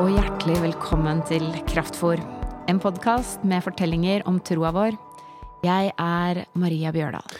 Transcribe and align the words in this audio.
Og 0.00 0.08
hjertelig 0.08 0.54
velkommen 0.62 1.18
til 1.28 1.42
Kraftfor. 1.68 2.16
En 2.70 2.78
podkast 2.80 3.42
med 3.44 3.60
fortellinger 3.60 4.22
om 4.30 4.38
troa 4.40 4.70
vår. 4.72 4.94
Jeg 5.66 5.90
er 6.00 6.40
Maria 6.56 6.88
Bjørdal. 6.94 7.34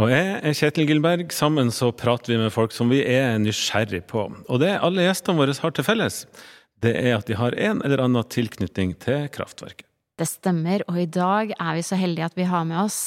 Og 0.00 0.08
jeg 0.08 0.30
er 0.38 0.56
Kjetil 0.56 0.88
Gilberg. 0.88 1.26
Sammen 1.36 1.68
så 1.74 1.90
prater 1.92 2.32
vi 2.32 2.38
med 2.40 2.54
folk 2.54 2.72
som 2.72 2.88
vi 2.88 3.02
er 3.04 3.36
nysgjerrig 3.42 4.06
på. 4.08 4.24
Og 4.48 4.62
det 4.62 4.78
alle 4.78 5.04
gjestene 5.04 5.42
våre 5.42 5.56
har 5.60 5.74
til 5.76 5.84
felles, 5.84 6.22
det 6.80 6.94
er 6.96 7.18
at 7.18 7.28
de 7.28 7.36
har 7.36 7.58
en 7.68 7.84
eller 7.84 8.06
annen 8.06 8.24
tilknytning 8.32 8.96
til 9.04 9.28
kraftverket. 9.34 9.84
Det 10.16 10.30
stemmer, 10.30 10.86
og 10.88 11.02
i 11.02 11.10
dag 11.12 11.52
er 11.58 11.76
vi 11.76 11.84
så 11.84 12.00
heldige 12.00 12.30
at 12.30 12.40
vi 12.40 12.48
har 12.48 12.64
med 12.70 12.86
oss 12.86 13.02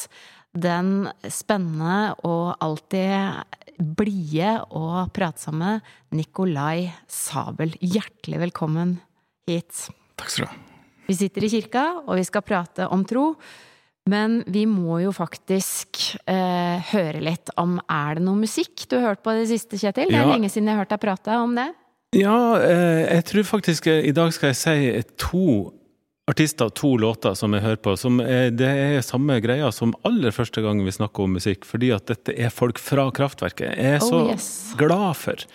den 0.53 1.07
spennende 1.31 2.13
og 2.27 2.53
alltid 2.61 3.60
blide 3.81 4.53
og 4.77 5.11
pratsomme 5.15 5.79
Nikolai 6.15 6.91
Sabel. 7.09 7.73
Hjertelig 7.81 8.39
velkommen 8.45 8.95
hit. 9.49 9.87
Takk 10.19 10.29
skal 10.29 10.45
du 10.45 10.51
ha. 10.51 10.59
Vi 11.09 11.17
sitter 11.17 11.43
i 11.43 11.49
kirka, 11.51 11.83
og 12.05 12.15
vi 12.15 12.23
skal 12.23 12.45
prate 12.45 12.85
om 12.93 13.01
tro. 13.09 13.31
Men 14.09 14.39
vi 14.49 14.63
må 14.65 14.97
jo 15.03 15.11
faktisk 15.13 16.15
eh, 16.25 16.79
høre 16.93 17.19
litt 17.21 17.51
om 17.61 17.75
Er 17.85 18.17
det 18.17 18.23
noe 18.25 18.39
musikk 18.39 18.87
du 18.89 18.95
har 18.97 19.11
hørt 19.11 19.21
på 19.25 19.33
i 19.35 19.43
det 19.43 19.49
siste, 19.51 19.77
Kjetil? 19.77 20.09
Det 20.09 20.17
er 20.17 20.25
Ja. 20.25 20.31
lenge 20.31 20.49
siden 20.49 20.69
jeg 20.71 20.75
har 20.77 20.85
hørt 20.85 20.93
deg 20.95 21.03
prate 21.03 21.35
om 21.37 21.53
det. 21.57 21.67
Ja, 22.17 22.55
eh, 22.57 23.05
jeg 23.17 23.25
tror 23.29 23.43
faktisk 23.43 23.87
eh, 23.87 24.07
i 24.09 24.11
dag 24.15 24.33
skal 24.33 24.49
jeg 24.53 24.57
si 24.57 25.03
to 25.21 25.73
artister, 26.31 26.71
to 26.73 26.95
låter 26.97 27.35
som 27.37 27.53
jeg 27.55 27.65
hører 27.65 27.81
på. 27.83 27.95
Som 27.99 28.21
er, 28.23 28.49
det 28.55 28.69
er 28.69 29.03
samme 29.05 29.39
greia 29.43 29.71
som 29.75 29.93
aller 30.07 30.33
første 30.35 30.63
gang 30.63 30.81
vi 30.85 30.93
snakker 30.95 31.27
om 31.27 31.35
musikk, 31.37 31.67
fordi 31.67 31.91
at 31.95 32.07
dette 32.11 32.35
er 32.35 32.53
folk 32.53 32.79
fra 32.81 33.09
kraftverket. 33.15 33.75
Jeg 33.75 33.97
er 33.97 34.01
Oh, 34.01 34.07
så 34.07 34.23
yes. 34.31 34.49
glad 34.79 35.13
for 35.19 35.45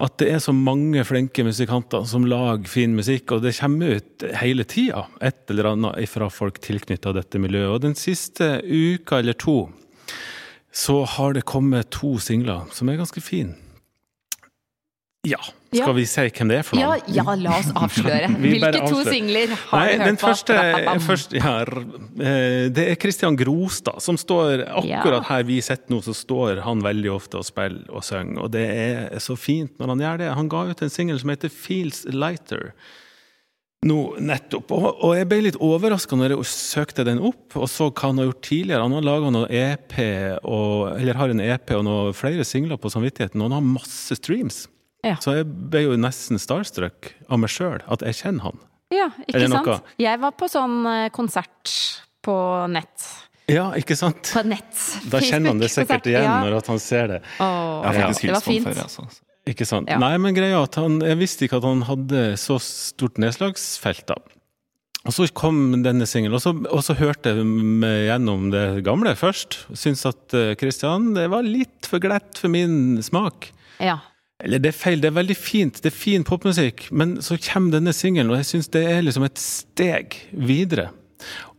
at 0.00 0.16
det 0.16 0.30
er 0.32 0.40
så 0.40 0.54
mange 0.56 1.02
flinke 1.04 1.44
musikanter 1.44 2.06
som 2.08 2.24
lager 2.24 2.68
fin 2.72 2.94
musikk, 2.96 3.34
og 3.36 3.42
det 3.44 3.52
kommer 3.58 3.98
ut 4.00 4.24
hele 4.40 4.64
tida 4.64 5.04
et 5.20 5.52
eller 5.52 5.74
annet 5.74 6.08
fra 6.08 6.30
folk 6.32 6.56
tilknytta 6.64 7.12
dette 7.12 7.40
miljøet. 7.42 7.74
Og 7.74 7.82
den 7.84 7.96
siste 7.98 8.62
uka 8.64 9.20
eller 9.20 9.36
to 9.36 9.58
så 10.72 11.02
har 11.04 11.34
det 11.36 11.44
kommet 11.50 11.90
to 11.92 12.14
singler 12.22 12.68
som 12.72 12.88
er 12.88 13.00
ganske 13.00 13.20
fine. 13.20 13.56
Ja. 15.26 15.40
Skal 15.70 15.94
vi 15.94 16.04
si 16.10 16.22
hvem 16.34 16.48
det 16.50 16.56
er 16.58 16.64
for 16.66 16.78
Ja, 16.80 16.88
noen? 16.96 17.14
ja, 17.14 17.34
la 17.38 17.52
oss 17.60 17.68
avsløre. 17.78 18.26
Hvilke 18.42 18.80
to 18.90 19.04
singler 19.06 19.52
har 19.54 19.78
Nei, 19.84 19.92
du 19.92 20.00
hørt 20.00 20.08
den 20.08 20.16
på? 20.18 20.24
første, 20.26 20.56
Ba-ba-bam. 20.58 21.02
først, 21.06 21.36
ja, 21.38 21.52
eh, 21.62 22.64
det 22.74 22.86
er 22.90 22.98
Christian 22.98 23.36
Grostad 23.38 24.00
som 24.02 24.18
står 24.18 24.64
akkurat 24.66 25.20
Ja. 25.22 25.28
her 25.28 25.44
vi 25.46 25.60
sitter 25.62 25.94
nå, 25.94 26.00
så 26.02 26.14
står 26.16 26.62
han 26.66 26.82
veldig 26.82 27.12
ofte 27.14 27.38
og 27.38 27.46
spiller 27.46 27.84
og 27.94 28.02
synger. 28.02 28.42
Og 28.42 28.50
det 28.50 28.64
er 28.66 29.18
så 29.22 29.36
fint 29.38 29.78
når 29.78 29.86
han 29.94 30.02
gjør 30.06 30.18
det. 30.24 30.32
Han 30.40 30.48
ga 30.50 30.64
ut 30.72 30.82
en 30.82 30.90
singel 30.90 31.20
som 31.22 31.30
heter 31.30 31.48
Feels 31.54 32.02
Lighter 32.10 32.72
nå 33.86 34.16
nettopp. 34.20 34.74
Og, 34.76 34.88
og 35.06 35.14
jeg 35.16 35.28
ble 35.30 35.38
litt 35.46 35.56
overraska 35.56 36.18
når 36.18 36.34
jeg 36.34 36.44
søkte 36.50 37.04
den 37.06 37.22
opp 37.24 37.54
og 37.56 37.64
så 37.72 37.86
hva 37.88 38.10
han 38.10 38.18
har 38.20 38.26
gjort 38.28 38.42
tidligere. 38.44 38.82
Han 38.84 38.92
har 38.98 39.06
laga 39.06 39.30
noen 39.32 39.46
EP, 39.48 39.94
og, 40.44 40.98
eller 40.98 41.14
har 41.16 41.30
en 41.32 41.40
EP 41.40 41.70
og 41.78 41.86
noen 41.86 42.12
flere 42.12 42.44
singler 42.44 42.76
på 42.76 42.90
samvittigheten, 42.92 43.40
og 43.40 43.48
han 43.48 43.56
har 43.56 43.70
masse 43.78 44.18
streams. 44.18 44.66
Ja. 45.06 45.16
Så 45.22 45.32
jeg 45.38 45.46
ble 45.70 45.84
jo 45.86 45.96
nesten 45.96 46.38
starstruck 46.38 47.14
av 47.30 47.38
meg 47.40 47.48
sjøl, 47.52 47.80
at 47.88 48.02
jeg 48.04 48.18
kjenner 48.18 48.50
han. 48.50 48.58
Ja, 48.92 49.06
Er 49.28 49.38
det 49.38 49.46
ikke 49.48 49.64
sant? 49.64 49.90
Jeg 50.02 50.20
var 50.20 50.32
på 50.36 50.48
sånn 50.50 50.78
eh, 50.90 51.08
konsert 51.14 51.74
på 52.26 52.34
nett. 52.68 53.06
Ja, 53.50 53.70
ikke 53.78 53.96
sant? 53.98 54.28
På 54.34 54.42
nett. 54.46 54.76
Da 55.10 55.18
kjenner 55.22 55.54
han 55.54 55.58
det 55.62 55.70
sikkert 55.72 56.06
igjen 56.10 56.22
Ja. 56.26 56.40
når 56.44 56.58
at 56.58 56.66
han 56.70 56.78
ser 56.82 57.06
det. 57.08 57.20
Åh, 57.40 57.82
Jeg 57.82 57.86
har 57.86 58.00
faktisk 58.10 58.26
det 58.26 58.34
var 58.34 58.44
hilst 58.52 58.68
før. 58.68 58.82
Altså. 58.84 59.06
Ikke 59.50 59.66
sant? 59.66 59.88
Ja. 59.90 59.96
Nei, 59.98 60.12
men 60.18 60.34
greia 60.36 60.60
at 60.62 60.74
han, 60.78 61.00
jeg 61.00 61.18
visste 61.18 61.46
ikke 61.46 61.56
at 61.62 61.64
han 61.66 61.80
hadde 61.88 62.36
så 62.38 62.58
stort 62.62 63.16
nedslagsfelt. 63.18 64.04
da. 64.06 64.18
Og 65.08 65.14
så 65.16 65.24
kom 65.32 65.82
denne 65.82 66.04
singelen, 66.06 66.34
og, 66.36 66.42
så- 66.44 66.66
og 66.70 66.82
så 66.84 66.94
hørte 66.94 67.32
jeg 67.32 67.42
meg 67.46 68.10
gjennom 68.10 68.50
det 68.52 68.84
gamle 68.84 69.14
først. 69.16 69.64
Syns 69.72 70.04
at 70.04 70.28
Kristian, 70.28 70.56
Christian, 70.60 71.14
det 71.14 71.30
var 71.30 71.42
litt 71.42 71.86
for 71.88 71.98
glatt 71.98 72.36
for 72.36 72.48
min 72.52 73.00
smak. 73.02 73.48
Ja. 73.80 73.98
Eller 74.44 74.62
det 74.62 74.72
er 74.72 74.78
feil, 74.78 75.02
det 75.02 75.10
er 75.10 75.18
veldig 75.18 75.36
fint, 75.36 75.82
det 75.82 75.90
er 75.90 75.96
fin 75.96 76.24
popmusikk, 76.26 76.86
men 76.92 77.18
så 77.24 77.38
kommer 77.44 77.76
denne 77.76 77.94
singelen, 77.96 78.32
og 78.32 78.40
jeg 78.40 78.48
syns 78.52 78.70
det 78.74 78.84
er 78.88 79.04
liksom 79.04 79.26
et 79.26 79.40
steg 79.40 80.16
videre. 80.32 80.90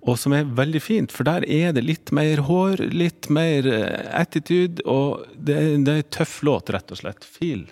Og 0.02 0.18
som 0.18 0.34
er 0.34 0.50
veldig 0.58 0.82
fint, 0.82 1.14
for 1.14 1.28
der 1.28 1.46
er 1.46 1.76
det 1.78 1.84
litt 1.86 2.10
mer 2.16 2.42
hår, 2.48 2.82
litt 2.90 3.30
mer 3.34 3.68
eh, 3.70 4.08
attitude, 4.18 4.82
og 4.90 5.28
det 5.36 5.58
er, 5.58 5.76
det 5.86 5.94
er 5.94 6.02
en 6.02 6.10
tøff 6.18 6.40
låt, 6.48 6.72
rett 6.74 6.94
og 6.94 7.04
slett. 7.04 7.28
Feel. 7.28 7.68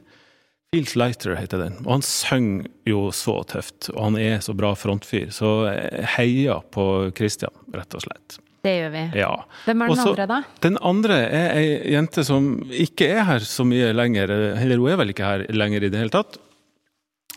Feels 0.70 0.94
Lighter 1.00 1.34
heter 1.34 1.64
den. 1.64 1.80
Og 1.88 1.96
han 1.96 2.06
synger 2.06 2.70
jo 2.86 3.08
så 3.16 3.40
tøft, 3.50 3.90
og 3.96 4.04
han 4.12 4.20
er 4.22 4.38
så 4.46 4.54
bra 4.54 4.76
frontfyr, 4.78 5.32
så 5.34 5.72
heia 6.18 6.60
på 6.70 6.86
Christian, 7.18 7.56
rett 7.74 7.98
og 7.98 8.06
slett. 8.06 8.38
Det 8.66 8.74
gjør 8.76 8.92
vi. 8.92 9.02
Ja. 9.22 9.32
Hvem 9.66 9.82
er 9.82 9.88
den 9.88 9.96
Også- 9.96 10.10
andre, 10.12 10.26
da? 10.28 10.40
Den 10.66 10.78
andre 10.84 11.18
er 11.30 11.54
ei 11.56 11.94
jente 11.94 12.26
som 12.28 12.50
ikke 12.70 13.08
er 13.16 13.24
her 13.24 13.40
så 13.48 13.64
mye 13.68 13.94
lenger, 13.96 14.30
eller 14.30 14.78
hun 14.78 14.90
er 14.92 14.98
vel 15.00 15.14
ikke 15.14 15.24
her 15.30 15.46
lenger 15.56 15.84
i 15.86 15.90
det 15.94 16.00
hele 16.02 16.12
tatt. 16.12 16.38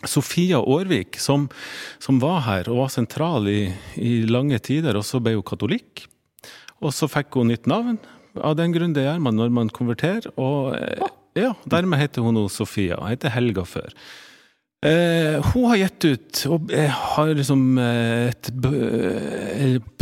Sofia 0.04 0.58
Aarvik, 0.58 1.16
som, 1.22 1.48
som 2.02 2.18
var 2.18 2.40
her 2.48 2.68
og 2.72 2.80
var 2.80 2.90
sentral 2.90 3.46
i, 3.46 3.72
i 4.02 4.24
lange 4.26 4.58
tider, 4.58 4.96
og 4.98 5.04
så 5.06 5.20
ble 5.22 5.36
hun 5.36 5.46
katolikk. 5.46 6.08
Og 6.82 6.90
så 6.90 7.06
fikk 7.06 7.38
hun 7.38 7.52
nytt 7.52 7.68
navn. 7.70 8.00
Av 8.42 8.56
den 8.58 8.72
grunn 8.74 8.94
det 8.96 9.04
gjør 9.06 9.20
man 9.22 9.38
når 9.38 9.52
man 9.54 9.70
konverterer. 9.70 10.26
Og 10.40 10.74
eh, 10.74 11.06
ja, 11.38 11.52
dermed 11.70 12.00
heter 12.02 12.26
hun 12.26 12.34
nå 12.34 12.48
Sofia. 12.50 12.98
Heter 13.06 13.30
Helga 13.30 13.62
før. 13.68 13.94
Eh, 14.82 15.38
hun 15.52 15.68
har 15.70 15.78
gitt 15.78 16.04
ut, 16.04 16.38
og 16.50 16.72
jeg 16.74 16.90
har 16.90 17.32
liksom 17.38 17.78
eh, 17.78 18.32
et, 18.32 18.48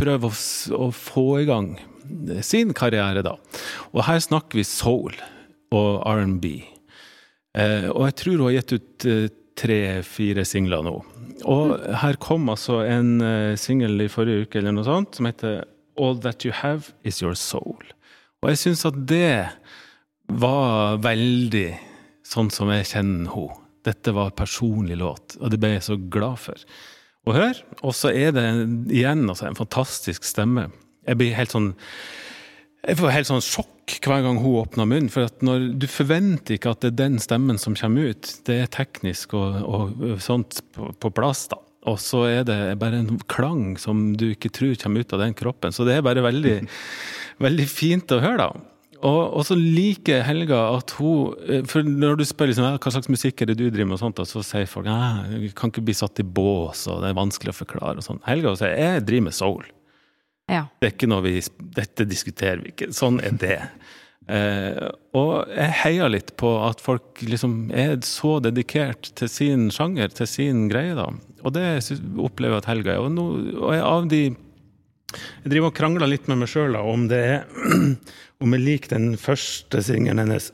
prøvd 0.01 0.25
å, 0.25 0.31
å 0.79 0.87
få 0.97 1.25
i 1.43 1.49
gang 1.49 1.75
sin 2.43 2.73
karriere, 2.77 3.23
da. 3.27 3.37
Og 3.93 4.05
her 4.07 4.21
snakker 4.25 4.61
vi 4.61 4.65
soul 4.67 5.15
og 5.77 6.01
R&B. 6.09 6.55
Eh, 7.59 7.89
og 7.91 8.07
jeg 8.09 8.17
tror 8.23 8.37
hun 8.37 8.47
har 8.49 8.57
gitt 8.59 8.75
ut 8.77 9.09
eh, 9.11 9.29
tre-fire 9.61 10.45
singler 10.49 10.85
nå. 10.87 10.97
Og 11.51 11.77
her 12.03 12.19
kom 12.23 12.49
altså 12.53 12.81
en 12.85 13.21
eh, 13.25 13.59
singel 13.61 14.01
i 14.05 14.11
forrige 14.13 14.47
uke 14.47 14.61
eller 14.61 14.77
noe 14.77 14.87
sånt, 14.87 15.17
som 15.19 15.29
heter 15.29 15.65
All 16.01 16.21
That 16.25 16.47
You 16.47 16.55
Have 16.57 16.95
Is 17.05 17.21
Your 17.23 17.37
Soul. 17.39 17.85
Og 18.41 18.53
jeg 18.53 18.63
syns 18.63 18.87
at 18.89 18.97
det 19.11 19.51
var 20.31 21.01
veldig 21.03 21.69
sånn 22.25 22.49
som 22.55 22.71
jeg 22.73 22.89
kjenner 22.95 23.35
henne. 23.35 23.67
Dette 23.87 24.15
var 24.17 24.35
personlig 24.37 24.99
låt, 25.01 25.37
og 25.41 25.53
det 25.53 25.61
ble 25.61 25.75
jeg 25.77 25.87
så 25.87 25.99
glad 26.01 26.41
for 26.43 26.65
å 27.29 27.37
høre. 27.37 27.61
Og 27.85 27.95
så 27.97 28.13
er 28.13 28.35
det 28.37 28.47
igjen 28.93 29.27
altså, 29.29 29.49
en 29.49 29.59
fantastisk 29.59 30.27
stemme. 30.29 30.69
Jeg 31.09 31.21
blir 31.21 31.37
helt 31.37 31.55
sånn 31.55 31.73
jeg 32.81 32.97
får 32.97 33.13
helt 33.13 33.29
sånn 33.29 33.43
sjokk 33.45 33.99
hver 34.07 34.23
gang 34.25 34.39
hun 34.41 34.61
åpner 34.63 34.87
munnen. 34.89 35.11
For 35.13 35.29
at 35.29 35.43
når 35.45 35.67
du 35.81 35.85
forventer 35.91 36.57
ikke 36.57 36.73
at 36.73 36.85
det 36.85 36.95
er 36.95 37.01
den 37.03 37.19
stemmen 37.21 37.61
som 37.61 37.77
kommer 37.77 38.15
ut. 38.15 38.31
Det 38.49 38.57
er 38.63 38.71
teknisk 38.73 39.35
og, 39.37 39.59
og 39.69 40.23
sånt 40.25 40.63
på, 40.73 40.89
på 40.97 41.11
plass, 41.13 41.45
da. 41.53 41.61
Og 41.89 41.97
så 42.01 42.27
er 42.29 42.43
det 42.45 42.59
bare 42.81 42.99
en 43.01 43.21
klang 43.31 43.79
som 43.81 44.11
du 44.21 44.31
ikke 44.31 44.53
tror 44.53 44.77
kommer 44.81 45.05
ut 45.05 45.15
av 45.17 45.23
den 45.23 45.37
kroppen. 45.37 45.73
Så 45.73 45.87
det 45.89 45.97
er 45.97 46.05
bare 46.05 46.25
veldig, 46.25 46.57
veldig 47.41 47.69
fint 47.69 48.17
å 48.17 48.21
høre, 48.21 48.49
da. 48.49 48.70
Og, 49.07 49.21
og 49.39 49.45
så 49.49 49.57
liker 49.57 50.25
Helga 50.27 50.59
at 50.75 50.93
hun 50.99 51.33
eh, 51.49 51.63
For 51.69 51.87
når 51.87 52.19
du 52.21 52.25
spør 52.29 52.51
liksom, 52.51 52.67
hva 52.77 52.93
slags 52.93 53.09
musikk 53.13 53.41
er 53.41 53.51
det 53.51 53.57
du 53.61 53.67
driver 53.69 53.89
med, 53.89 53.97
og 53.97 54.03
sånt, 54.03 54.21
så 54.29 54.45
sier 54.45 54.69
folk 54.69 54.91
at 54.93 55.31
vi 55.41 55.53
kan 55.57 55.73
ikke 55.73 55.85
bli 55.87 55.97
satt 55.97 56.21
i 56.21 56.27
bås, 56.27 56.87
og 56.91 57.01
det 57.05 57.13
er 57.13 57.21
vanskelig 57.21 57.55
å 57.55 57.61
forklare. 57.63 58.05
og. 58.05 58.21
Helga 58.29 58.53
sier 58.61 58.77
jeg 58.77 59.07
driver 59.09 59.29
med 59.31 59.37
soul. 59.37 59.65
Ja. 60.51 60.67
Det 60.83 60.93
er 60.99 61.25
vi, 61.25 61.39
dette 61.79 62.07
diskuterer 62.11 62.61
vi 62.65 62.75
ikke. 62.75 62.91
Sånn 62.97 63.23
er 63.25 63.41
det. 63.41 63.59
Eh, 64.31 64.85
og 65.17 65.49
jeg 65.51 65.73
heier 65.81 66.11
litt 66.13 66.29
på 66.39 66.53
at 66.63 66.79
folk 66.85 67.19
liksom 67.25 67.73
er 67.75 67.97
så 68.07 68.37
dedikert 68.45 69.09
til 69.19 69.31
sin 69.33 69.65
sjanger, 69.75 70.13
til 70.15 70.29
sin 70.31 70.69
greie, 70.71 70.93
da. 70.95 71.09
Og 71.43 71.55
det 71.57 71.65
opplever 72.21 72.59
jeg 72.59 72.63
at 72.63 72.69
Helga 72.71 72.93
er. 72.93 73.01
Og, 73.03 73.11
no, 73.17 73.25
og 73.65 73.75
jeg, 73.75 73.83
av 73.83 74.07
de 74.13 74.21
Jeg 75.11 75.53
driver 75.53 75.71
og 75.71 75.77
krangler 75.77 76.11
litt 76.11 76.29
med 76.31 76.43
meg 76.43 76.51
sjøl 76.53 76.77
om 76.79 77.07
det 77.11 77.21
er 77.21 77.47
Om 78.41 78.55
jeg 78.57 78.63
liker 78.65 78.95
den 78.95 79.19
første 79.21 79.83
singelen 79.85 80.23
hennes, 80.23 80.47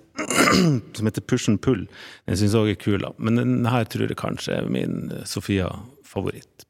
som 0.97 1.06
heter 1.06 1.23
Push 1.23 1.47
and 1.53 1.61
Pull. 1.62 1.85
Den 2.26 2.38
syns 2.41 2.56
jeg 2.56 2.64
òg 2.64 2.70
er 2.73 2.81
kul, 2.82 2.97
da. 3.05 3.12
Men 3.23 3.38
den 3.38 3.69
her 3.70 3.87
tror 3.87 4.11
jeg 4.11 4.19
kanskje 4.19 4.56
er 4.56 4.67
min 4.67 5.12
eh, 5.14 5.23
Sofia-favoritt. 5.23 6.67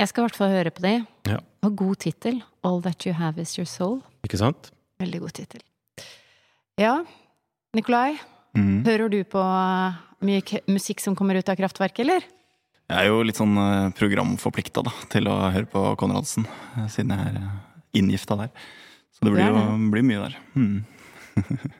Jeg 0.00 0.08
skal 0.08 0.22
i 0.22 0.24
hvert 0.24 0.38
fall 0.40 0.54
høre 0.54 0.72
på 0.72 0.86
de. 0.86 0.94
Ja. 1.28 1.42
Og 1.68 1.76
god 1.82 2.00
tittel. 2.00 2.40
All 2.64 2.80
That 2.86 3.04
You 3.04 3.12
Have 3.18 3.44
Is 3.44 3.52
Your 3.58 3.68
Soul. 3.68 3.98
Ikke 4.24 4.40
sant? 4.40 4.72
Veldig 5.04 5.20
god 5.20 5.36
tittel. 5.36 5.60
Ja, 6.80 6.94
Nikolai. 7.76 8.16
Mm. 8.56 8.86
Hører 8.88 9.12
du 9.12 9.20
på 9.28 9.42
eh, 9.42 10.00
mye 10.24 10.62
musikk 10.72 11.04
som 11.04 11.16
kommer 11.18 11.36
ut 11.36 11.52
av 11.52 11.60
kraftverket, 11.60 12.06
eller? 12.06 12.24
Jeg 12.90 12.98
er 12.98 13.08
jo 13.08 13.22
litt 13.24 13.38
sånn 13.38 13.54
eh, 13.60 13.90
programforplikta 13.96 14.82
til 15.12 15.28
å 15.30 15.36
høre 15.54 15.68
på 15.70 15.84
Konradsen, 16.00 16.46
eh, 16.76 16.88
siden 16.92 17.14
jeg 17.14 17.30
er 17.30 17.38
eh, 17.40 17.52
inngifta 18.00 18.36
der. 18.40 18.50
Så 19.14 19.26
det 19.26 19.34
blir 19.34 19.48
jo 19.48 19.62
blir 19.92 20.06
mye 20.08 20.26
der. 20.26 20.40
Hmm. 20.56 20.82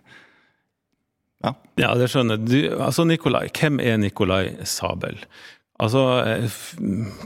Ja, 1.43 1.89
det 1.99 2.07
skjønner 2.13 2.37
jeg. 2.37 2.47
Du, 2.47 2.59
altså 2.85 3.03
Nikolai, 3.03 3.49
hvem 3.51 3.81
er 3.83 3.97
Nikolai 3.99 4.53
Sabel? 4.69 5.17
Altså, 5.83 6.03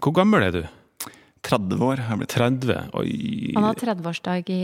hvor 0.00 0.14
gammel 0.17 0.46
er 0.46 0.55
du? 0.55 0.62
30 1.44 1.82
år 1.84 2.00
jeg 2.00 2.20
blitt. 2.23 2.32
30? 2.32 2.78
Oi. 2.96 3.11
Han 3.58 3.67
har 3.69 3.76
30-årsdag 3.76 4.49
i 4.55 4.61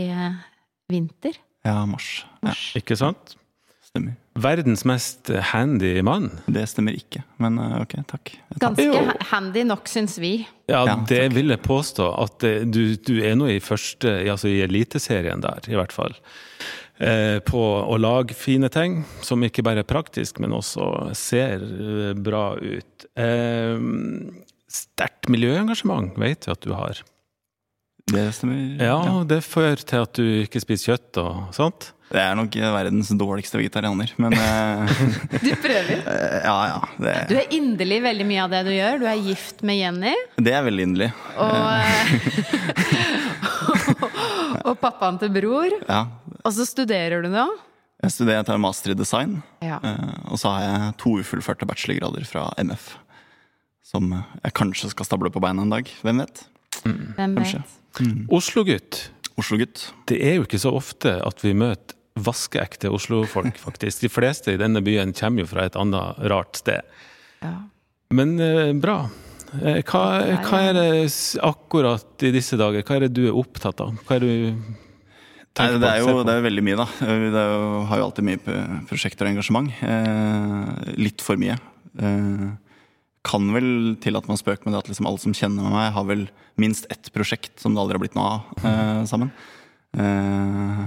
vinter. 0.89 1.37
Ja, 1.67 1.83
mars. 1.85 2.23
Ja, 2.41 2.55
Ikke 2.81 2.97
sant? 2.97 3.35
Stemmer. 3.93 4.15
Verdens 4.33 4.81
mest 4.89 5.29
handy 5.53 6.01
mann. 6.01 6.31
Det 6.49 6.63
stemmer 6.71 6.95
ikke, 6.97 7.21
men 7.37 7.59
eh, 7.61 7.75
ok, 7.83 7.93
takk. 8.09 8.31
Ganske 8.61 8.85
Jo. 8.87 9.01
handy 9.29 9.61
nok, 9.69 9.85
syns 9.91 10.15
vi. 10.21 10.31
Ja, 10.71 10.85
Ja, 10.89 10.95
det 11.07 11.27
vil 11.35 11.53
jeg 11.53 11.61
påstå. 11.61 12.07
At 12.23 12.39
du, 12.73 12.95
du 12.97 13.13
er 13.21 13.35
nå 13.37 13.51
i 13.53 13.59
første, 13.61 14.15
altså 14.31 14.49
i 14.49 14.61
eliteserien 14.65 15.43
der, 15.45 15.61
i 15.69 15.77
hvert 15.77 15.93
fall. 15.93 16.15
Eh, 17.03 17.37
på 17.45 17.61
å 17.61 17.97
lage 18.01 18.33
fine 18.37 18.69
ting, 18.73 19.03
som 19.25 19.43
ikke 19.45 19.63
bare 19.65 19.83
er 19.83 19.89
praktisk, 19.89 20.39
men 20.41 20.53
også 20.57 21.13
ser 21.17 21.61
eh, 21.61 22.13
bra 22.17 22.55
ut. 22.57 23.07
Eh, 23.15 23.77
Sterkt 24.73 25.27
miljøengasjement 25.29 26.15
vet 26.17 26.47
vi 26.47 26.51
at 26.55 26.63
du 26.65 26.71
har. 26.73 26.97
Det 28.11 28.23
stemmer. 28.35 28.83
Ja, 28.83 28.97
det 29.27 29.39
fører 29.47 29.79
til 29.79 30.01
at 30.03 30.13
du 30.19 30.23
ikke 30.43 30.59
spiser 30.61 30.93
kjøtt 30.93 31.17
og 31.21 31.53
sånt. 31.55 31.91
Det 32.13 32.19
er 32.21 32.35
nok 32.37 32.53
verdens 32.53 33.09
dårligste 33.17 33.57
vegetarianer, 33.57 34.11
men 34.21 34.35
eh, 34.37 34.91
Du 35.45 35.49
prøver. 35.63 36.03
eh, 36.11 36.43
ja, 36.45 36.57
ja. 36.69 36.81
Det, 37.01 37.13
Du 37.31 37.35
er 37.39 37.47
inderlig 37.57 38.01
veldig 38.03 38.27
mye 38.29 38.43
av 38.43 38.51
det 38.53 38.59
du 38.67 38.73
gjør. 38.75 38.99
Du 39.01 39.07
er 39.09 39.23
gift 39.31 39.63
med 39.65 39.79
Jenny. 39.79 40.13
det 40.37 40.53
er 40.53 40.67
veldig 40.67 40.85
inderlig. 40.91 41.09
Og, 41.41 41.53
og 44.69 44.77
pappaen 44.83 45.17
til 45.23 45.33
bror. 45.39 45.73
Ja. 45.87 46.03
Og 46.43 46.53
så 46.53 46.67
studerer 46.69 47.23
du 47.25 47.31
nå. 47.33 47.47
Jeg 48.03 48.11
studerer, 48.17 48.41
jeg 48.41 48.49
tar 48.51 48.59
master 48.61 48.91
i 48.91 48.99
design, 48.99 49.37
Ja. 49.63 49.77
eh, 49.79 50.15
og 50.27 50.37
så 50.41 50.51
har 50.51 50.61
jeg 50.67 50.95
to 50.99 51.15
ufullførte 51.23 51.65
bachelorgrader 51.69 52.27
fra 52.27 52.49
MF. 52.59 52.97
Som 53.83 54.11
jeg 54.11 54.53
kanskje 54.59 54.91
skal 54.91 55.07
stable 55.07 55.31
på 55.31 55.41
beina 55.43 55.63
en 55.63 55.71
dag. 55.71 55.87
Hvem 56.03 56.19
vet? 56.25 56.43
Hvem 56.83 57.35
Kanskje. 57.39 57.63
vet. 57.63 58.29
Oslo-gutt. 58.33 59.01
Oslo-gutt. 59.39 59.87
Det 60.09 60.19
er 60.21 60.35
jo 60.39 60.45
ikke 60.47 60.59
så 60.61 60.71
ofte 60.77 61.15
at 61.25 61.41
vi 61.45 61.53
møter 61.57 61.97
vaskeekte 62.23 62.91
Oslo-folk, 62.93 63.57
faktisk. 63.67 64.03
De 64.05 64.09
fleste 64.13 64.53
i 64.53 64.59
denne 64.61 64.81
byen 64.85 65.13
kommer 65.17 65.43
jo 65.45 65.49
fra 65.49 65.65
et 65.69 65.77
annet 65.79 66.19
rart 66.29 66.59
sted. 66.61 66.85
Ja. 67.41 67.55
Men 68.13 68.35
eh, 68.43 68.69
bra. 68.77 68.99
Eh, 69.57 69.79
hva, 69.89 70.03
hva 70.45 70.59
er 70.69 70.77
det 70.77 70.91
akkurat 71.45 72.25
i 72.25 72.31
disse 72.35 72.57
dager, 72.59 72.85
hva 72.85 72.95
er 72.99 73.07
det 73.07 73.13
du 73.17 73.23
er 73.29 73.37
opptatt 73.37 73.81
av? 73.81 73.95
Hva 74.05 74.17
er 74.19 74.25
det 74.25 74.31
du 74.33 74.47
Nei, 75.53 75.67
tenker 75.67 75.79
det 75.81 75.85
på? 75.85 75.89
er 75.91 75.99
jo 76.01 76.13
på? 76.17 76.21
det 76.25 76.33
er 76.33 76.39
jo 76.39 76.45
veldig 76.47 76.63
mye, 76.65 76.77
da. 76.79 76.85
Det 77.01 77.41
er 77.41 77.51
jo, 77.53 77.65
har 77.89 77.99
jo 78.01 78.05
alltid 78.07 78.25
mye 78.29 78.55
prosjekter 78.89 79.27
og 79.27 79.33
engasjement. 79.35 79.73
Eh, 79.85 80.93
litt 81.01 81.21
for 81.25 81.37
mye. 81.41 81.57
Eh, 82.01 82.45
kan 83.23 83.49
vel 83.55 83.95
tillate 84.03 84.27
meg 84.27 84.35
å 84.37 84.41
spøke 84.43 84.65
med 84.67 84.75
det 84.75 84.83
at 84.83 84.89
liksom 84.91 85.07
alle 85.09 85.21
som 85.23 85.33
kjenner 85.37 85.71
meg, 85.71 85.91
har 85.95 86.07
vel 86.09 86.25
minst 86.59 86.87
ett 86.91 87.07
prosjekt 87.15 87.59
som 87.63 87.73
det 87.75 87.81
aldri 87.83 87.95
har 87.97 88.03
blitt 88.03 88.17
noe 88.19 88.33
av 88.35 88.65
eh, 88.67 89.03
sammen. 89.09 89.31
Eh, 89.93 90.79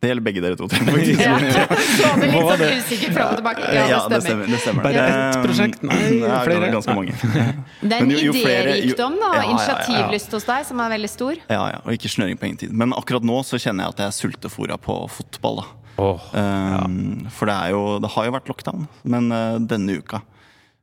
det 0.00 0.08
gjelder 0.08 0.24
begge 0.24 0.40
dere 0.40 0.56
to. 0.56 0.66
faktisk. 0.72 1.20
Ja. 1.20 1.34
Så 1.36 2.10
det 2.16 2.30
litt 2.32 2.46
sånn 2.48 2.62
det? 2.62 3.10
fram 3.12 3.32
og 3.34 3.40
tilbake. 3.40 3.66
Ja, 3.68 3.82
Ja, 3.90 3.98
det 4.08 4.20
stemmer. 4.24 4.48
Det 4.48 4.60
stemmer. 4.62 4.86
Bare 4.86 5.02
ett 5.04 5.36
Eh, 5.36 5.42
prosjekt? 5.44 5.82
Nei, 5.84 5.98
ja, 6.22 6.30
er 6.38 6.48
flere? 6.48 6.70
ganske 6.72 6.94
mange. 6.96 7.14
Det 7.90 7.98
er 7.98 8.06
en 8.06 8.14
idérikdom 8.16 9.18
ja. 9.20 9.42
initiativlyst 9.50 10.32
hos 10.38 10.48
deg, 10.48 10.64
som 10.70 10.80
er 10.80 10.94
veldig 10.96 11.10
stor. 11.12 11.42
Ja, 11.52 11.66
ja, 11.74 11.82
og 11.84 11.92
ikke 11.96 12.12
snøring 12.12 12.40
på 12.40 12.48
ingen 12.48 12.62
tid. 12.64 12.72
Men 12.72 12.96
akkurat 12.96 13.26
nå 13.28 13.42
så 13.46 13.60
kjenner 13.60 13.86
jeg 13.86 13.94
at 13.96 14.02
jeg 14.04 14.12
er 14.14 14.18
sultefora 14.18 14.80
på 14.80 14.96
fotball. 15.20 15.62
da. 15.62 15.68
Åh, 16.00 16.26
Eh, 16.32 17.28
For 17.36 17.46
det, 17.50 17.54
er 17.60 17.74
jo, 17.76 17.98
det 18.00 18.10
har 18.16 18.24
jo 18.24 18.34
vært 18.38 18.48
lockdown, 18.48 18.88
men 19.04 19.28
uh, 19.32 19.58
denne 19.60 19.98
uka 20.00 20.22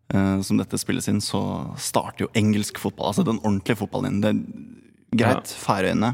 som 0.08 0.60
dette 0.60 0.78
spilles 0.80 1.10
inn, 1.12 1.18
så 1.20 1.42
starter 1.76 2.26
jo 2.26 2.32
engelsk 2.38 2.80
fotball. 2.80 3.10
Altså 3.10 3.26
den 3.28 3.42
ordentlige 3.42 3.82
fotballen 3.82 4.14
inn. 4.14 4.22
Det 4.24 4.30
er 4.32 5.26
greit, 5.26 5.52
Færøyene 5.52 6.14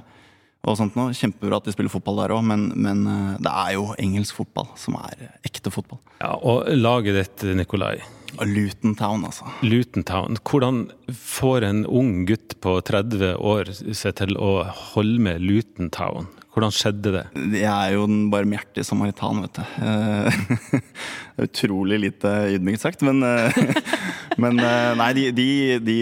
og 0.63 0.79
sånt 0.79 0.95
noe. 0.95 1.13
Kjempebra 1.15 1.59
at 1.59 1.67
de 1.67 1.75
spiller 1.75 1.91
fotball 1.91 2.21
der 2.21 2.33
òg, 2.37 2.43
men, 2.47 2.69
men 2.79 3.05
eh, 3.09 3.39
det 3.43 3.51
er 3.51 3.75
jo 3.75 3.87
engelsk 3.99 4.39
fotball 4.39 4.69
som 4.79 4.97
er 5.01 5.25
ekte 5.43 5.73
fotball. 5.73 5.99
ja, 6.23 6.33
og 6.39 6.69
laget 6.77 7.19
ditt, 7.19 7.47
Nikolai. 7.59 7.97
Luton 8.41 8.95
Town, 8.97 9.25
altså. 9.27 9.45
Luton 9.61 10.05
Town. 10.07 10.39
Hvordan 10.41 10.87
får 11.13 11.67
en 11.67 11.83
ung 11.85 12.23
gutt 12.25 12.55
på 12.63 12.79
30 12.81 13.35
år 13.37 13.69
seg 13.75 14.15
til 14.17 14.39
å 14.41 14.63
holde 14.93 15.21
med 15.27 15.43
Luton 15.43 15.91
Town? 15.93 16.31
Hvordan 16.53 16.73
skjedde 16.75 17.11
det? 17.15 17.23
Jeg 17.57 17.65
er 17.73 17.95
jo 17.95 18.03
den 18.05 18.27
barmhjertige 18.29 18.85
samaritan, 18.85 19.39
vet 19.41 19.57
du. 19.57 19.63
Eh, 19.81 20.81
Utrolig 21.47 21.97
lite 22.03 22.29
ydmykt 22.53 22.83
sagt, 22.83 23.01
men, 23.01 23.23
eh, 23.25 23.57
men 24.43 24.61
eh, 24.61 24.91
Nei, 24.99 25.07
de, 25.17 25.23
de, 25.33 25.47
de, 25.81 25.95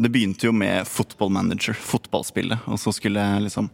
det 0.00 0.12
begynte 0.14 0.48
jo 0.48 0.54
med 0.56 0.88
football 0.88 1.32
manager, 1.36 1.76
fotballspillet. 1.76 2.64
Og 2.72 2.80
så 2.80 2.94
skulle 2.96 3.20
jeg 3.20 3.44
liksom 3.50 3.68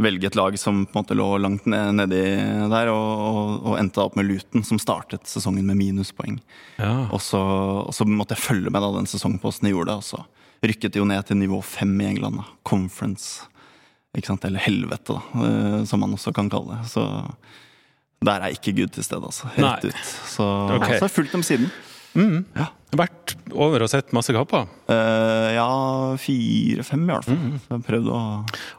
velge 0.00 0.30
et 0.30 0.38
lag 0.38 0.56
som 0.56 0.84
på 0.86 0.94
en 0.94 1.02
måte 1.02 1.18
lå 1.18 1.26
langt 1.42 1.68
ned- 1.68 1.96
nedi 1.98 2.22
der, 2.72 2.88
og, 2.94 3.12
og, 3.28 3.52
og 3.72 3.76
endte 3.80 4.00
opp 4.00 4.16
med 4.16 4.28
Luton, 4.30 4.64
som 4.64 4.80
startet 4.80 5.28
sesongen 5.28 5.66
med 5.68 5.76
minuspoeng. 5.82 6.38
Ja. 6.78 6.94
Og 7.12 7.20
så, 7.20 7.42
og 7.82 7.92
så 7.92 8.06
måtte 8.08 8.38
jeg 8.38 8.44
følge 8.46 8.72
med 8.72 8.80
da 8.80 8.92
den 8.96 9.10
sesongen 9.10 9.40
på 9.42 9.50
åssen 9.52 9.68
de 9.68 9.74
gjorde 9.74 9.92
det. 9.92 10.00
Og 10.00 10.06
så 10.14 10.24
rykket 10.64 10.96
de 10.96 11.02
jo 11.02 11.08
ned 11.12 11.28
til 11.28 11.42
nivå 11.42 11.60
fem 11.66 11.92
i 12.00 12.08
England. 12.14 12.40
da, 12.40 12.48
Conference. 12.64 13.44
Ikke 14.16 14.26
sant? 14.32 14.44
Eller 14.48 14.58
helvete, 14.64 15.18
da, 15.18 15.44
eh, 15.44 15.84
som 15.84 16.00
man 16.00 16.14
også 16.16 16.32
kan 16.34 16.48
kalle 16.50 16.78
det. 16.78 16.88
Så 16.90 17.04
der 18.24 18.40
er 18.48 18.54
ikke 18.56 18.72
Gud 18.74 18.90
til 18.96 19.04
stede, 19.04 19.22
altså. 19.28 19.46
Helt 19.54 19.84
Nei. 19.84 19.90
ut. 19.92 20.04
Så, 20.26 20.44
Ok. 20.74 20.86
så 20.96 21.04
har 21.06 21.08
fulgt 21.12 21.32
dem 21.32 21.42
siden. 21.42 21.70
Vært 22.98 23.34
over 23.52 23.82
og 23.84 23.90
sett 23.92 24.10
masse 24.16 24.32
kapper? 24.34 24.64
Uh, 24.88 25.52
ja, 25.54 25.66
fire-fem 26.18 27.04
i 27.04 27.12
hvert 27.12 27.26
fall. 27.28 27.36
Mm. 27.36 27.58
Så 27.62 27.68
jeg 27.76 27.84
prøvd 27.86 28.08
å 28.10 28.20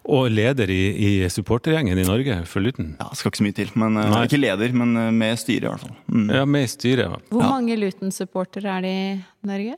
Og 0.10 0.26
leder 0.34 0.68
i, 0.74 0.80
i 0.98 1.12
supportergjengen 1.32 2.02
i 2.02 2.04
Norge 2.08 2.40
for 2.50 2.60
Luton. 2.66 2.96
Ja, 3.00 3.08
skal 3.14 3.30
ikke 3.32 3.40
så 3.40 3.46
mye 3.46 3.56
til. 3.62 3.70
Men, 3.80 3.96
eh, 4.02 4.10
Nei. 4.10 4.24
ikke 4.28 4.42
leder, 4.42 4.74
men 4.74 4.98
med 5.16 5.38
styre, 5.40 5.70
i 5.70 5.70
hvert 5.70 5.86
fall. 5.86 5.96
Mm. 6.10 6.26
Ja, 6.36 6.44
med 6.50 6.66
i 6.66 6.72
styret. 6.74 7.22
Hvor 7.30 7.46
Ja. 7.46 7.52
mange 7.54 7.78
Luton-supportere 7.80 8.66
er 8.80 8.82
det 8.82 8.96
i 8.98 9.48
Norge? 9.48 9.78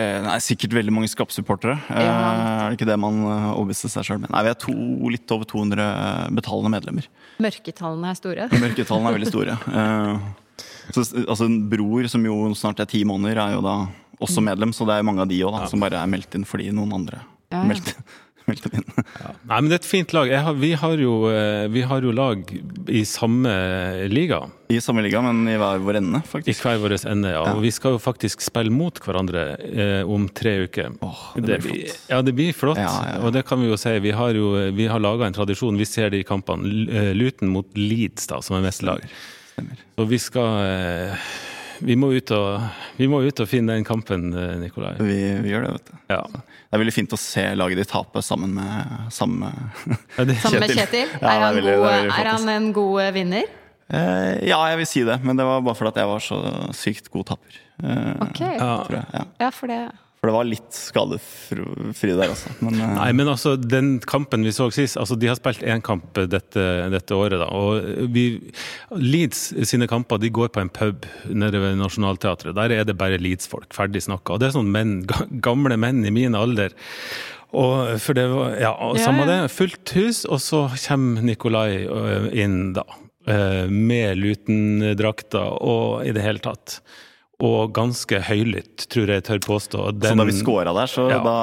Eh, 0.00 0.18
nei, 0.24 0.38
sikkert 0.40 0.72
veldig 0.72 0.92
mange 0.94 1.08
Skapp-supportere. 1.12 1.74
Eh, 1.92 2.00
Ja. 2.00 2.12
er 2.64 2.70
det 2.70 2.78
ikke 2.78 2.86
det 2.88 2.98
man 2.98 3.18
overbeviste 3.52 3.90
seg 3.92 4.06
sjøl 4.08 4.20
med? 4.22 4.30
Nei, 4.32 4.42
vi 4.46 4.48
er 4.48 4.54
to, 4.54 4.72
litt 5.12 5.30
over 5.34 5.44
200 5.44 6.30
betalende 6.32 6.70
medlemmer. 6.72 7.08
Mørketallene 7.38 8.08
er 8.08 8.14
store. 8.16 8.48
Mørketallene 8.64 9.10
er 9.12 9.18
veldig 9.18 9.28
store. 9.28 9.58
Eh, 9.68 10.18
så, 10.92 11.04
altså, 11.26 11.44
en 11.44 11.68
bror, 11.68 12.08
som 12.08 12.24
jo 12.24 12.38
snart 12.56 12.80
er 12.80 12.88
ti 12.88 13.04
måneder, 13.04 13.36
er 13.44 13.52
jo 13.58 13.60
da 13.64 13.76
også 14.22 14.40
medlem, 14.44 14.72
så 14.72 14.86
det 14.88 14.96
er 14.96 15.04
mange 15.04 15.20
av 15.20 15.28
de 15.28 15.40
òg, 15.44 15.60
som 15.68 15.80
bare 15.82 16.00
er 16.00 16.08
meldt 16.10 16.34
inn 16.38 16.44
fordi 16.48 16.70
noen 16.72 16.92
andre 16.94 17.20
Ja, 17.52 17.60
ja. 17.60 17.64
meldte, 17.68 17.92
dem. 18.46 18.82
Nei, 19.48 19.58
men 19.58 19.68
det 19.70 19.76
er 19.76 19.80
et 19.80 19.88
fint 19.88 20.12
lag. 20.16 20.30
Har, 20.46 20.56
vi, 20.58 20.72
har 20.78 21.00
jo, 21.00 21.14
eh, 21.30 21.66
vi 21.72 21.84
har 21.88 22.02
jo 22.04 22.12
lag 22.14 22.42
i 22.88 23.04
samme 23.08 23.52
liga. 24.10 24.42
I 24.72 24.80
samme 24.80 25.04
liga, 25.04 25.20
men 25.24 25.42
i 25.52 25.56
hver 25.60 25.82
vår 25.84 25.98
ende, 26.00 26.22
I 26.46 26.54
hver 26.56 26.78
vår 26.80 26.96
ende, 27.10 27.32
ja. 27.34 27.42
Ja. 27.42 27.54
Og 27.54 27.62
vi 27.64 27.72
skal 27.74 27.96
jo 27.96 28.00
faktisk 28.02 28.40
spille 28.44 28.72
mot 28.72 28.98
hverandre 29.04 29.44
eh, 29.68 30.08
om 30.08 30.28
tre 30.32 30.54
uker. 30.66 30.94
Åh, 31.04 31.22
det 31.36 31.60
blir 31.64 31.84
flott. 31.84 32.08
Ja, 32.08 32.22
det 32.24 32.34
blir 32.38 32.56
flott. 32.56 32.80
Ja, 32.80 32.88
ja, 32.88 33.14
ja. 33.16 33.20
Og 33.26 33.34
det 33.36 33.44
kan 33.48 33.60
vi 33.60 33.68
jo 33.70 33.78
si. 33.80 33.94
Vi 34.02 34.14
har 34.16 34.34
jo 34.38 34.54
vi 34.72 34.88
har 34.88 35.02
laga 35.02 35.28
en 35.28 35.36
tradisjon. 35.36 35.78
Vi 35.80 35.88
ser 35.88 36.12
det 36.12 36.22
i 36.22 36.28
kampene. 36.28 36.86
Eh, 36.88 37.12
Luton 37.16 37.52
mot 37.52 37.68
Leeds, 37.76 38.28
da, 38.30 38.40
som 38.44 38.58
er 38.58 38.66
mest 38.66 38.84
lag. 38.86 39.04
Stemmer. 39.52 39.80
Og 40.00 40.08
vi 40.08 40.18
skal 40.22 40.62
eh, 40.64 41.32
vi 41.84 41.96
må, 41.98 42.08
ut 42.14 42.30
og, 42.36 42.66
vi 42.98 43.06
må 43.10 43.20
ut 43.26 43.40
og 43.42 43.48
finne 43.50 43.74
den 43.76 43.84
kampen, 43.86 44.28
eh, 44.34 44.54
Nikolai. 44.62 44.94
Vi, 45.00 45.16
vi 45.44 45.50
gjør 45.52 45.66
det, 45.66 45.72
vet 45.78 45.90
du. 45.90 45.96
Ja. 46.14 46.20
Det 46.32 46.76
er 46.78 46.82
veldig 46.84 46.94
fint 46.96 47.12
å 47.16 47.18
se 47.20 47.44
laget 47.58 47.80
ditt 47.82 47.90
tape 47.92 48.22
sammen 48.24 48.54
med 48.56 49.10
samme 49.12 49.50
Ja, 50.16 50.24
Kjetil. 50.24 50.38
Sammen 50.44 50.64
med 50.64 50.76
Kjetil. 50.78 51.10
Ja, 51.18 51.26
er, 51.34 51.42
han 51.46 51.58
veldig- 51.58 51.74
er 51.74 51.82
god, 51.82 52.14
er 52.20 52.30
han 52.32 52.48
en 52.54 52.70
god 52.76 53.12
vinner? 53.18 53.50
eh, 53.92 54.30
Ja, 54.48 54.60
jeg 54.72 54.78
vil 54.82 54.86
si 54.94 55.02
det, 55.08 55.18
men 55.26 55.36
det 55.40 55.44
var 55.48 55.60
bare 55.66 55.78
fordi 55.82 56.00
jeg 56.04 56.10
var 56.14 56.24
så 56.24 56.40
sykt 56.76 57.10
god 57.12 57.26
tapper. 57.34 57.58
Eh, 57.82 58.14
Ok. 58.28 58.40
ja. 58.40 58.70
tror 58.86 58.96
jeg. 59.00 59.06
Ja. 59.18 59.24
Ja, 59.46 59.50
for 59.50 59.66
det 59.72 59.80
For 60.22 60.30
det 60.30 60.36
var 60.36 60.46
litt 60.46 60.76
skadefri 60.76 62.12
der 62.14 62.30
også. 62.30 62.52
Men, 62.62 62.76
uh... 62.78 62.92
Nei, 62.94 63.08
men 63.18 63.26
altså, 63.32 63.56
den 63.58 63.96
kampen 64.06 64.46
vi 64.46 64.52
så 64.54 64.68
sist 64.70 64.94
altså 65.00 65.16
De 65.18 65.26
har 65.26 65.34
spilt 65.34 65.64
én 65.66 65.82
kamp 65.82 66.14
dette, 66.30 66.66
dette 66.94 67.18
året, 67.18 67.42
da. 67.42 67.48
Og 67.50 68.06
vi, 68.14 68.28
Leeds 68.94 69.48
sine 69.66 69.90
kamper 69.90 70.22
de 70.22 70.30
går 70.30 70.52
på 70.54 70.62
en 70.62 70.70
pub 70.70 71.08
nede 71.26 71.58
ved 71.58 71.74
Nationaltheatret. 71.82 72.54
Der 72.54 72.76
er 72.78 72.86
det 72.86 72.94
bare 73.02 73.18
Leeds-folk. 73.18 73.66
Ferdig 73.74 74.04
snakka. 74.06 74.36
Og 74.36 74.44
det 74.44 74.52
er 74.52 74.56
sånn 74.60 74.70
menn, 74.70 75.00
gamle 75.42 75.74
menn 75.74 76.06
i 76.06 76.14
min 76.14 76.38
alder. 76.38 76.70
Og 77.50 77.98
for 78.06 78.14
det 78.14 78.30
var, 78.30 78.54
ja, 78.62 78.76
og 78.78 79.02
Ja, 79.02 79.10
Samme 79.10 79.26
ja. 79.26 79.30
det. 79.32 79.52
Fullt 79.58 79.98
hus, 79.98 80.22
og 80.30 80.38
så 80.46 80.68
kommer 80.86 81.26
Nikolai 81.32 81.82
inn, 82.30 82.60
da. 82.78 82.86
Med 83.66 84.22
Luton-drakta 84.22 85.48
og 85.58 86.06
i 86.06 86.14
det 86.14 86.22
hele 86.30 86.46
tatt. 86.46 86.78
Og 87.42 87.72
ganske 87.74 88.20
høylytt, 88.22 88.84
tror 88.92 89.10
jeg 89.10 89.18
jeg 89.18 89.24
tør 89.26 89.40
påstå. 89.48 89.78
så 89.98 90.14
da 90.14 90.24
vi 90.28 90.34
scora 90.36 90.72
der, 90.76 90.86
så 90.86 91.08
Ja. 91.10 91.18
da 91.24 91.34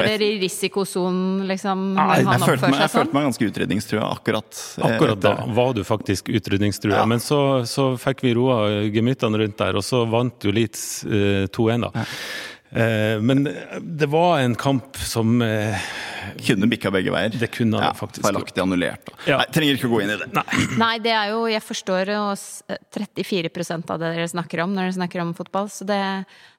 Er 0.00 0.06
dere 0.06 0.24
i 0.24 0.38
risikosonen, 0.40 1.46
liksom, 1.46 1.82
Nei, 1.94 2.06
jeg, 2.22 2.26
han 2.26 2.40
følte 2.40 2.70
meg, 2.70 2.80
jeg 2.80 2.88
seg 2.88 2.94
følte 2.94 3.10
sånn? 3.10 3.14
meg 3.18 3.26
ganske 3.28 3.48
utrydningstrua 3.50 4.06
akkurat. 4.16 4.62
Akkurat 4.80 4.94
Akkurat 4.96 5.20
da 5.20 5.34
var 5.60 5.74
du 5.76 5.82
faktisk 5.84 6.30
utrydningstrua. 6.32 6.94
Ja. 7.02 7.04
Men 7.04 7.20
så, 7.20 7.40
så 7.68 7.90
fikk 8.00 8.22
vi 8.24 8.32
roa 8.38 8.88
gemyttene 8.88 9.42
rundt 9.44 9.58
der, 9.60 9.76
og 9.76 9.84
så 9.84 10.06
vant 10.08 10.40
jo 10.40 10.50
Leeds 10.56 11.04
eh, 11.04 11.44
2-1, 11.52 11.84
da. 11.84 11.92
Eh, 12.00 12.16
men 12.70 13.44
det 13.80 14.06
var 14.12 14.38
en 14.44 14.54
kamp 14.54 14.96
som 14.96 15.40
eh, 15.42 15.74
Kunne 16.46 16.68
bikka 16.70 16.92
begge 16.94 17.10
veier. 17.10 17.32
Det 17.34 17.48
kunne 17.50 17.80
ja, 17.82 17.90
faktisk. 17.96 18.22
Feilaktig 18.22 18.62
annullert. 18.62 19.10
Ja. 19.26 19.40
Nei, 19.40 19.46
trenger 19.50 19.78
ikke 19.78 19.88
å 19.88 19.94
gå 19.96 20.00
inn 20.04 20.12
i 20.14 20.18
det. 20.20 20.28
Nei, 20.78 20.92
det 21.04 21.14
er 21.16 21.32
jo 21.32 21.40
Jeg 21.50 21.64
forstår 21.66 22.12
jo 22.14 22.22
34% 22.94 23.90
av 23.90 24.00
det 24.02 24.12
dere 24.14 24.28
snakker 24.30 24.62
om 24.64 24.74
når 24.76 24.86
dere 24.88 24.98
snakker 25.00 25.24
om 25.24 25.32
fotball. 25.38 25.70
Så 25.72 25.86
det, 25.88 25.98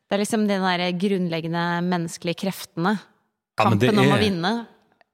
det 0.09 0.17
er 0.17 0.23
liksom 0.23 0.47
de 0.49 0.59
der 0.65 0.83
grunnleggende 0.99 1.65
menneskelige 1.87 2.41
kreftene. 2.43 2.97
Ja, 3.59 3.69
men 3.69 3.79
det 3.79 3.91
Kampen 3.91 4.03
om 4.07 4.11
å 4.11 4.17
er- 4.17 4.25
vinne. 4.25 4.53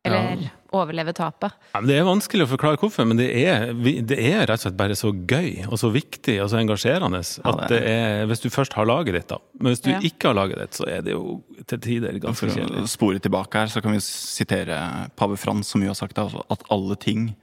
Eller 0.07 0.47
overleve 0.75 1.13
tapet. 1.15 1.53
Ja, 1.74 1.79
men 1.79 1.88
det 1.88 1.95
er 2.00 2.03
vanskelig 2.07 2.43
å 2.45 2.50
forklare 2.51 2.79
hvorfor, 2.81 3.05
men 3.07 3.17
det 3.19 3.27
er, 3.39 3.71
det 4.03 4.17
er 4.19 4.41
rett 4.50 4.57
og 4.59 4.65
slett 4.65 4.77
bare 4.79 4.97
så 5.00 5.12
gøy 5.13 5.65
og 5.69 5.77
så 5.79 5.91
viktig 5.93 6.36
og 6.43 6.50
så 6.51 6.59
engasjerende 6.59 7.21
at 7.21 7.62
det 7.71 7.79
er, 7.88 8.25
hvis 8.27 8.43
du 8.43 8.50
først 8.51 8.74
har 8.75 8.86
laget 8.89 9.15
ditt, 9.15 9.27
da. 9.31 9.38
Men 9.62 9.71
hvis 9.74 9.83
du 9.86 9.91
Ja. 9.93 10.00
ikke 10.03 10.31
har 10.31 10.36
laget 10.41 10.59
ditt, 10.63 10.74
så 10.81 10.88
er 10.91 11.01
det 11.07 11.13
jo 11.15 11.41
til 11.67 11.79
tider 11.79 12.19
ganske 12.19 12.36
For 12.47 12.53
kjedelig. 12.57 12.83
å 12.83 12.91
spore 12.91 13.19
tilbake 13.24 13.53
her, 13.63 13.67
så 13.71 13.81
kan 13.81 13.91
vi 13.95 14.00
sitere 14.03 15.09
pave 15.15 15.38
Frans, 15.38 15.67
som 15.71 15.81
jo 15.81 15.88
har 15.93 16.00
sagt 16.00 16.17
at 16.19 16.63
alle 16.69 16.95
ting 17.00 17.36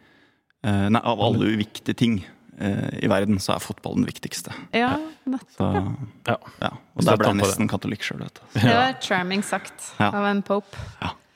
eh, 0.65 0.89
Nei, 0.91 1.01
av 1.01 1.21
alle 1.21 1.51
uviktige 1.57 1.95
ting 1.97 2.21
eh, 2.61 3.01
i 3.05 3.09
verden, 3.11 3.41
så 3.43 3.55
er 3.57 3.65
fotball 3.65 3.97
den 3.99 4.07
viktigste. 4.07 4.53
Ja, 4.73 4.95
nettopp. 5.27 5.91
Ja. 6.29 6.37
ja. 6.61 6.71
Og 6.95 7.05
der 7.05 7.17
ble 7.19 7.33
jeg 7.33 7.41
nesten 7.43 7.69
katolikk 7.69 8.05
sjøl, 8.07 8.23
vet 8.25 8.39
du. 8.39 8.61
Det 8.61 8.71
var 8.71 8.95
charming 9.03 9.43
sagt 9.45 9.93
Ja. 9.99 10.09
av 10.13 10.25
en 10.31 10.43
pope. 10.47 10.77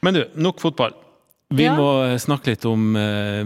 Men 0.03 0.15
du, 0.15 0.25
nok 0.39 0.61
fotball. 0.63 0.93
Vi 1.51 1.65
Ja. 1.65 1.75
må 1.77 2.19
snakke 2.21 2.53
litt 2.53 2.65
om 2.69 2.95
uh, 2.97 3.45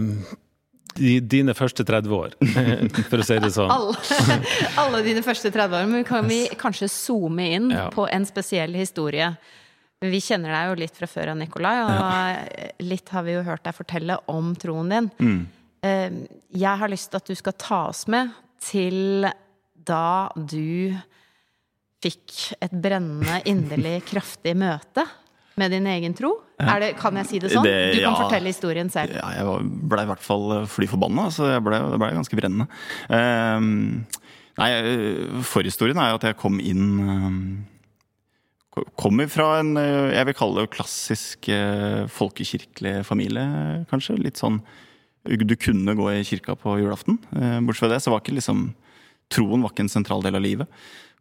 dine 0.95 1.53
første 1.55 1.85
30 1.87 2.11
år, 2.13 2.33
for 3.09 3.23
å 3.23 3.25
si 3.25 3.37
det 3.39 3.49
sånn. 3.55 3.71
Alle, 3.71 3.95
alle 4.83 4.99
dine 5.05 5.23
første 5.25 5.49
30 5.53 5.77
år. 5.79 5.87
Men 5.89 6.03
kan 6.07 6.27
vi 6.27 6.41
kanskje 6.59 6.89
zoome 6.91 7.47
inn 7.55 7.71
Ja. 7.71 7.87
på 7.93 8.05
en 8.11 8.25
spesiell 8.29 8.75
historie? 8.75 9.31
Vi 10.03 10.19
kjenner 10.19 10.51
deg 10.51 10.67
jo 10.67 10.75
litt 10.83 10.97
fra 10.99 11.07
før 11.07 11.31
av, 11.31 11.37
Nikolai, 11.39 11.77
og 11.87 12.83
litt 12.91 13.07
har 13.15 13.23
vi 13.23 13.37
jo 13.37 13.43
hørt 13.47 13.63
deg 13.63 13.77
fortelle 13.77 14.19
om 14.27 14.51
troen 14.59 14.91
din. 14.91 15.09
Mm. 15.23 15.41
Eh, 15.87 16.19
Jeg 16.59 16.77
har 16.83 16.91
lyst 16.91 17.09
til 17.13 17.21
at 17.23 17.31
du 17.31 17.35
skal 17.39 17.55
ta 17.55 17.85
oss 17.87 18.03
med 18.11 18.35
til 18.63 19.25
da 19.83 20.27
du 20.35 20.91
fikk 22.03 22.51
et 22.59 22.71
brennende, 22.83 23.39
inderlig 23.47 24.01
kraftig 24.11 24.53
møte 24.59 25.07
med 25.59 25.71
din 25.71 25.85
egen 25.87 26.13
tro. 26.17 26.31
Det, 26.57 26.93
kan 26.97 27.15
jeg 27.19 27.27
si 27.29 27.39
det 27.39 27.51
sånn? 27.51 27.63
Det- 27.67 27.95
Du 27.95 27.99
kan 28.01 28.13
ja. 28.13 28.21
fortelle 28.23 28.47
historien 28.49 28.89
selv. 28.89 29.13
Ja, 29.15 29.29
jeg 29.35 29.45
blei 29.45 29.89
ble 29.89 30.01
i 30.05 30.09
hvert 30.13 30.23
fall 30.23 30.65
fly 30.67 30.87
forbanna, 30.87 31.27
så 31.33 31.49
jeg 31.53 31.63
ble, 31.65 31.79
ble 31.97 32.09
ganske 32.15 32.37
brennende. 32.39 32.67
Ehm, 33.09 34.05
nei, 34.57 34.69
eh, 34.71 35.41
forhistorien 35.43 35.97
er 35.97 36.09
jo 36.13 36.15
at 36.21 36.27
jeg 36.29 36.37
kom 36.37 36.59
inn 36.59 36.87
ehm, 37.09 37.65
Kommer 38.97 39.27
fra 39.29 39.59
en 39.61 39.75
eh, 39.77 40.15
jeg 40.15 40.25
vil 40.25 40.33
kalle 40.33 40.63
det 40.63 40.71
klassisk 40.73 41.49
eh, 41.53 42.07
folkekirkelig 42.09 43.03
familie, 43.05 43.43
kanskje. 43.91 44.17
Litt 44.17 44.39
sånn 44.41 44.63
Du 45.23 45.55
kunne 45.55 45.93
gå 45.95 46.07
i 46.11 46.23
kirka 46.25 46.55
på 46.57 46.79
julaften. 46.81 47.19
Eh, 47.37 47.59
Bortsett 47.61 47.85
fra 47.85 47.91
det 47.93 48.01
så 48.01 48.09
var 48.11 48.23
ikke 48.23 48.33
liksom 48.39 48.71
Troen 49.29 49.61
var 49.61 49.71
ikke 49.71 49.85
en 49.85 49.93
sentral 49.93 50.21
del 50.25 50.35
av 50.35 50.41
livet. 50.41 50.67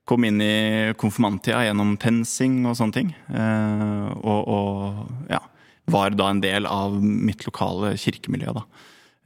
Kom 0.04 0.24
inn 0.26 0.40
i 0.42 0.92
konfirmanttida 0.98 1.60
gjennom 1.62 1.94
TenSing 2.02 2.64
og 2.66 2.74
sånne 2.74 2.96
ting. 2.96 3.10
Eh, 3.30 4.08
og, 4.18 4.48
og 4.50 5.28
ja, 5.30 5.38
var 5.94 6.16
da 6.18 6.30
en 6.32 6.40
del 6.42 6.66
av 6.66 6.96
mitt 6.98 7.44
lokale 7.46 7.94
kirkemiljø 8.02 8.56
da. 8.56 8.64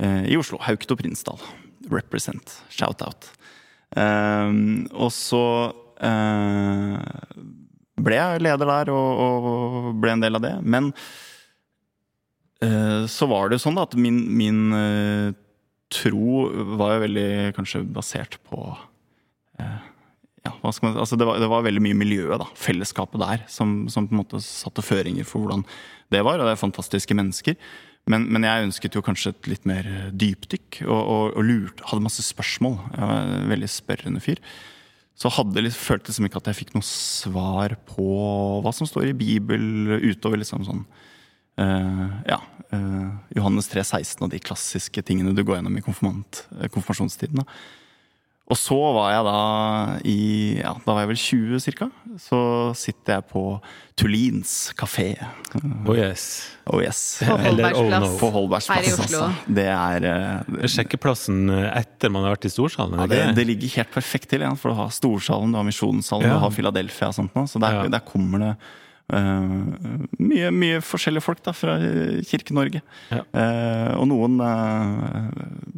Eh, 0.05 0.27
i 0.35 0.37
Oslo. 0.37 0.61
Haukt 0.67 0.93
og 0.93 1.01
Prinsdal. 1.01 1.41
Represent. 1.89 2.59
Shout-out. 2.69 3.31
Eh, 3.97 4.53
og 4.93 5.11
så 5.17 5.45
ble 7.97 8.17
jeg 8.19 8.43
leder 8.45 8.69
der 8.69 8.91
og, 8.93 9.21
og 9.25 9.87
ble 10.03 10.13
en 10.13 10.21
del 10.27 10.37
av 10.37 10.43
det. 10.45 10.51
Men 10.61 10.91
så 13.09 13.29
var 13.31 13.49
det 13.49 13.57
jo 13.57 13.63
sånn 13.65 13.79
da 13.79 13.87
at 13.87 13.97
min, 13.97 14.19
min 14.37 14.61
tro 15.93 16.45
var 16.77 16.95
jo 16.99 17.03
veldig 17.07 17.31
kanskje 17.57 17.81
basert 17.97 18.37
på 18.45 18.61
ja, 20.47 20.53
man, 20.83 20.97
altså 21.03 21.19
det, 21.19 21.27
var, 21.29 21.41
det 21.43 21.51
var 21.51 21.67
veldig 21.67 21.83
mye 21.85 21.99
miljøet, 21.99 22.39
da, 22.43 22.47
fellesskapet 22.59 23.23
der, 23.23 23.45
som, 23.51 23.83
som 23.93 24.09
på 24.09 24.17
en 24.17 24.23
måte 24.23 24.41
satte 24.45 24.85
føringer 24.85 25.29
for 25.29 25.45
hvordan 25.45 25.67
det 26.15 26.23
var. 26.23 26.39
Og 26.39 26.49
det 26.49 26.55
er 26.55 26.63
fantastiske 26.63 27.17
mennesker. 27.19 27.59
Men, 28.11 28.29
men 28.31 28.47
jeg 28.47 28.69
ønsket 28.69 28.95
jo 28.95 29.03
kanskje 29.03 29.33
et 29.33 29.51
litt 29.51 29.65
mer 29.67 29.87
dypdykk, 30.15 30.85
og, 30.87 31.01
og, 31.01 31.25
og 31.41 31.47
lurt, 31.49 31.83
hadde 31.91 32.05
masse 32.05 32.23
spørsmål. 32.23 32.79
Jeg 32.95 33.11
var 33.11 33.31
en 33.35 33.51
veldig 33.51 33.71
spørrende 33.73 34.23
fyr. 34.23 34.43
Så 35.17 35.33
hadde 35.33 35.65
liksom, 35.65 35.83
følte 35.89 36.13
liksom 36.13 36.29
ikke 36.29 36.43
at 36.43 36.51
jeg 36.51 36.59
fikk 36.61 36.75
noe 36.77 36.87
svar 36.87 37.75
på 37.89 38.07
hva 38.63 38.73
som 38.77 38.89
står 38.89 39.11
i 39.11 39.17
Bibelen, 39.17 39.97
utover 40.05 40.39
liksom 40.43 40.67
sånn 40.69 40.85
uh, 41.59 42.21
Ja. 42.29 42.39
uh, 42.75 43.17
Johannes 43.35 43.71
3, 43.73 43.83
16 43.83 44.27
og 44.27 44.31
de 44.35 44.43
klassiske 44.45 45.03
tingene 45.09 45.35
du 45.35 45.43
går 45.43 45.59
gjennom 45.59 45.81
i 45.81 45.83
eh, 45.83 46.69
konfirmasjonstiden. 46.69 47.43
da. 47.43 47.49
Og 48.47 48.55
så 48.55 48.77
var 48.95 49.09
jeg 49.11 49.23
da 49.27 49.39
i 50.07 50.19
ja, 50.61 50.71
Da 50.85 50.95
var 50.95 51.03
jeg 51.03 51.11
vel 51.11 51.19
20 51.19 51.63
cirka. 51.65 51.89
Så 52.23 52.39
sitter 52.79 53.17
jeg 53.17 53.27
på 53.33 53.43
Tullins 53.99 54.53
kafé. 54.79 55.09
Oh 55.83 55.97
yes. 55.99 56.29
Oh 56.71 56.79
yes. 56.79 57.01
På 57.27 57.35
Eller 57.41 57.75
oh 57.75 57.81
Holbergsplass. 57.81 58.07
no. 58.07 58.13
På 58.21 58.31
Holbergs 58.37 58.71
Her 58.71 58.87
i 58.87 58.93
Oslo. 58.95 59.03
altså. 59.03 59.53
Det 59.59 59.67
er 59.73 60.09
eh, 60.13 60.71
Sjekkeplassen 60.71 61.51
etter 61.51 62.15
man 62.15 62.23
har 62.29 62.37
vært 62.37 62.47
i 62.47 62.55
Storsalen? 62.55 63.03
ja, 63.03 63.11
det, 63.11 63.21
det, 63.41 63.49
ligger 63.51 63.81
helt 63.81 63.95
perfekt 63.95 64.31
til, 64.31 64.47
ja, 64.47 64.55
for 64.55 64.71
du 64.71 64.79
har 64.79 64.95
Storsalen, 64.95 65.51
du 65.51 65.59
har 65.59 65.67
Misjonssalen, 65.67 66.29
Ja. 66.31 66.39
du 66.39 66.45
har 66.47 66.55
Philadelphia 66.55 67.11
og 67.11 67.19
sånt. 67.19 67.35
noe. 67.35 67.51
Så 67.51 67.59
der, 67.63 67.83
Ja. 67.83 67.89
der 67.99 68.05
kommer 68.07 68.39
det 68.47 68.57
Uh, 69.07 69.71
mye, 70.19 70.49
mye 70.51 70.81
forskjellige 70.83 71.23
folk 71.23 71.39
da, 71.47 71.53
fra 71.55 71.77
Kirke-Norge. 72.27 72.81
Ja. 73.15 73.21
Uh, 73.31 73.93
og 74.01 74.09
noen 74.11 74.41
uh, 74.43 75.29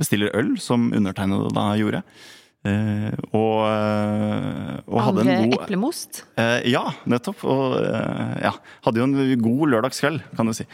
bestiller 0.00 0.32
øl, 0.32 0.54
som 0.56 0.86
undertegnede 0.96 1.52
da 1.52 1.66
gjorde. 1.76 2.00
Eh, 2.66 3.14
og, 3.30 3.58
eh, 3.70 4.78
og 4.90 5.02
Andre 5.02 5.24
en 5.24 5.50
god 5.52 5.60
eplemost. 5.62 6.22
Uh, 6.38 6.58
ja, 6.66 6.84
nettopp. 7.08 7.44
Og 7.46 7.76
uh, 7.78 8.38
ja, 8.42 8.54
hadde 8.86 9.02
jo 9.02 9.08
en 9.08 9.44
god 9.44 9.74
lørdagskveld, 9.74 10.24
kan 10.38 10.50
du 10.50 10.56
si. 10.56 10.66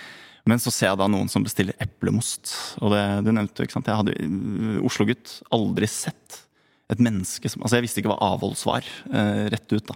Men 0.49 0.61
så 0.61 0.73
ser 0.73 0.91
jeg 0.91 1.01
da 1.01 1.09
noen 1.09 1.31
som 1.33 1.45
bestiller 1.45 1.77
eplemost. 1.83 2.53
Og 2.85 2.93
det 2.95 3.05
du 3.27 3.33
nevnte 3.33 3.67
ikke 3.67 3.79
sant. 3.79 3.91
Jeg 3.91 4.01
hadde 4.01 4.17
uh, 4.17 4.81
Oslo-gutt 4.89 5.39
aldri 5.55 5.91
sett 5.91 6.41
et 6.93 7.01
menneske 7.01 7.49
som 7.49 7.63
Altså, 7.65 7.79
jeg 7.79 7.87
visste 7.87 8.03
ikke 8.03 8.11
hva 8.13 8.33
avholds 8.35 8.61
var, 8.69 8.85
rett 9.49 9.73
ut, 9.73 9.89
da. 9.89 9.95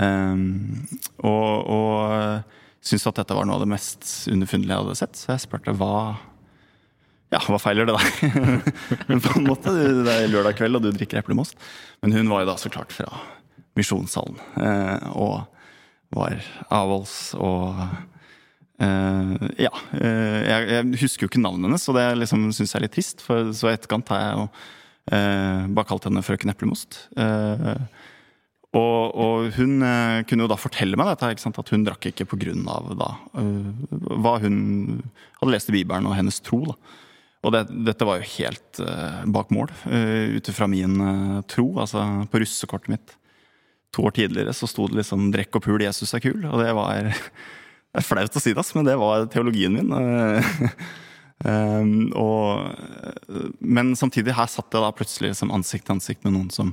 Um, 0.00 0.86
og 1.20 1.68
og 1.74 2.54
syntes 2.84 3.04
at 3.10 3.18
dette 3.20 3.36
var 3.36 3.44
noe 3.48 3.58
av 3.58 3.64
det 3.64 3.68
mest 3.72 4.06
underfunnelige 4.32 4.72
jeg 4.72 4.84
hadde 4.86 4.96
sett, 5.02 5.20
så 5.20 5.34
jeg 5.34 5.44
spurte 5.44 5.74
hva 5.76 5.92
ja, 7.34 7.40
hva 7.50 7.58
feiler 7.60 7.88
det 7.88 7.96
deg? 7.96 8.66
Men 9.10 9.22
på 9.24 9.34
en 9.38 9.48
måte, 9.48 9.72
det 9.74 10.12
er 10.14 10.30
lørdag 10.30 10.58
kveld, 10.58 10.78
og 10.78 10.84
du 10.84 10.92
drikker 10.94 11.20
eplemost. 11.20 11.58
Men 12.04 12.14
hun 12.14 12.30
var 12.30 12.44
jo 12.44 12.52
da 12.52 12.58
så 12.60 12.70
klart 12.72 12.94
fra 12.94 13.08
Misjonssalen. 13.78 14.38
Eh, 14.60 15.08
og 15.18 15.44
var 16.14 16.38
avholds 16.74 17.34
og 17.42 17.82
eh, 18.78 19.50
Ja. 19.64 19.72
Eh, 19.98 20.40
jeg, 20.46 20.88
husker 21.02 21.26
jo 21.26 21.32
ikke 21.32 21.42
navnet 21.42 21.70
hennes, 21.70 21.88
og 21.90 21.98
det 21.98 22.06
liksom, 22.20 22.48
syns 22.54 22.74
jeg 22.74 22.80
er 22.80 22.86
litt 22.86 22.96
trist. 22.96 23.24
For 23.24 23.50
så 23.56 23.72
i 23.72 23.76
etterkant 23.76 24.14
har 24.14 24.24
jeg 24.24 24.40
jo 24.40 24.48
bare 25.04 25.84
kalt 25.84 26.06
henne 26.08 26.22
frøken 26.24 26.48
Eplemost. 26.48 27.02
Og, 28.74 29.02
og 29.12 29.50
hun 29.58 29.84
kunne 30.24 30.46
jo 30.46 30.48
da 30.48 30.56
fortelle 30.56 30.96
meg 30.96 31.10
dette, 31.10 31.50
at 31.60 31.72
hun 31.74 31.84
drakk 31.84 32.08
ikke 32.08 32.24
pga. 32.30 33.10
Hva 33.36 34.32
hun 34.40 34.56
hadde 35.42 35.52
lest 35.52 35.68
i 35.68 35.76
Bibelen 35.76 36.08
og 36.08 36.16
hennes 36.16 36.40
tro. 36.40 36.62
da. 36.70 36.78
Og 37.44 37.52
det, 37.52 37.66
dette 37.86 38.06
var 38.08 38.20
jo 38.20 38.32
helt 38.38 38.80
uh, 38.80 39.20
bak 39.34 39.52
mål, 39.54 39.72
uh, 39.84 40.36
ut 40.38 40.48
ifra 40.50 40.68
min 40.70 40.96
uh, 41.00 41.42
tro. 41.50 41.66
Altså 41.82 42.02
på 42.32 42.40
russekortet 42.42 42.94
mitt 42.94 43.16
to 43.94 44.06
år 44.08 44.16
tidligere 44.16 44.54
så 44.56 44.66
sto 44.66 44.88
det 44.90 44.98
liksom 44.98 45.28
'drekk 45.30 45.60
og 45.60 45.66
pul, 45.68 45.84
Jesus 45.84 46.16
er 46.16 46.24
kul'. 46.24 46.48
Og 46.50 46.58
det 46.62 46.72
var 46.74 47.12
Det 47.94 48.00
er 48.00 48.08
flaut 48.08 48.36
å 48.36 48.40
si 48.42 48.50
det, 48.50 48.62
men 48.74 48.86
det 48.88 48.96
var 48.98 49.28
teologien 49.30 49.70
min. 49.70 49.92
Um, 51.46 51.90
og, 52.26 52.74
men 53.62 53.92
samtidig, 53.94 54.34
her 54.34 54.50
satt 54.50 54.74
jeg 54.74 54.82
da 54.82 54.90
plutselig 54.90 55.30
liksom 55.30 55.52
ansikt 55.54 55.86
til 55.86 55.94
ansikt 55.94 56.26
med 56.26 56.34
noen 56.34 56.48
som 56.50 56.72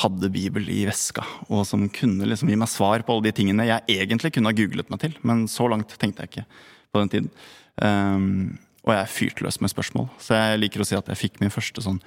hadde 0.00 0.30
Bibel 0.32 0.64
i 0.72 0.86
veska, 0.88 1.20
og 1.52 1.66
som 1.68 1.84
kunne 1.92 2.24
liksom 2.30 2.48
gi 2.48 2.56
meg 2.56 2.72
svar 2.72 3.04
på 3.04 3.12
alle 3.12 3.28
de 3.28 3.34
tingene 3.36 3.68
jeg 3.68 4.00
egentlig 4.00 4.32
kunne 4.32 4.50
ha 4.50 4.56
googlet 4.56 4.88
meg 4.88 5.02
til. 5.04 5.18
Men 5.20 5.44
så 5.52 5.68
langt 5.68 5.92
tenkte 6.00 6.24
jeg 6.24 6.32
ikke 6.32 6.46
på 6.94 7.02
den 7.02 7.12
tiden. 7.12 7.30
Um, 7.76 8.56
og 8.84 8.92
jeg 8.92 9.00
er 9.00 9.12
fyrtløs 9.12 9.60
med 9.64 9.72
spørsmål. 9.72 10.08
Så 10.20 10.36
jeg 10.36 10.60
liker 10.60 10.82
å 10.84 10.86
si 10.88 10.96
at 10.98 11.06
jeg 11.08 11.20
fikk 11.20 11.38
min 11.40 11.52
første 11.52 11.80
sånn 11.84 12.00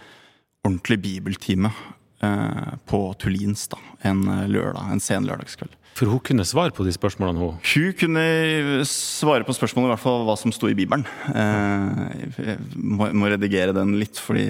ordentlig 0.66 1.00
bibeltime 1.02 1.72
eh, 2.22 2.74
på 2.90 3.00
Tullins 3.22 3.66
da, 3.72 3.80
en 4.06 4.22
lørdag, 4.52 4.92
en 4.94 5.02
sen 5.02 5.26
lørdagskveld. 5.26 5.74
For 5.98 6.12
hun 6.14 6.22
kunne 6.22 6.46
svare 6.46 6.70
på 6.78 6.86
de 6.86 6.92
spørsmålene, 6.94 7.42
hun. 7.42 7.56
Hun 7.58 7.96
kunne 7.98 8.26
svare 8.86 9.48
på 9.48 9.56
spørsmålet 9.58 9.90
i 9.90 9.94
hvert 9.96 10.04
fall 10.04 10.28
hva 10.28 10.36
som 10.38 10.54
sto 10.54 10.70
i 10.70 10.76
Bibelen. 10.78 11.08
Eh, 11.34 12.28
Jeg 12.38 12.60
må, 12.78 13.10
må 13.18 13.32
redigere 13.34 13.74
den 13.74 13.98
litt, 13.98 14.22
fordi 14.22 14.46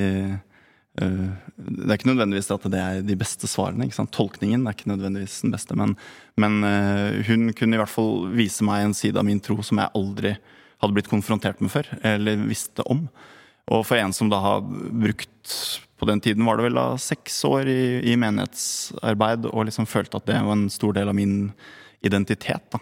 Det 0.97 1.85
er 1.85 1.93
ikke 1.93 2.09
nødvendigvis 2.09 2.49
at 2.49 2.63
det 2.73 2.79
er 2.81 3.03
de 3.05 3.15
beste 3.15 3.45
svarene. 3.47 3.85
Tolkningen 4.09 4.65
er 4.65 4.73
ikke 4.73 4.89
nødvendigvis 4.89 5.43
den 5.45 5.53
beste, 5.53 5.75
men, 5.77 5.93
men 6.41 6.55
hun 7.27 7.51
kunne 7.53 7.77
i 7.77 7.81
hvert 7.83 7.93
fall 7.93 8.25
vise 8.33 8.65
meg 8.65 8.81
en 8.87 8.95
side 8.97 9.19
av 9.21 9.27
min 9.27 9.37
tro 9.39 9.59
som 9.61 9.77
jeg 9.77 9.93
aldri 9.93 10.31
hadde 10.81 10.97
blitt 10.97 11.11
konfrontert 11.11 11.61
med 11.63 11.73
før, 11.73 11.89
eller 12.05 12.47
visste 12.47 12.85
om. 12.89 13.07
Og 13.73 13.83
for 13.87 13.99
en 13.99 14.13
som 14.15 14.29
da 14.31 14.39
har 14.43 14.63
brukt 14.63 15.55
på 15.97 16.05
den 16.05 16.21
tiden 16.21 16.45
var 16.45 16.59
det 16.59 16.67
vel 16.67 16.77
da 16.77 16.91
seks 17.01 17.39
år 17.47 17.69
i, 17.71 17.81
i 18.11 18.13
menighetsarbeid 18.19 19.49
og 19.49 19.65
liksom 19.67 19.89
følte 19.89 20.19
at 20.19 20.27
det 20.29 20.37
var 20.45 20.53
en 20.53 20.69
stor 20.71 20.93
del 20.95 21.09
av 21.09 21.17
min 21.17 21.49
identitet. 22.05 22.69
da. 22.71 22.79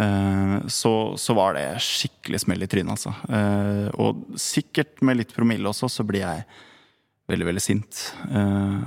Eh, 0.00 0.66
så, 0.66 1.14
så, 1.16 1.34
var 1.34 1.54
det 1.54 1.66
skikkelig 1.82 2.42
smell 2.44 2.66
i 2.66 2.68
trynet, 2.70 2.96
altså. 2.96 3.14
Eh, 3.30 3.86
og 4.02 4.38
sikkert 4.40 5.00
med 5.06 5.20
litt 5.20 5.34
promille 5.34 5.70
også, 5.70 5.90
så 5.90 6.06
blir 6.06 6.24
jeg 6.24 6.46
veldig, 7.30 7.48
veldig 7.52 7.62
sint 7.62 8.02
eh, 8.30 8.80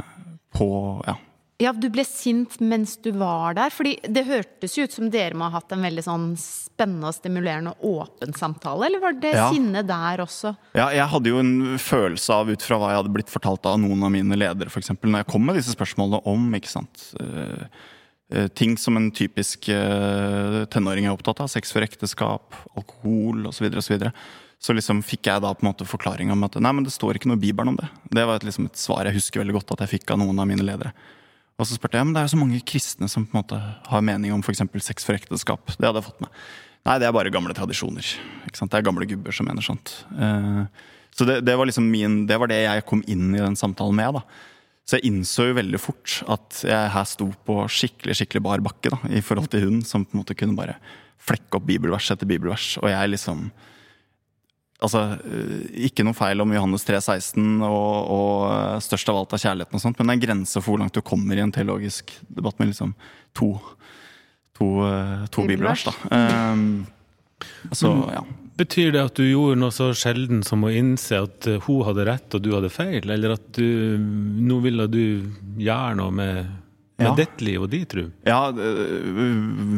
på 0.54 0.70
ja, 1.08 1.16
ja, 1.64 1.72
du 1.74 1.88
ble 1.94 2.04
sint 2.08 2.60
mens 2.60 2.96
du 3.04 3.12
var 3.16 3.56
der. 3.58 3.72
fordi 3.74 3.96
det 4.10 4.26
hørtes 4.28 4.78
jo 4.78 4.86
ut 4.88 4.96
som 4.96 5.10
dere 5.14 5.38
må 5.38 5.48
ha 5.48 5.60
hatt 5.60 5.72
en 5.76 5.86
veldig 5.86 6.04
sånn 6.06 6.28
spennende 6.40 7.10
og 7.10 7.16
stimulerende 7.16 7.74
åpen 7.86 8.36
samtale, 8.38 8.88
eller 8.88 9.04
var 9.04 9.18
det 9.22 9.34
ja. 9.36 9.48
sinne 9.54 9.84
der 9.88 10.24
også? 10.24 10.54
Ja, 10.76 10.90
jeg 10.96 11.08
hadde 11.14 11.34
jo 11.34 11.42
en 11.42 11.80
følelse 11.82 12.38
av, 12.38 12.52
ut 12.52 12.66
fra 12.66 12.80
hva 12.82 12.92
jeg 12.92 13.02
hadde 13.02 13.16
blitt 13.16 13.34
fortalt 13.34 13.68
av 13.70 13.80
noen 13.82 14.06
av 14.06 14.14
mine 14.14 14.40
ledere, 14.40 14.74
f.eks., 14.74 14.94
når 15.00 15.24
jeg 15.24 15.32
kom 15.32 15.46
med 15.48 15.60
disse 15.60 15.76
spørsmålene 15.76 16.24
om 16.30 16.48
ikke 16.58 16.72
sant, 16.72 17.08
uh, 17.22 17.66
uh, 18.34 18.48
ting 18.58 18.76
som 18.82 19.00
en 19.00 19.12
typisk 19.14 19.70
uh, 19.72 20.64
tenåring 20.74 21.08
er 21.08 21.16
opptatt 21.16 21.44
av, 21.46 21.52
sex 21.54 21.76
for 21.76 21.86
ekteskap, 21.86 22.58
alkohol 22.74 23.48
osv., 23.54 23.70
osv. 23.80 24.10
Så 24.64 24.74
liksom 24.76 25.02
fikk 25.04 25.28
jeg 25.28 25.44
da 25.44 25.52
på 25.52 25.66
en 25.66 25.74
måte 25.74 25.88
forklaring 25.88 26.32
om 26.32 26.46
at 26.48 26.56
nei, 26.64 26.72
men 26.72 26.86
det 26.88 26.94
står 26.96 27.20
ikke 27.20 27.30
noe 27.30 27.40
i 27.40 27.46
Bibelen 27.46 27.74
om 27.74 27.80
det. 27.82 27.90
Det 28.16 28.24
var 28.24 28.40
et, 28.40 28.46
liksom 28.48 28.70
et 28.70 28.80
svar 28.80 29.06
jeg 29.10 29.18
husker 29.18 29.44
veldig 29.44 29.58
godt 29.60 29.76
at 29.76 29.84
jeg 29.84 29.98
fikk 29.98 30.14
av 30.16 30.24
noen 30.24 30.40
av 30.40 30.48
mine 30.48 30.64
ledere. 30.64 30.94
Og 31.60 31.68
så 31.70 31.78
spurte 31.78 32.00
jeg 32.00 32.08
men 32.08 32.16
det 32.16 32.24
er 32.24 32.32
så 32.32 32.40
mange 32.40 32.62
kristne 32.66 33.10
som 33.12 33.28
på 33.28 33.36
en 33.36 33.44
måte 33.44 33.60
har 33.60 34.06
mening 34.06 34.34
om 34.34 34.42
f.eks. 34.42 34.64
sex 34.86 35.06
for 35.06 35.18
ekteskap. 35.18 35.76
Det 35.76 35.86
hadde 35.86 36.02
jeg 36.02 36.08
fått 36.08 36.24
med. 36.24 36.40
Nei, 36.84 36.98
det 37.00 37.08
er 37.08 37.16
bare 37.16 37.32
gamle 37.32 37.56
tradisjoner. 37.56 38.08
Det 38.50 38.66
er 38.68 38.84
gamle 38.84 39.08
gubber 39.08 39.36
som 39.36 39.48
mener 39.48 39.64
sånt. 39.64 39.94
Uh, 40.18 40.66
så 41.16 41.28
det, 41.30 41.44
det, 41.48 41.56
var 41.56 41.70
liksom 41.70 41.86
min, 41.92 42.24
det 42.28 42.40
var 42.42 42.50
det 42.52 42.64
jeg 42.66 42.88
kom 42.90 43.04
inn 43.08 43.30
i 43.38 43.44
den 43.44 43.56
samtalen 43.60 43.96
med. 43.96 44.18
da. 44.18 44.24
Så 44.84 44.98
jeg 44.98 45.08
innså 45.08 45.48
jo 45.48 45.60
veldig 45.62 45.80
fort 45.80 46.18
at 46.34 46.64
jeg 46.68 46.92
her 46.92 47.06
sto 47.08 47.30
på 47.48 47.62
skikkelig 47.72 48.18
skikkelig 48.20 48.44
bar 48.44 48.64
bakke 48.66 48.92
da, 48.92 49.00
i 49.16 49.22
forhold 49.24 49.48
til 49.54 49.64
hun 49.64 49.80
som 49.88 50.04
på 50.04 50.18
en 50.18 50.24
måte 50.24 50.36
kunne 50.36 50.58
bare 50.58 50.76
flekke 51.24 51.56
opp 51.56 51.70
bibelvers 51.70 52.10
etter 52.12 52.28
bibelvers. 52.28 52.74
Og 52.82 52.90
jeg 52.92 53.14
liksom 53.14 53.46
altså, 54.84 55.04
eh, 55.24 55.86
Ikke 55.88 56.06
noe 56.06 56.18
feil 56.18 56.44
om 56.44 56.54
Johannes 56.54 56.86
3, 56.88 57.00
16 57.02 57.64
og, 57.66 58.12
og 58.14 58.36
eh, 58.52 58.84
størst 58.84 59.12
av 59.12 59.22
alt 59.22 59.36
er 59.36 59.44
kjærligheten, 59.46 59.80
og 59.80 59.86
sånt, 59.86 60.00
men 60.00 60.10
det 60.10 60.14
er 60.14 60.20
en 60.20 60.26
grense 60.28 60.60
for 60.60 60.74
hvor 60.74 60.84
langt 60.84 60.98
du 60.98 61.04
kommer 61.06 61.40
i 61.40 61.44
en 61.44 61.54
teologisk 61.54 62.14
debatt 62.28 62.60
med 62.62 62.74
liksom 62.74 62.94
to, 63.38 63.52
to, 64.60 64.70
eh, 64.90 65.28
to 65.34 65.48
bibelvers. 65.50 65.88
da. 65.90 65.96
Um, 66.54 66.86
altså, 67.70 67.94
ja. 68.14 68.24
Betyr 68.54 68.92
det 68.94 69.02
at 69.02 69.18
du 69.18 69.26
gjorde 69.26 69.58
noe 69.58 69.74
så 69.74 69.88
sjelden 69.98 70.44
som 70.46 70.62
å 70.62 70.70
innse 70.70 71.24
at 71.26 71.48
hun 71.66 71.88
hadde 71.88 72.04
rett 72.06 72.36
og 72.38 72.44
du 72.46 72.52
hadde 72.54 72.70
feil, 72.70 73.02
eller 73.02 73.34
at 73.40 73.48
du, 73.58 73.98
nå 73.98 74.60
ville 74.62 74.86
du 74.92 75.06
gjøre 75.58 75.96
noe 75.98 76.14
med 76.14 76.52
med 77.04 77.12
ja. 77.12 77.16
ditt 77.24 77.44
liv 77.44 77.64
og 77.66 77.70
din 77.72 77.86
tro? 77.90 78.06
Ja, 78.28 78.40
det 78.56 78.68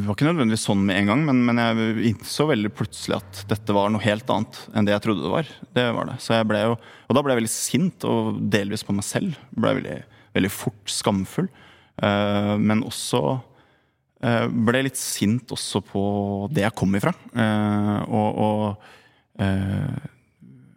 var 0.06 0.16
ikke 0.16 0.28
nødvendigvis 0.28 0.66
sånn 0.68 0.84
med 0.86 1.00
en 1.00 1.12
gang, 1.12 1.24
men, 1.28 1.42
men, 1.48 1.62
jeg 1.62 2.12
innså 2.12 2.48
veldig 2.50 2.72
plutselig 2.78 3.18
at 3.18 3.42
dette 3.50 3.76
var 3.76 3.92
noe 3.94 4.04
helt 4.06 4.30
annet 4.32 4.60
enn 4.74 4.88
det 4.88 4.94
jeg 4.96 5.06
trodde 5.08 5.26
det 5.26 5.34
var. 5.34 5.52
Det 5.78 5.86
var 5.98 6.10
det. 6.12 6.18
Så 6.24 6.38
jeg 6.38 6.50
ble 6.50 6.62
jo, 6.64 6.78
og 6.78 7.18
da 7.18 7.24
ble 7.26 7.34
jeg 7.34 7.42
veldig 7.42 7.54
sint, 7.56 8.08
og 8.10 8.40
delvis 8.54 8.86
på 8.86 8.96
meg 8.96 9.08
selv. 9.08 9.42
Ble 9.58 9.76
veldig, 9.80 10.00
veldig 10.38 10.54
fort 10.54 10.96
skamfull. 10.96 11.50
Uh, 11.96 12.56
men 12.60 12.84
også 12.84 13.22
uh, 13.40 14.48
ble 14.68 14.86
litt 14.90 15.00
sint 15.00 15.52
også 15.56 15.80
på 15.86 16.06
det 16.52 16.66
jeg 16.66 16.76
kom 16.76 16.96
ifra. 17.00 17.16
Uh, 17.36 18.00
og, 18.10 18.46
og 18.46 18.92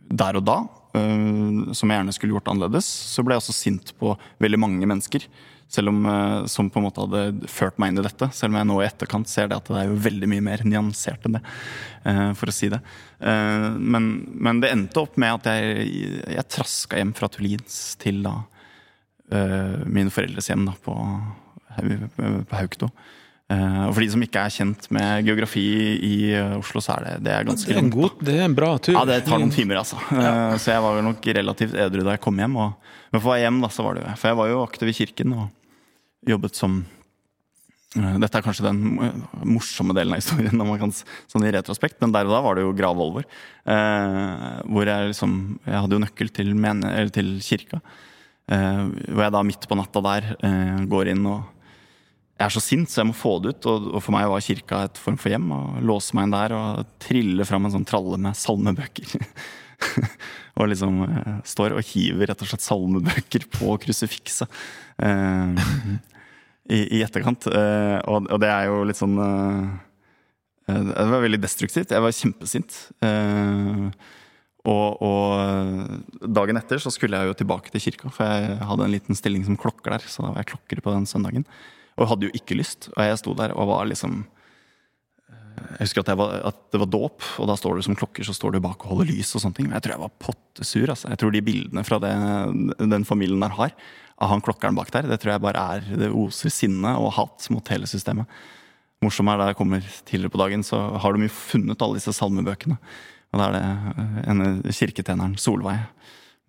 der 0.08 0.38
og 0.40 0.42
da, 0.42 0.56
som 0.90 1.90
jeg 1.92 2.00
gjerne 2.00 2.12
skulle 2.16 2.34
gjort 2.34 2.48
annerledes, 2.50 2.88
så 3.12 3.22
ble 3.22 3.36
jeg 3.36 3.42
også 3.44 3.54
sint 3.54 3.92
på 4.00 4.16
veldig 4.42 4.58
mange 4.58 4.88
mennesker 4.90 5.28
selv 5.68 5.92
om, 5.92 6.06
eh, 6.06 6.46
som 6.46 6.70
på 6.70 6.80
en 6.80 6.86
måte 6.86 7.04
hadde 7.04 7.48
ført 7.52 7.76
meg 7.80 7.92
inn 7.92 8.00
i 8.00 8.06
dette. 8.06 8.30
Selv 8.32 8.54
om 8.54 8.58
jeg 8.58 8.68
nå 8.70 8.78
i 8.80 8.86
etterkant 8.88 9.28
ser 9.28 9.50
det 9.50 9.58
at 9.60 9.68
det 9.68 9.82
er 9.82 9.90
jo 9.90 9.98
veldig 10.08 10.30
mye 10.32 10.44
mer 10.46 10.64
nyansert 10.64 11.28
enn 11.28 11.36
det. 11.36 11.42
Eh, 12.08 12.30
for 12.38 12.48
å 12.48 12.54
si 12.56 12.70
det. 12.72 12.80
Eh, 13.20 13.68
men, 13.76 14.08
men 14.32 14.62
det 14.64 14.72
endte 14.72 15.04
opp 15.04 15.18
med 15.20 15.42
at 15.42 15.50
jeg, 15.52 15.90
jeg 16.38 16.48
traska 16.56 17.00
hjem 17.00 17.12
fra 17.16 17.28
Tulins 17.32 17.82
til 18.00 18.24
da 18.26 18.40
mine 19.28 20.08
foreldres 20.08 20.46
hjem 20.48 20.62
da, 20.64 20.72
på, 20.80 20.94
på 21.76 22.56
Haukto. 22.56 22.86
Og 23.52 23.90
for 23.90 24.00
de 24.00 24.06
som 24.08 24.22
ikke 24.24 24.40
er 24.40 24.54
kjent 24.54 24.86
med 24.96 25.26
geografi 25.28 25.66
i 26.00 26.14
Oslo, 26.56 26.80
så 26.80 26.94
er 26.94 27.04
det, 27.04 27.12
det 27.26 27.34
er 27.34 27.44
ganske 27.44 27.68
det 27.68 27.82
er, 27.82 27.90
god, 27.92 28.22
det 28.24 28.38
er 28.38 28.46
en 28.46 28.56
bra 28.56 28.70
tur. 28.80 28.96
Ja, 28.96 29.02
det 29.04 29.18
tar 29.26 29.42
noen 29.42 29.52
timer, 29.52 29.82
altså. 29.82 30.00
Ja. 30.16 30.32
Så 30.56 30.72
jeg 30.72 30.80
var 30.80 31.04
nok 31.04 31.28
relativt 31.40 31.76
edru 31.76 32.06
da 32.08 32.16
jeg 32.16 32.24
kom 32.24 32.40
hjem. 32.40 32.56
Og, 32.56 32.96
men 33.12 33.20
for 33.20 33.28
å 33.28 33.34
være 33.34 33.44
hjem, 33.44 33.60
da, 33.66 33.70
så 33.76 33.84
var 33.84 33.98
det 33.98 34.06
jo 34.06 34.16
For 34.16 34.32
jeg 34.32 34.40
var 34.40 34.50
jo 34.54 34.64
aktiv 34.64 34.94
i 34.94 34.96
kirken. 35.02 35.36
og 35.36 35.57
jobbet 36.26 36.58
som 36.58 36.80
eh, 37.96 38.16
dette 38.22 38.40
er 38.40 38.44
kanskje 38.44 38.66
den 38.66 38.80
morsomme 39.46 39.94
delen 39.96 40.16
av 40.16 40.22
historien, 40.22 40.56
når 40.58 40.70
man 40.72 40.82
kan, 40.82 40.94
sånn 41.30 41.46
i 41.46 41.54
retrospekt, 41.54 42.00
men 42.02 42.14
der 42.14 42.28
og 42.28 42.34
da 42.34 42.42
var 42.44 42.58
det 42.58 42.66
jo 42.66 42.74
gravolver. 42.78 43.28
Eh, 43.68 44.48
hvor 44.66 44.90
jeg 44.90 45.12
liksom 45.12 45.38
Jeg 45.64 45.80
hadde 45.82 45.98
jo 45.98 46.04
nøkkel 46.04 46.32
til, 46.34 46.54
men, 46.58 46.82
til 47.14 47.36
kirka. 47.44 47.82
Eh, 48.48 48.82
hvor 49.12 49.26
jeg 49.26 49.34
da 49.34 49.44
midt 49.44 49.68
på 49.68 49.76
natta 49.76 50.02
der 50.04 50.34
eh, 50.40 50.82
går 50.88 51.12
inn 51.12 51.26
og 51.28 51.54
Jeg 52.38 52.46
er 52.46 52.52
så 52.54 52.60
sint, 52.62 52.86
så 52.86 53.00
jeg 53.00 53.08
må 53.08 53.16
få 53.18 53.32
det 53.42 53.56
ut. 53.56 53.66
Og, 53.66 53.88
og 53.98 54.02
for 54.04 54.14
meg 54.14 54.28
var 54.30 54.44
kirka 54.46 54.84
et 54.86 55.00
form 55.02 55.16
for 55.18 55.32
hjem. 55.32 55.48
Og 55.50 55.80
låse 55.82 56.14
meg 56.14 56.28
inn 56.28 56.36
der 56.36 56.54
og 56.54 56.92
trille 57.02 57.46
fram 57.48 57.66
en 57.66 57.74
sånn 57.74 57.88
tralle 57.88 58.20
med 58.22 58.38
salmebøker. 58.38 59.16
og 60.58 60.68
liksom 60.70 61.02
eh, 61.06 61.34
står 61.46 61.76
og 61.76 61.86
hiver 61.92 62.30
rett 62.30 62.44
og 62.44 62.50
slett 62.50 62.64
salmebøker 62.64 63.46
på 63.52 63.76
krusifikset 63.84 64.48
eh, 65.04 65.66
i, 66.68 66.80
i, 66.98 67.02
etterkant. 67.04 67.48
Eh, 67.50 67.98
og, 68.10 68.28
og, 68.28 68.38
det 68.42 68.50
er 68.52 68.68
jo 68.68 68.84
litt 68.88 69.00
sånn 69.00 69.16
eh, 69.24 69.66
eh, 70.68 70.86
Det 70.90 71.10
var 71.14 71.26
veldig 71.26 71.42
destruktivt. 71.42 71.94
Jeg 71.94 72.04
var 72.04 72.16
kjempesint. 72.16 72.78
Eh, 73.06 73.84
og, 74.68 74.98
og, 75.00 76.24
dagen 76.34 76.60
etter 76.60 76.82
så 76.82 76.92
skulle 76.92 77.20
jeg 77.20 77.30
jo 77.30 77.38
tilbake 77.38 77.72
til 77.72 77.86
kirka, 77.86 78.10
for 78.12 78.26
jeg 78.26 78.58
hadde 78.68 78.84
en 78.84 78.92
liten 78.92 79.16
stilling 79.16 79.46
som 79.46 79.56
klokker 79.60 79.96
der. 79.96 80.08
Så 80.10 80.24
da 80.24 80.32
var 80.32 80.42
jeg 80.42 80.52
klokker 80.52 80.82
på 80.84 80.96
den 80.96 81.08
søndagen. 81.08 81.46
Og 81.98 82.10
hadde 82.10 82.28
jo 82.28 82.36
ikke 82.36 82.58
lyst. 82.58 82.90
Og 82.96 83.00
jeg 83.06 83.22
sto 83.22 83.34
der 83.38 83.54
og 83.56 83.70
var 83.70 83.88
liksom 83.90 84.24
jeg 85.58 85.86
husker 85.86 86.04
at, 86.04 86.10
var, 86.18 86.34
at, 86.50 86.58
det 86.72 86.80
var 86.82 86.90
dåp, 86.90 87.24
og 87.38 87.48
da 87.50 87.56
står 87.58 87.78
du 87.78 87.86
som 87.86 87.96
klokker 87.98 88.26
så 88.26 88.34
står 88.36 88.54
du 88.54 88.60
bak 88.64 88.82
og 88.84 88.92
holder 88.92 89.10
lys. 89.12 89.34
og 89.34 89.44
sånne 89.44 89.58
ting. 89.58 89.68
Men 89.68 89.78
jeg 89.78 89.86
tror 89.86 89.96
jeg 89.96 90.04
var 90.04 90.14
pottesur. 90.24 90.92
Altså. 90.94 91.10
Jeg 91.12 91.20
tror 91.22 91.34
de 91.34 91.44
bildene 91.44 91.84
fra 91.86 92.00
det, 92.02 92.12
den 92.80 93.08
familien 93.08 93.42
der 93.44 93.56
har, 93.58 93.74
av 94.18 94.32
han 94.32 94.42
klokkeren 94.42 94.78
bak 94.78 94.90
der, 94.94 95.06
det 95.06 95.20
tror 95.22 95.36
jeg 95.36 95.42
bare 95.44 95.66
er 95.76 95.84
det 96.00 96.08
oser 96.10 96.50
sinne 96.50 96.96
og 96.98 97.12
hat 97.14 97.46
mot 97.54 97.70
hele 97.70 97.86
systemet. 97.86 98.26
Morsomt 99.04 99.30
er 99.30 99.38
da 99.38 99.52
jeg 99.52 99.58
kommer 99.60 99.84
tidligere 100.08 100.34
på 100.34 100.40
dagen, 100.40 100.64
så 100.66 100.80
har 100.98 101.14
de 101.14 101.28
jo 101.28 101.30
funnet 101.30 101.84
alle 101.84 102.00
disse 102.00 102.16
salmebøkene. 102.16 102.78
Og 103.30 103.38
da 103.38 103.46
er 103.46 103.54
det 103.54 104.26
ene 104.32 104.74
kirketjeneren, 104.74 105.36
Solveig, 105.38 105.84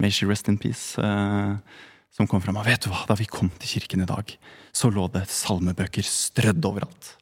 may 0.02 0.10
she 0.10 0.26
rest 0.26 0.50
in 0.50 0.58
peace, 0.58 0.98
eh, 0.98 1.86
som 2.16 2.28
kom 2.28 2.42
fram 2.42 2.58
og 2.58 2.66
vet 2.66 2.88
du 2.88 2.90
hva, 2.90 3.04
da 3.06 3.18
vi 3.20 3.28
kom 3.30 3.52
til 3.60 3.76
kirken 3.76 4.02
i 4.02 4.10
dag, 4.10 4.34
så 4.74 4.90
lå 4.90 5.06
det 5.14 5.28
salmebøker 5.30 6.06
strødd 6.08 6.66
overalt. 6.66 7.14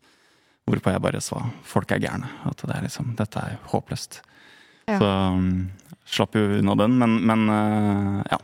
Hvorpå 0.67 0.91
jeg 0.91 1.03
bare 1.03 1.23
sa 1.23 1.41
folk 1.67 1.91
er 1.95 2.01
gærne. 2.03 2.29
At 2.49 2.59
det 2.63 2.73
er 2.75 2.83
liksom, 2.83 3.13
dette 3.19 3.39
er 3.39 3.59
håpløst. 3.71 4.19
Ja. 4.87 4.97
Så 4.99 5.07
um, 5.07 5.47
slapp 6.07 6.35
jo 6.35 6.43
unna 6.59 6.75
den, 6.79 6.97
men, 6.99 7.17
men 7.27 7.47
uh, 7.51 8.21
ja. 8.27 8.39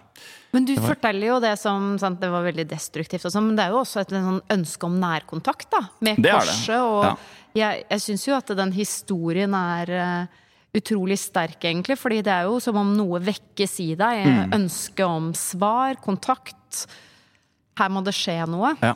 Men 0.53 0.67
du 0.69 0.75
forteller 0.77 1.31
jo 1.31 1.39
det 1.41 1.55
som 1.57 1.95
sant, 1.97 2.19
det 2.21 2.29
var 2.29 2.43
veldig 2.45 2.67
destruktivt, 2.69 3.23
også, 3.25 3.41
men 3.41 3.55
det 3.57 3.63
er 3.65 3.73
jo 3.73 3.79
også 3.79 4.03
et 4.03 4.11
sånn 4.13 4.37
ønske 4.53 4.85
om 4.85 4.99
nærkontakt 5.01 5.71
da, 5.73 5.79
med 6.05 6.19
korset. 6.21 6.77
Og 6.77 7.07
ja. 7.07 7.13
jeg, 7.57 7.85
jeg 7.89 8.03
syns 8.03 8.25
jo 8.27 8.35
at 8.37 8.53
den 8.59 8.73
historien 8.75 9.55
er 9.57 9.93
uh, 9.97 10.43
utrolig 10.77 11.17
sterk, 11.21 11.57
egentlig. 11.65 11.97
fordi 11.99 12.21
det 12.25 12.33
er 12.33 12.49
jo 12.49 12.59
som 12.61 12.77
om 12.81 12.93
noe 12.97 13.21
vekkes 13.23 13.79
i 13.83 13.89
deg. 13.97 14.21
Mm. 14.25 14.53
Ønske 14.59 15.07
om 15.07 15.31
svar, 15.37 15.97
kontakt. 16.05 16.85
Her 17.79 17.91
må 17.93 18.05
det 18.05 18.15
skje 18.17 18.37
noe. 18.49 18.75
Ja. 18.81 18.93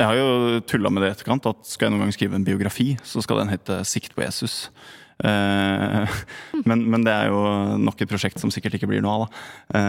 Jeg 0.00 0.08
har 0.08 0.16
jo 0.16 0.60
tulla 0.64 0.88
med 0.88 1.04
det 1.04 1.10
i 1.10 1.12
etterkant, 1.12 1.44
at 1.50 1.68
skal 1.68 1.86
jeg 1.86 1.92
noen 1.92 2.06
gang 2.06 2.14
skrive 2.16 2.38
en 2.38 2.46
biografi, 2.46 2.94
så 3.04 3.20
skal 3.20 3.42
den 3.42 3.52
hete 3.52 3.82
'Sikt 3.84 4.14
på 4.16 4.24
Jesus'. 4.24 4.70
Uh, 5.20 6.08
men, 6.68 6.86
men, 6.88 7.04
det 7.04 7.12
er 7.12 7.28
jo 7.28 7.40
nok 7.76 8.00
et 8.00 8.08
prosjekt 8.08 8.40
som 8.40 8.48
sikkert 8.48 8.78
ikke 8.78 8.88
blir 8.88 9.04
noe 9.04 9.12
av. 9.18 9.26
da. 9.26 9.82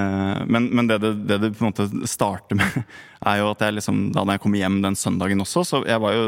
men, 0.51 0.67
men 0.75 0.89
det, 0.89 0.97
det, 0.99 1.13
det, 1.29 1.37
det 1.39 1.51
på 1.55 1.63
en 1.63 1.71
måte 1.71 1.87
starter 2.03 2.59
med, 2.59 2.83
er 3.31 3.39
jo 3.39 3.51
at 3.53 3.63
jeg 3.63 3.77
liksom, 3.77 4.09
da 4.11 4.27
jeg 4.27 4.43
kom 4.43 4.59
hjem 4.59 4.81
den 4.83 4.99
søndagen 4.99 5.45
også, 5.45 5.63
så 5.63 5.83
jeg 5.87 6.03
var 6.03 6.17
jo 6.17 6.25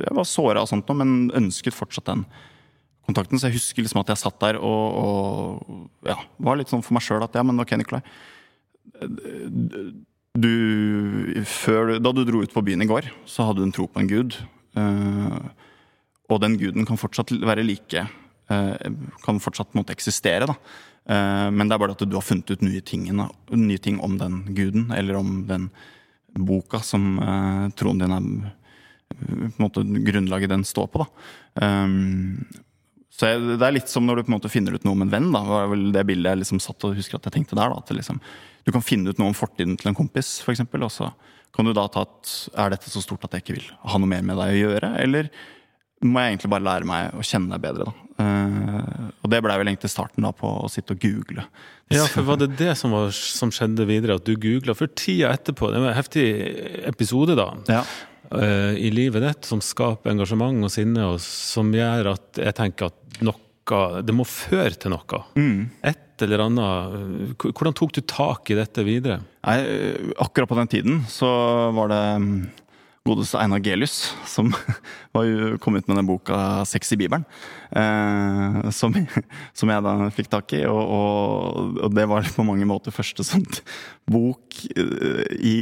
jeg 0.00 0.16
var 0.16 0.24
såra 0.32 0.64
og 0.64 0.72
sånt 0.72 0.88
noe, 0.88 1.02
men 1.02 1.28
ønsket 1.36 1.76
fortsatt 1.76 2.08
den 2.08 2.24
kontakten. 3.04 3.36
Så 3.36 3.50
jeg 3.50 3.60
husker 3.60 3.84
liksom 3.84 4.00
at 4.00 4.14
jeg 4.14 4.22
satt 4.24 4.40
der 4.40 4.56
og, 4.56 4.84
og 5.04 6.08
ja, 6.08 6.16
var 6.40 6.56
litt 6.56 6.72
sånn 6.72 6.84
for 6.86 6.96
meg 6.96 7.04
sjøl 7.04 7.26
at 7.26 7.36
ja, 7.36 7.44
men 7.44 7.60
ok, 7.60 7.76
Nikolai 7.76 8.00
du, 10.38 11.42
før, 11.48 11.96
Da 11.98 12.12
du 12.14 12.22
dro 12.26 12.42
ut 12.44 12.54
på 12.54 12.62
byen 12.62 12.84
i 12.84 12.88
går, 12.88 13.10
så 13.26 13.48
hadde 13.48 13.62
du 13.62 13.66
en 13.66 13.74
tro 13.74 13.88
på 13.90 14.02
en 14.02 14.10
gud. 14.10 14.36
Eh, 14.78 15.40
og 16.30 16.42
den 16.44 16.54
guden 16.60 16.86
kan 16.86 17.00
fortsatt 17.00 17.32
være 17.42 17.64
like 17.66 18.04
eh, 18.04 18.90
Kan 19.24 19.42
fortsatt 19.42 19.74
måtte 19.74 19.94
eksistere, 19.96 20.46
da. 20.46 20.54
Eh, 21.10 21.48
men 21.50 21.66
det 21.66 21.74
er 21.74 21.82
bare 21.82 21.96
at 21.96 22.06
du 22.06 22.14
har 22.14 22.26
funnet 22.26 22.50
ut 22.50 22.62
nye, 22.62 22.82
tingene, 22.86 23.26
nye 23.50 23.82
ting 23.82 23.98
om 24.00 24.18
den 24.20 24.44
guden, 24.54 24.90
eller 24.94 25.18
om 25.18 25.42
den 25.48 25.70
boka 26.30 26.78
som 26.86 27.16
troen 27.74 27.98
din 27.98 28.12
er 28.14 28.26
på 29.10 29.34
en 29.34 29.54
måte 29.58 29.82
grunnlaget 29.82 30.52
den 30.52 30.62
står 30.64 30.86
på. 30.92 31.02
da. 31.02 31.08
Så 33.20 33.28
jeg, 33.28 33.58
Det 33.60 33.66
er 33.66 33.76
litt 33.76 33.92
som 33.92 34.06
når 34.08 34.20
du 34.20 34.24
på 34.24 34.32
en 34.32 34.38
måte 34.38 34.52
finner 34.52 34.76
ut 34.76 34.86
noe 34.86 34.96
om 34.96 35.04
en 35.04 35.12
venn. 35.12 35.28
da, 35.34 35.42
var 35.44 35.68
vel 35.74 35.90
det 35.92 36.06
bildet 36.08 36.32
jeg 36.32 36.42
liksom 36.42 36.62
satt 36.64 36.88
og 36.88 36.96
husker 36.96 37.20
at 37.20 37.28
jeg 37.28 37.36
tenkte 37.36 37.58
der. 37.58 37.68
da, 37.68 37.82
at 37.82 37.92
liksom, 37.92 38.20
Du 38.64 38.72
kan 38.72 38.84
finne 38.84 39.12
ut 39.12 39.20
noe 39.20 39.34
om 39.34 39.36
fortiden 39.36 39.76
til 39.76 39.92
en 39.92 39.98
kompis, 39.98 40.38
f.eks. 40.40 40.64
Og 40.64 40.92
så 40.92 41.12
kan 41.52 41.66
du 41.66 41.74
da 41.76 41.86
ta 41.90 42.06
at 42.06 42.34
er 42.56 42.70
dette 42.72 42.90
så 42.92 43.02
stort 43.02 43.24
at 43.26 43.34
jeg 43.36 43.44
ikke 43.44 43.58
vil 43.58 43.72
ha 43.92 43.98
noe 43.98 44.08
mer 44.08 44.22
med 44.22 44.38
deg 44.38 44.54
å 44.54 44.60
gjøre? 44.60 44.92
Eller 45.02 45.30
må 46.00 46.22
jeg 46.22 46.32
egentlig 46.32 46.52
bare 46.54 46.64
lære 46.64 46.88
meg 46.88 47.18
å 47.18 47.24
kjenne 47.26 47.52
deg 47.52 47.64
bedre? 47.64 47.90
da. 47.90 48.06
Uh, 48.20 49.08
og 49.24 49.30
det 49.32 49.40
blei 49.44 49.56
vel 49.60 49.70
egentlig 49.70 49.90
starten 49.92 50.24
da 50.24 50.32
på 50.36 50.48
å 50.60 50.68
sitte 50.72 50.94
og 50.96 51.02
google. 51.02 51.44
Ja, 51.92 52.04
for 52.08 52.26
Var 52.28 52.42
det 52.42 52.50
det 52.60 52.74
som, 52.78 52.92
var, 52.94 53.10
som 53.16 53.52
skjedde 53.52 53.86
videre? 53.88 54.18
At 54.20 54.28
du 54.28 54.36
googla 54.40 54.76
for 54.76 54.92
tida 54.92 55.32
etterpå? 55.34 55.72
Det 55.72 55.82
var 55.82 55.92
en 55.92 55.98
heftig 55.98 56.26
episode, 56.88 57.36
da. 57.38 57.50
Ja. 57.68 57.82
Uh, 58.30 58.76
I 58.78 58.92
livet 58.94 59.24
ditt 59.24 59.48
som 59.48 59.62
skaper 59.64 60.12
engasjement 60.12 60.68
og 60.68 60.72
sinne, 60.72 61.08
og 61.10 61.18
som 61.24 61.72
gjør 61.74 62.12
at 62.14 62.42
jeg 62.44 62.56
tenker 62.60 62.92
at 62.92 63.09
noe 63.70 64.04
Det 64.04 64.14
må 64.16 64.26
føre 64.28 64.74
til 64.76 64.94
noe. 64.94 65.24
Mm. 65.38 65.68
Et 65.86 66.24
eller 66.24 66.44
annet. 66.46 67.36
Hvordan 67.40 67.76
tok 67.76 67.94
du 67.96 68.02
tak 68.04 68.50
i 68.52 68.58
dette 68.58 68.84
videre? 68.84 69.20
Nei, 69.46 69.60
akkurat 70.20 70.50
på 70.50 70.58
den 70.58 70.70
tiden 70.70 70.98
så 71.08 71.30
var 71.76 71.88
det 71.92 72.02
mm, 72.20 72.34
godeste 73.08 73.40
Einar 73.40 73.62
Gelius, 73.64 74.12
som 74.28 74.52
kom 75.62 75.76
ut 75.76 75.88
med 75.88 75.96
den 75.96 76.08
boka 76.08 76.64
'Sex 76.64 76.92
i 76.92 77.00
Bibelen'. 77.00 77.24
Eh, 77.72 78.70
som, 78.70 78.94
som, 79.56 79.72
jeg 79.72 79.86
da 79.86 79.94
fikk 80.14 80.30
tak 80.30 80.52
i. 80.58 80.64
Og, 80.68 80.80
og, 80.80 81.80
og, 81.80 81.94
det 81.96 82.06
var 82.10 82.28
på 82.36 82.46
mange 82.46 82.68
måter 82.68 82.94
første 82.94 83.24
sånt 83.24 83.62
bok 84.10 84.60
eh, 84.76 85.24
i 85.40 85.56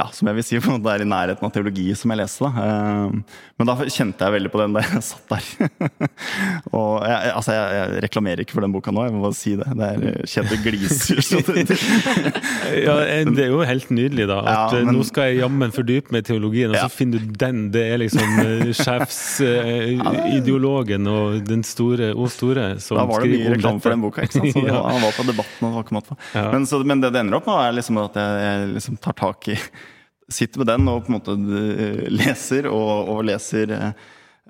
ja, 0.00 0.06
som 0.16 0.24
jeg 0.30 0.36
vil 0.38 0.44
si 0.46 0.60
på 0.60 0.70
en 0.70 0.76
måte 0.78 0.92
er 0.94 1.02
i 1.04 1.08
nærheten 1.08 1.46
av 1.46 1.52
teologi 1.54 1.86
som 1.98 2.10
jeg 2.12 2.18
leste. 2.22 2.40
Da. 2.46 2.50
Ehm, 2.64 3.12
men 3.60 3.66
da 3.68 3.74
kjente 3.84 4.24
jeg 4.24 4.32
veldig 4.36 4.50
på 4.52 4.60
den 4.62 4.72
da 4.76 4.80
jeg 4.86 4.90
satt 5.04 5.26
der. 5.32 5.44
og 6.78 6.92
jeg, 7.04 7.18
altså, 7.34 7.50
jeg, 7.56 7.64
jeg, 7.76 7.86
reklamerer 8.06 8.38
ikke 8.44 8.54
for 8.56 8.64
den 8.64 8.74
boka 8.74 8.88
nå, 8.94 9.00
jeg 9.06 9.12
må 9.14 9.20
bare 9.26 9.38
si 9.38 9.52
det. 9.60 9.68
Det 9.76 9.84
er 9.90 9.96
Kjetil 10.30 10.60
gliser. 10.64 11.18
ja, 12.86 12.94
det 13.28 13.42
er 13.44 13.50
jo 13.52 13.58
helt 13.66 13.88
nydelig, 13.92 14.24
da. 14.30 14.38
At 14.40 14.46
ja, 14.76 14.80
men, 14.86 14.94
nå 14.96 15.02
skal 15.08 15.22
jeg 15.30 15.36
jammen 15.42 15.70
fordype 15.74 16.08
meg 16.14 16.20
i 16.24 16.26
teologien, 16.30 16.70
og 16.72 16.76
ja. 16.78 16.82
så 16.86 16.90
finner 16.94 17.18
du 17.20 17.26
den. 17.44 17.56
Det 17.74 17.84
er 17.92 17.96
liksom 18.00 18.28
eh, 18.44 18.70
sjefsideologen 18.80 21.02
og 21.10 21.24
den 21.48 21.62
store 21.66 22.08
og 22.14 22.28
store 22.32 22.64
som 22.80 22.96
skriver 22.96 22.96
om 22.96 22.96
dette. 22.96 23.00
Da 23.00 23.04
var 23.12 23.18
det 23.24 23.30
mye 23.36 23.50
reklame 23.56 23.80
for 23.84 23.90
den 23.92 24.04
boka, 24.06 24.18
ikke 24.24 24.36
sant. 24.38 24.52
Så 24.56 24.60
han 24.90 25.00
var 25.04 25.12
på 25.18 25.24
Debatten 25.28 25.62
og 25.68 25.72
var 25.76 25.82
ikke 25.84 25.96
måte 25.98 26.10
på. 26.14 26.18
Men, 26.40 26.62
så, 26.68 26.74
men 26.86 26.98
det 27.02 27.10
det 27.10 27.24
ender 27.24 27.40
opp 27.40 27.48
med, 27.50 27.58
er 27.60 27.76
liksom 27.76 27.98
at 28.02 28.18
jeg, 28.20 28.42
jeg 28.46 28.68
liksom 28.76 28.98
tar 29.04 29.16
tak 29.18 29.50
i 29.52 29.56
sitter 30.32 30.62
med 30.62 30.70
den 30.70 30.88
og 30.90 31.04
på 31.04 31.12
en 31.12 31.18
måte 31.18 31.36
eh, 31.36 32.08
leser 32.12 32.68
og, 32.70 33.12
og 33.14 33.22
leser 33.28 33.74
eh, 33.76 34.04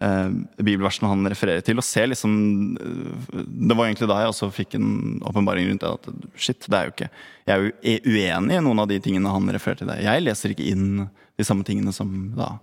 eh, 0.07 0.35
bibelversene 0.61 1.13
han 1.13 1.31
refererer 1.33 1.65
til, 1.67 1.81
og 1.81 1.87
ser 1.87 2.11
liksom 2.13 2.35
eh, 2.81 3.47
Det 3.47 3.77
var 3.79 3.89
egentlig 3.89 4.11
da 4.11 4.21
jeg 4.23 4.35
også 4.35 4.51
fikk 4.55 4.77
en 4.79 4.91
åpenbaring 5.33 5.71
rundt 5.71 5.87
det. 5.87 5.95
At 5.97 6.37
shit, 6.41 6.67
det 6.67 6.79
er 6.79 6.89
jo 6.89 6.97
ikke 6.97 7.11
Jeg 7.47 7.55
er 7.55 7.65
jo 7.65 8.13
uenig 8.13 8.59
i 8.59 8.67
noen 8.69 8.85
av 8.85 8.93
de 8.93 9.01
tingene 9.03 9.33
han 9.35 9.57
refererer 9.57 9.83
til. 9.83 9.93
Det. 9.93 10.03
Jeg 10.07 10.27
leser 10.27 10.55
ikke 10.55 10.71
inn 10.71 11.09
de 11.41 11.47
samme 11.47 11.65
tingene 11.65 11.95
som 11.97 12.15
da 12.37 12.55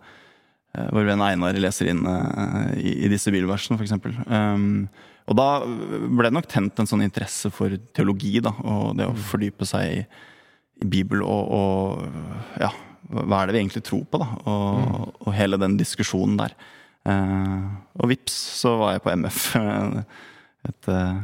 vår 0.94 1.08
venn 1.10 1.24
Einar 1.26 1.58
leser 1.58 1.92
inn 1.92 2.04
eh, 2.06 2.74
i, 2.78 2.96
i, 3.06 3.12
disse 3.12 3.32
bibelversene, 3.34 3.80
f.eks. 3.80 3.96
Um, 4.30 4.88
og 5.28 5.38
da 5.40 5.48
ble 5.66 6.30
det 6.30 6.36
nok 6.36 6.50
tent 6.52 6.80
en 6.80 6.90
sånn 6.90 7.04
interesse 7.04 7.52
for 7.54 7.74
teologi, 7.98 8.38
da, 8.44 8.54
og 8.64 8.94
det 9.00 9.10
å 9.10 9.16
fordype 9.32 9.68
seg 9.68 9.96
i, 9.96 10.04
i 10.84 10.90
Bibel 10.90 11.24
og, 11.26 11.50
og 11.58 12.62
ja, 12.62 12.72
hva 13.08 13.42
er 13.42 13.50
det 13.50 13.56
vi 13.56 13.62
egentlig 13.64 13.84
tror 13.88 14.04
på, 14.10 14.20
da? 14.22 14.28
Og, 14.44 14.82
mm. 14.82 15.06
og 15.24 15.36
hele 15.38 15.60
den 15.62 15.78
diskusjonen 15.80 16.38
der. 16.40 16.56
Uh, 17.08 17.72
og 18.02 18.12
vips, 18.12 18.36
så 18.60 18.76
var 18.82 18.98
jeg 18.98 19.04
på 19.06 19.14
MF 19.16 19.42
et, 20.68 20.90
eh, 20.92 21.20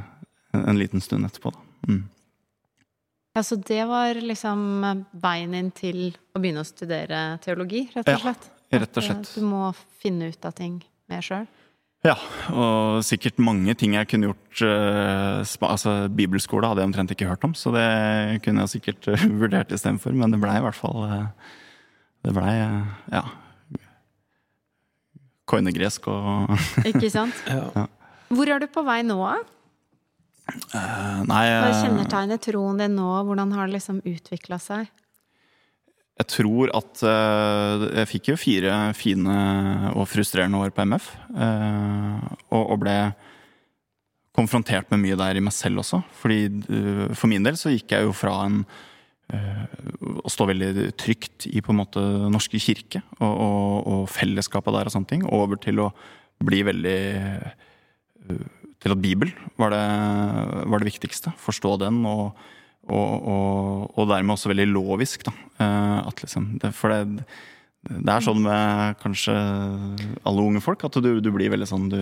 en 0.56 0.80
liten 0.80 1.04
stund 1.04 1.28
etterpå, 1.28 1.52
da. 1.52 1.64
Mm. 1.90 2.04
Ja, 3.34 3.44
Så 3.44 3.58
det 3.58 3.82
var 3.90 4.16
liksom 4.16 4.62
veien 5.24 5.56
inn 5.58 5.72
til 5.76 6.14
å 6.32 6.40
begynne 6.40 6.62
å 6.64 6.70
studere 6.70 7.24
teologi, 7.44 7.88
rett 7.96 8.12
og 8.14 8.22
slett? 8.22 8.48
Ja, 8.70 8.80
rett 8.84 9.02
og 9.02 9.08
slett. 9.08 9.26
At 9.26 9.34
eh, 9.34 9.42
du 9.42 9.50
må 9.50 9.74
finne 10.00 10.30
ut 10.32 10.48
av 10.48 10.56
ting 10.56 10.78
mer 11.12 11.26
sjøl? 11.26 11.50
Ja, 12.04 12.16
og 12.52 13.02
sikkert 13.08 13.40
mange 13.40 13.74
ting 13.80 13.94
jeg 13.96 14.10
kunne 14.12 14.28
gjort 14.28 14.64
Altså, 15.64 15.94
Bibelskole 16.12 16.68
hadde 16.68 16.84
jeg 16.84 16.90
omtrent 16.90 17.14
ikke 17.16 17.30
hørt 17.30 17.46
om, 17.48 17.54
så 17.56 17.72
det 17.74 17.86
kunne 18.44 18.66
jeg 18.66 18.74
sikkert 18.76 19.08
vurdert 19.42 19.72
istedenfor, 19.72 20.16
men 20.16 20.36
det 20.36 20.42
blei 20.44 20.58
i 20.60 20.66
hvert 20.66 20.78
fall 20.78 21.08
det 22.24 22.36
blei 22.36 22.58
ja 23.12 23.24
koinegresk 25.50 26.08
og 26.12 26.54
Ikke 26.90 27.10
sant? 27.12 27.36
ja. 27.48 27.88
Hvor 28.34 28.50
er 28.50 28.64
du 28.64 28.70
på 28.72 28.84
vei 28.88 29.02
nå, 29.06 29.20
da? 29.20 29.42
Uh, 30.74 31.22
nei 31.30 31.46
Hva 31.48 31.72
kjennetegner 31.78 32.40
troen 32.42 32.82
din 32.82 32.98
nå? 32.98 33.10
Hvordan 33.28 33.54
har 33.56 33.70
det 33.70 33.78
liksom 33.78 34.02
utvikla 34.04 34.60
seg? 34.62 34.90
Jeg 36.20 36.30
tror 36.30 36.72
at 36.78 37.04
uh, 37.08 37.86
Jeg 38.02 38.10
fikk 38.12 38.32
jo 38.34 38.40
fire 38.40 38.80
fine 38.98 39.38
og 39.94 40.08
frustrerende 40.12 40.60
år 40.62 40.74
på 40.76 40.86
MF. 40.86 41.08
Uh, 41.32 41.46
eh, 41.46 42.26
og, 42.52 42.64
og, 42.64 42.76
ble 42.84 42.98
konfrontert 44.36 44.92
med 44.92 45.02
mye 45.04 45.18
der 45.18 45.40
i 45.40 45.46
meg 45.46 45.54
selv 45.56 45.84
også. 45.84 46.02
Fordi 46.22 46.48
For 47.14 47.30
min 47.30 47.46
del 47.46 47.58
så 47.60 47.72
gikk 47.74 47.94
jeg 47.94 48.08
jo 48.08 48.14
fra 48.18 48.36
en 48.48 48.64
å 50.24 50.32
stå 50.32 50.48
veldig 50.50 50.90
trygt 51.00 51.48
i 51.50 51.62
på 51.64 51.74
en 51.74 51.80
måte 51.82 52.02
norske 52.32 52.60
kirke 52.62 53.02
og, 53.20 53.32
og, 53.32 53.78
og, 53.80 54.04
fellesskapet 54.14 54.76
der 54.76 54.90
og 54.90 54.96
sånne 54.96 55.10
ting, 55.10 55.26
over 55.28 55.60
til 55.62 55.82
å 55.84 55.92
bli 56.44 56.64
veldig 56.68 57.00
Til 58.84 58.92
at 58.96 59.00
Bibel 59.00 59.30
var 59.60 59.72
det, 59.72 59.84
var 60.68 60.82
det 60.82 60.90
viktigste. 60.90 61.32
Forstå 61.40 61.78
den, 61.80 62.02
og, 62.04 62.36
og, 62.92 64.02
dermed 64.10 64.34
også 64.36 64.52
veldig 64.52 64.66
lovisk. 64.74 65.24
Da. 65.24 65.32
Eh, 65.64 66.00
at 66.04 66.24
liksom, 66.24 66.50
det, 66.60 66.74
for 66.76 66.92
det, 66.92 67.24
det 67.88 68.12
er 68.12 68.26
sånn 68.26 68.42
med 68.44 68.98
kanskje 69.00 69.36
alle 70.28 70.44
unge 70.44 70.64
folk, 70.64 70.84
at 70.84 71.00
du, 71.00 71.14
du 71.24 71.32
blir 71.32 71.54
veldig 71.54 71.70
sånn 71.70 71.88
du 71.92 72.02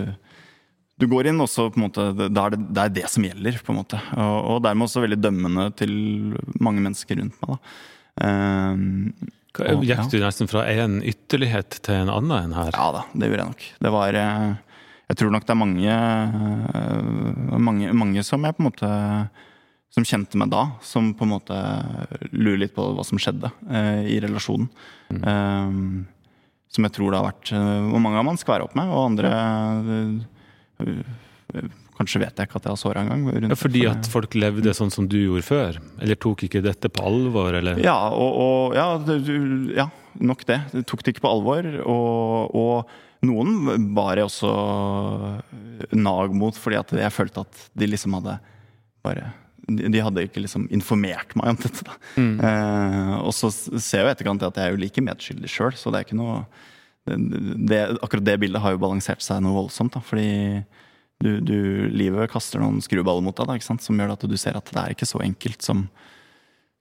du 1.02 1.08
går 1.10 1.32
inn, 1.32 1.42
og 1.42 1.50
så 1.50 1.66
på 1.72 1.80
en 1.80 1.86
måte, 1.88 2.08
det 2.14 2.30
er 2.30 2.54
det, 2.54 2.60
det, 2.70 2.82
er 2.82 2.96
det 3.00 3.08
som 3.10 3.26
gjelder. 3.26 3.58
på 3.64 3.74
en 3.74 3.80
måte. 3.80 3.98
Og, 4.14 4.38
og, 4.38 4.58
dermed 4.64 4.86
også 4.86 5.02
veldig 5.02 5.18
dømmende 5.18 5.68
til 5.78 5.94
mange 6.62 6.84
mennesker 6.84 7.18
rundt 7.18 7.38
meg. 7.42 7.56
da. 7.56 7.78
Um, 8.22 9.30
og, 9.60 9.84
Gikk 9.84 10.06
du 10.12 10.18
nesten 10.22 10.48
fra 10.48 10.64
en 10.72 11.00
ytterlighet 11.04 11.80
til 11.84 12.04
en 12.04 12.12
annen 12.12 12.36
enn 12.38 12.54
her? 12.56 12.70
Ja 12.72 12.88
da, 12.94 13.02
det 13.12 13.28
gjorde 13.28 13.42
jeg 13.42 13.50
nok. 13.50 13.64
Det 13.84 13.92
var 13.92 14.18
eh, 14.20 14.46
Jeg 15.10 15.18
tror 15.20 15.32
nok 15.34 15.46
det 15.48 15.52
er 15.52 15.60
mange, 15.60 15.96
eh, 15.96 17.58
mange, 17.68 17.92
mange 17.96 18.24
som 18.24 18.46
jeg 18.46 18.56
på 18.56 18.64
en 18.64 18.68
måte 18.70 18.92
som 19.92 20.06
kjente 20.08 20.38
meg 20.40 20.48
da, 20.48 20.62
som 20.80 21.10
på 21.12 21.26
en 21.26 21.34
måte 21.34 21.56
lurer 22.32 22.62
litt 22.62 22.72
på 22.72 22.86
hva 22.96 23.04
som 23.04 23.20
skjedde 23.20 23.50
eh, 23.68 24.14
i 24.14 24.16
relasjonen. 24.24 24.70
Mm. 25.12 25.20
Um, 25.28 25.82
som 26.72 26.88
jeg 26.88 26.96
tror 26.96 27.12
det 27.12 27.18
har 27.18 27.26
vært 27.26 27.50
Hvor 27.52 28.00
mange 28.00 28.16
av 28.16 28.24
man 28.24 28.38
skværa 28.40 28.64
opp 28.64 28.78
med, 28.78 28.88
og 28.88 29.10
andre 29.10 29.32
Kanskje 31.98 32.22
vet 32.22 32.38
jeg 32.38 32.48
ikke 32.48 32.58
at 32.58 32.66
jeg 32.66 32.72
har 32.72 32.80
såra 32.80 33.02
engang. 33.04 33.26
Ja, 33.52 33.56
fordi 33.58 33.82
at 33.90 34.08
folk 34.10 34.34
levde 34.38 34.72
sånn 34.74 34.92
som 34.94 35.06
du 35.10 35.18
gjorde 35.20 35.44
før? 35.44 35.80
Eller 36.02 36.18
tok 36.18 36.46
ikke 36.46 36.62
dette 36.64 36.88
på 36.90 37.04
alvor? 37.04 37.52
Eller? 37.58 37.78
Ja, 37.84 37.96
og, 38.10 38.38
og 38.42 38.76
ja, 38.78 38.86
ja, 39.76 39.86
nok 40.24 40.46
det. 40.48 40.62
De 40.72 40.84
tok 40.88 41.04
det 41.04 41.14
ikke 41.14 41.26
på 41.26 41.34
alvor. 41.34 41.68
Og, 41.84 42.56
og 42.56 43.28
noen 43.28 43.92
bar 43.94 44.18
jeg 44.18 44.30
også 44.30 44.54
nag 45.94 46.34
mot, 46.34 46.56
fordi 46.58 46.80
at 46.80 46.96
jeg 47.04 47.14
følte 47.14 47.44
at 47.44 47.62
de 47.78 47.92
liksom 47.92 48.18
hadde 48.18 48.40
bare 49.04 49.30
de 49.62 50.00
hadde 50.02 50.24
ikke 50.26 50.42
liksom 50.42 50.64
informert 50.74 51.36
meg 51.38 51.52
om 51.52 51.58
dette. 51.62 51.96
Mm. 52.18 52.34
Eh, 52.42 53.12
og 53.22 53.30
så 53.36 53.50
ser 53.52 54.00
jeg 54.00 54.06
jo 54.08 54.10
etterkant 54.10 54.44
at 54.48 54.58
jeg 54.58 54.68
er 54.68 54.74
jo 54.74 54.80
like 54.82 55.04
medskyldig 55.06 55.50
sjøl, 55.50 55.76
så 55.78 55.92
det 55.92 56.00
er 56.00 56.08
ikke 56.08 56.18
noe 56.18 56.40
det, 57.06 57.80
akkurat 58.02 58.24
det 58.24 58.38
bildet 58.38 58.62
har 58.62 58.74
jo 58.74 58.82
balansert 58.82 59.22
seg 59.24 59.42
noe 59.42 59.56
voldsomt. 59.56 59.94
Da, 59.96 60.02
fordi 60.06 60.62
du, 61.22 61.36
du, 61.42 61.58
livet 61.94 62.30
kaster 62.30 62.62
noen 62.62 62.82
skruballer 62.82 63.24
mot 63.24 63.36
deg 63.36 63.50
da, 63.50 63.76
som 63.82 64.00
gjør 64.00 64.14
at 64.14 64.26
du 64.26 64.36
ser 64.40 64.58
at 64.58 64.70
det 64.70 64.80
er 64.82 64.94
ikke 64.94 65.08
så 65.08 65.22
enkelt 65.22 65.62
som, 65.62 65.84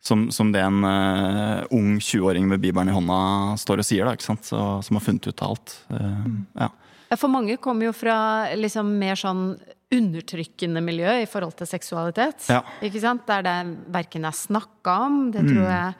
som, 0.01 0.27
som 0.33 0.53
det 0.53 0.63
en 0.65 0.85
uh, 0.85 1.65
ung 1.73 1.97
20-åring 1.99 2.47
med 2.49 2.61
bibelen 2.63 2.89
i 2.89 2.95
hånda 2.95 3.19
står 3.61 3.83
og 3.83 3.87
sier, 3.87 4.09
da, 4.09 4.15
så, 4.21 4.63
som 4.81 4.97
har 4.97 5.05
funnet 5.05 5.29
ut 5.29 5.43
av 5.45 5.55
alt. 5.55 5.75
Uh, 5.93 6.31
ja. 6.63 6.71
For 7.19 7.27
mange 7.29 7.57
kommer 7.61 7.89
jo 7.89 7.93
fra 7.95 8.15
liksom 8.55 8.93
mer 9.01 9.19
sånn 9.19 9.55
undertrykkende 9.91 10.79
miljø 10.85 11.17
i 11.19 11.27
forhold 11.27 11.57
til 11.59 11.67
seksualitet. 11.67 12.45
Ja. 12.47 12.61
Ikke 12.85 13.01
sant? 13.03 13.25
Der 13.27 13.43
det 13.43 13.57
verken 13.91 14.25
er 14.25 14.37
snakka 14.37 14.97
om, 15.09 15.21
det 15.33 15.43
tror 15.49 15.65
Mm. 15.65 15.71
jeg 15.73 15.93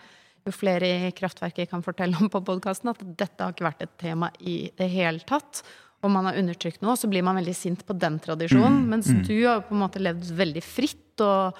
jo 0.45 0.51
flere 0.55 0.87
i 1.07 1.11
Kraftverket 1.11 1.69
kan 1.69 1.83
fortelle 1.85 2.17
om 2.21 2.29
på 2.29 2.41
podkasten, 2.45 2.89
at 2.93 3.01
dette 3.17 3.43
har 3.43 3.53
ikke 3.53 3.67
vært 3.69 3.81
et 3.85 3.97
tema 4.01 4.31
i 4.39 4.71
det 4.77 4.89
hele 4.89 5.19
tatt. 5.27 5.61
Om 6.01 6.11
man 6.17 6.25
har 6.25 6.39
undertrykt 6.41 6.81
noe, 6.81 6.95
så 6.97 7.05
blir 7.09 7.21
man 7.23 7.37
veldig 7.37 7.53
sint 7.55 7.83
på 7.85 7.93
den 7.93 8.15
Mm. 8.17 8.21
tradisjonen. 8.25 8.87
Mens 8.89 9.05
du 9.05 9.35
har 9.45 9.59
jo 9.61 9.67
på 9.69 9.75
en 9.77 9.83
måte 9.83 10.01
levd 10.01 10.31
veldig 10.33 10.63
fritt, 10.63 11.21
og, 11.21 11.53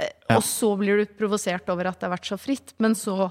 eh, 0.00 0.08
Ja. 0.30 0.36
og 0.36 0.42
så 0.42 0.76
blir 0.78 0.96
du 1.04 1.06
provosert 1.12 1.68
over 1.68 1.86
at 1.88 2.00
det 2.00 2.08
har 2.08 2.16
vært 2.16 2.30
så 2.32 2.38
fritt. 2.40 2.72
Men 2.78 2.94
så 2.94 3.30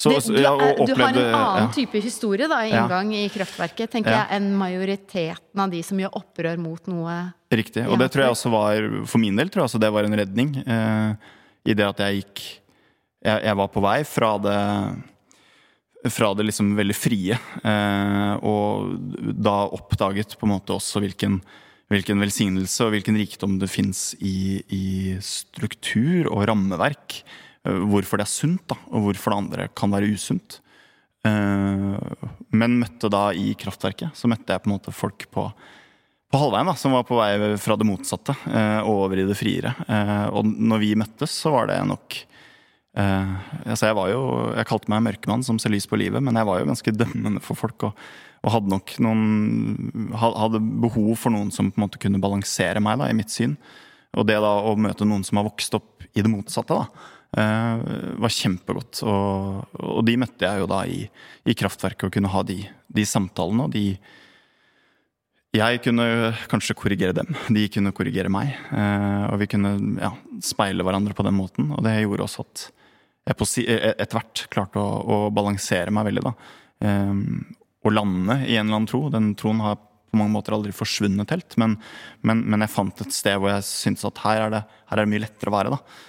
Så, 0.00 0.10
det, 0.10 0.26
du, 0.36 0.40
ja, 0.42 0.52
og 0.52 0.60
er, 0.62 0.86
du 0.86 0.94
har 0.94 1.08
en 1.08 1.16
annen 1.34 1.64
ja. 1.66 1.72
type 1.74 1.98
historie 2.00 2.46
da, 2.46 2.60
i 2.62 2.70
inngang 2.70 3.12
i 3.14 3.28
Kraftverket, 3.28 3.90
tenker 3.90 4.10
Ja. 4.12 4.26
jeg, 4.28 4.36
enn 4.42 4.52
majoriteten 4.56 5.58
av 5.58 5.70
de 5.72 5.82
som 5.82 5.98
gjør 5.98 6.12
opprør 6.12 6.56
mot 6.56 6.86
noe 6.86 7.34
Riktig. 7.50 7.88
Og 7.88 7.98
det 7.98 8.12
tror 8.12 8.22
jeg 8.22 8.30
også 8.30 8.50
var, 8.52 9.06
for 9.06 9.18
min 9.18 9.34
del 9.34 9.48
tror 9.48 9.62
jeg 9.64 9.70
også 9.72 9.80
det 9.80 9.90
var 9.92 10.04
en 10.04 10.14
redning. 10.14 10.56
Eh, 10.68 11.16
I 11.66 11.74
det 11.74 11.84
at 11.84 11.96
jeg 11.98 12.22
gikk 12.22 12.60
jeg, 13.24 13.44
jeg 13.48 13.58
var 13.58 13.70
på 13.72 13.82
vei 13.84 14.00
fra 14.06 14.34
det 14.42 14.58
fra 16.06 16.34
det 16.34 16.46
liksom 16.46 16.76
veldig 16.78 16.96
frie, 16.96 17.38
eh, 17.66 18.34
og 18.46 19.34
da 19.34 19.56
oppdaget 19.74 20.36
på 20.38 20.46
en 20.46 20.54
måte 20.54 20.76
også 20.76 21.02
hvilken, 21.02 21.40
hvilken 21.90 22.22
velsignelse 22.22 22.86
og 22.86 22.94
hvilken 22.94 23.18
rikdom 23.18 23.58
det 23.60 23.70
fins 23.72 24.12
i, 24.20 24.62
i 24.70 25.16
struktur 25.24 26.30
og 26.30 26.46
rammeverk. 26.50 27.20
Eh, 27.66 27.82
hvorfor 27.90 28.20
det 28.20 28.28
er 28.28 28.34
sunt, 28.34 28.64
da, 28.70 28.78
og 28.92 29.08
hvorfor 29.08 29.34
det 29.34 29.40
andre 29.42 29.68
kan 29.74 29.92
være 29.94 30.12
usunt. 30.14 30.60
Eh, 31.26 31.98
men 32.54 32.78
møtte 32.78 33.10
da 33.12 33.28
i 33.34 33.50
kraftverket, 33.58 34.14
så 34.14 34.30
møtte 34.30 34.54
jeg 34.54 34.64
på 34.64 34.70
en 34.70 34.78
måte 34.78 34.94
folk 34.94 35.28
på 35.34 35.50
på 36.28 36.36
halvveien, 36.36 36.68
da, 36.68 36.74
som 36.76 36.92
var 36.92 37.06
på 37.08 37.16
vei 37.16 37.56
fra 37.56 37.72
det 37.80 37.86
motsatte 37.88 38.34
over 38.84 39.16
i 39.16 39.22
det 39.24 39.32
friere. 39.32 39.70
Og 40.36 40.44
når 40.44 40.82
vi 40.82 40.90
møttes, 41.00 41.32
så 41.32 41.54
var 41.54 41.70
det 41.70 41.78
nok 41.88 42.18
altså 42.98 43.88
jeg 43.90 43.96
var 43.98 44.08
jo, 44.10 44.22
jeg 44.56 44.68
kalte 44.68 44.90
meg 44.90 45.04
mørkemann 45.06 45.44
som 45.46 45.58
ser 45.62 45.70
lys 45.74 45.86
på 45.86 45.98
livet, 46.00 46.22
men 46.24 46.34
jeg 46.38 46.48
var 46.48 46.58
jo 46.60 46.70
ganske 46.70 46.94
dømmende 46.96 47.42
for 47.44 47.58
folk. 47.58 47.88
Og, 47.88 48.08
og 48.42 48.54
hadde 48.54 48.70
nok 48.72 48.94
noen 49.02 50.10
Hadde 50.18 50.60
behov 50.82 51.12
for 51.18 51.34
noen 51.34 51.52
som 51.54 51.70
på 51.70 51.78
en 51.78 51.84
måte 51.86 52.00
kunne 52.02 52.20
balansere 52.22 52.82
meg, 52.82 52.98
da, 53.00 53.10
i 53.10 53.16
mitt 53.18 53.34
syn. 53.34 53.56
Og 54.18 54.26
det 54.26 54.38
da 54.42 54.52
å 54.66 54.74
møte 54.78 55.06
noen 55.06 55.24
som 55.26 55.38
har 55.40 55.46
vokst 55.46 55.74
opp 55.78 56.06
i 56.16 56.24
det 56.24 56.30
motsatte, 56.32 56.74
da, 56.74 57.08
eh, 57.38 58.14
var 58.18 58.34
kjempegodt. 58.34 59.02
Og, 59.06 59.74
og 59.78 60.00
de 60.06 60.16
møtte 60.22 60.46
jeg 60.48 60.62
jo 60.62 60.70
da 60.70 60.80
i, 60.88 61.04
i 61.46 61.56
kraftverket, 61.58 62.08
og 62.08 62.14
kunne 62.16 62.32
ha 62.32 62.42
de, 62.46 62.62
de 62.98 63.04
samtalene 63.06 63.68
og 63.68 63.74
de 63.76 63.90
jeg 65.56 65.80
kunne 65.80 66.04
kanskje 66.52 66.74
korrigere 66.76 67.14
dem, 67.16 67.30
de 67.56 67.62
kunne 67.72 67.92
korrigere 67.96 68.28
meg. 68.32 68.50
eh, 68.72 69.22
Og 69.32 69.38
vi 69.40 69.46
kunne 69.48 69.76
ja, 69.96 70.10
speile 70.44 70.84
hverandre 70.84 71.16
på 71.16 71.24
den 71.24 71.38
måten. 71.38 71.70
Og 71.72 71.80
det 71.86 71.94
gjorde 72.02 72.26
også 72.26 72.44
at 72.44 72.66
jeg 73.28 73.48
si, 73.48 73.64
e- 73.68 73.94
etter 73.94 74.18
hvert 74.18 74.46
klarte 74.52 74.80
å, 74.80 74.98
å 75.02 75.18
balansere 75.34 75.92
meg 75.94 76.08
veldig. 76.10 76.24
da. 76.26 76.34
Um, 76.88 77.22
og 77.86 77.94
lande 77.94 78.40
i 78.46 78.56
en 78.56 78.66
eller 78.66 78.80
annen 78.80 78.90
tro. 78.90 79.06
Den 79.12 79.32
troen 79.38 79.62
har 79.64 79.78
på 80.08 80.18
mange 80.18 80.32
måter 80.32 80.56
aldri 80.56 80.72
forsvunnet 80.74 81.30
helt. 81.34 81.56
Men, 81.60 81.76
men, 82.26 82.42
men 82.48 82.64
jeg 82.64 82.74
fant 82.74 83.04
et 83.04 83.14
sted 83.14 83.38
hvor 83.38 83.52
jeg 83.52 83.66
syntes 83.68 84.06
at 84.08 84.22
her 84.24 84.46
er 84.46 84.54
det, 84.56 84.62
her 84.90 85.00
er 85.00 85.06
det 85.06 85.12
mye 85.12 85.24
lettere 85.26 85.52
å 85.52 85.56
være. 85.56 85.76
da. 85.76 86.04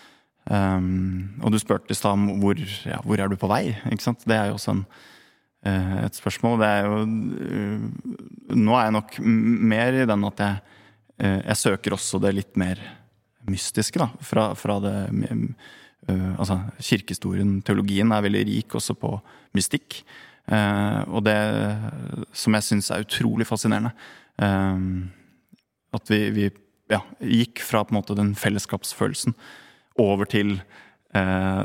Um, 0.50 1.40
og 1.44 1.54
du 1.54 1.60
spurte 1.62 1.94
i 1.94 1.98
stad 1.98 2.16
om 2.18 2.40
hvor, 2.42 2.58
ja, 2.88 2.98
hvor 3.06 3.22
er 3.22 3.30
du 3.30 3.38
på 3.40 3.50
vei? 3.52 3.76
ikke 3.92 4.08
sant? 4.08 4.26
Det 4.26 4.38
er 4.38 4.50
jo 4.50 4.58
også 4.58 4.74
en, 4.74 4.86
eh, 5.68 5.98
et 6.06 6.18
spørsmål. 6.18 6.62
Det 6.62 6.70
er 6.70 6.88
jo 6.88 7.02
eh, 7.04 8.16
Nå 8.58 8.78
er 8.78 8.88
jeg 8.88 8.96
nok 8.96 9.20
mer 9.76 10.00
i 10.00 10.08
den 10.10 10.26
at 10.32 10.42
jeg, 10.42 10.80
eh, 11.22 11.42
jeg 11.52 11.62
søker 11.66 11.98
også 12.00 12.22
det 12.24 12.34
litt 12.38 12.58
mer 12.58 12.82
mystiske, 13.50 14.02
da. 14.02 14.10
Fra, 14.26 14.50
fra 14.58 14.80
det 14.84 14.96
eh, 15.28 15.46
Altså, 16.38 16.60
kirkehistorien, 16.80 17.60
teologien, 17.66 18.12
er 18.12 18.26
veldig 18.26 18.44
rik 18.50 18.76
også 18.80 18.96
på 19.00 19.14
mystikk. 19.58 20.02
Eh, 20.50 21.02
og 21.08 21.24
det 21.28 21.38
som 22.34 22.56
jeg 22.58 22.66
syns 22.66 22.90
er 22.92 23.06
utrolig 23.06 23.48
fascinerende. 23.50 23.94
eh, 24.42 24.84
at 25.94 26.12
vi, 26.12 26.20
vi 26.36 26.50
ja, 26.90 27.02
gikk 27.22 27.64
fra 27.66 27.84
på 27.86 27.94
en 27.94 28.00
måte 28.00 28.18
den 28.18 28.36
fellesskapsfølelsen 28.38 29.36
over 30.02 30.30
til 30.30 30.60
eh, 31.18 31.64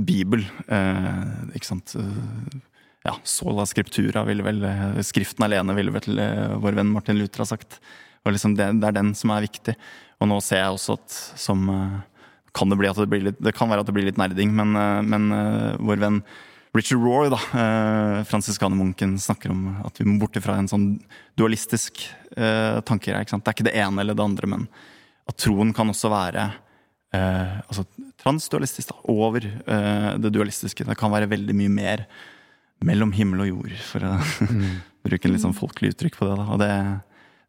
Bibel. 0.00 0.44
Eh, 0.68 1.34
ikke 1.56 1.70
sant. 1.70 1.96
Eh, 2.00 2.56
ja, 3.04 3.18
sola 3.28 3.66
scriptura, 3.68 4.24
ville 4.24 4.44
vel 4.46 4.64
eh, 4.64 5.02
Skriften 5.04 5.44
alene, 5.44 5.76
ville 5.76 5.92
vel 5.92 6.24
eh, 6.24 6.56
vår 6.60 6.80
venn 6.80 6.92
Martin 6.92 7.20
Luther 7.20 7.44
ha 7.44 7.50
sagt. 7.52 7.80
Og 8.24 8.32
liksom 8.32 8.56
det, 8.56 8.70
det 8.80 8.88
er 8.88 8.96
den 8.96 9.12
som 9.16 9.34
er 9.34 9.44
viktig. 9.44 9.76
Og 10.22 10.30
nå 10.30 10.40
ser 10.44 10.62
jeg 10.62 10.76
også 10.76 10.96
at 10.96 11.18
som 11.40 11.68
eh, 11.68 11.98
kan 12.54 12.70
det, 12.70 12.78
bli 12.80 12.90
at 12.90 12.98
det, 13.00 13.10
blir 13.10 13.28
litt, 13.28 13.38
det 13.42 13.54
kan 13.56 13.70
være 13.70 13.82
at 13.82 13.88
det 13.88 13.94
blir 13.96 14.06
litt 14.06 14.20
nerding, 14.20 14.52
men, 14.54 14.74
eh, 14.78 15.00
men 15.06 15.30
eh, 15.34 15.70
vår 15.82 16.02
venn 16.02 16.20
Richard 16.74 17.04
Rohr, 17.04 17.28
da, 17.30 17.38
eh, 17.54 18.24
fransiskanermunken, 18.26 19.14
snakker 19.22 19.52
om 19.54 19.68
at 19.86 20.00
vi 20.00 20.08
må 20.08 20.18
bort 20.18 20.34
ifra 20.38 20.56
en 20.58 20.70
sånn 20.70 20.88
dualistisk 21.38 22.02
eh, 22.34 22.80
tanke. 22.86 23.14
Ikke 23.14 23.36
sant? 23.36 23.44
Det 23.46 23.52
er 23.52 23.58
ikke 23.58 23.68
det 23.68 23.76
ene 23.78 24.02
eller 24.02 24.18
det 24.18 24.26
andre, 24.26 24.50
men 24.50 24.66
at 25.30 25.38
troen 25.38 25.70
kan 25.76 25.92
også 25.92 26.10
være 26.10 26.48
eh, 27.14 27.60
altså 27.62 27.86
transdualistisk, 28.24 28.90
da, 28.90 28.98
over 29.12 29.46
eh, 29.46 30.10
det 30.18 30.34
dualistiske. 30.34 30.86
Det 30.88 30.98
kan 30.98 31.14
være 31.14 31.30
veldig 31.30 31.54
mye 31.62 31.72
mer 31.72 32.04
mellom 32.84 33.14
himmel 33.14 33.46
og 33.46 33.52
jord, 33.52 33.78
for 33.86 34.10
å 34.10 34.14
bruke 35.06 35.28
en 35.28 35.36
litt 35.36 35.44
sånn 35.44 35.56
folkelig 35.56 35.94
uttrykk 35.94 36.18
på 36.18 36.26
det. 36.26 36.38
Da. 36.42 36.48
Og 36.50 36.62
det, 36.64 36.72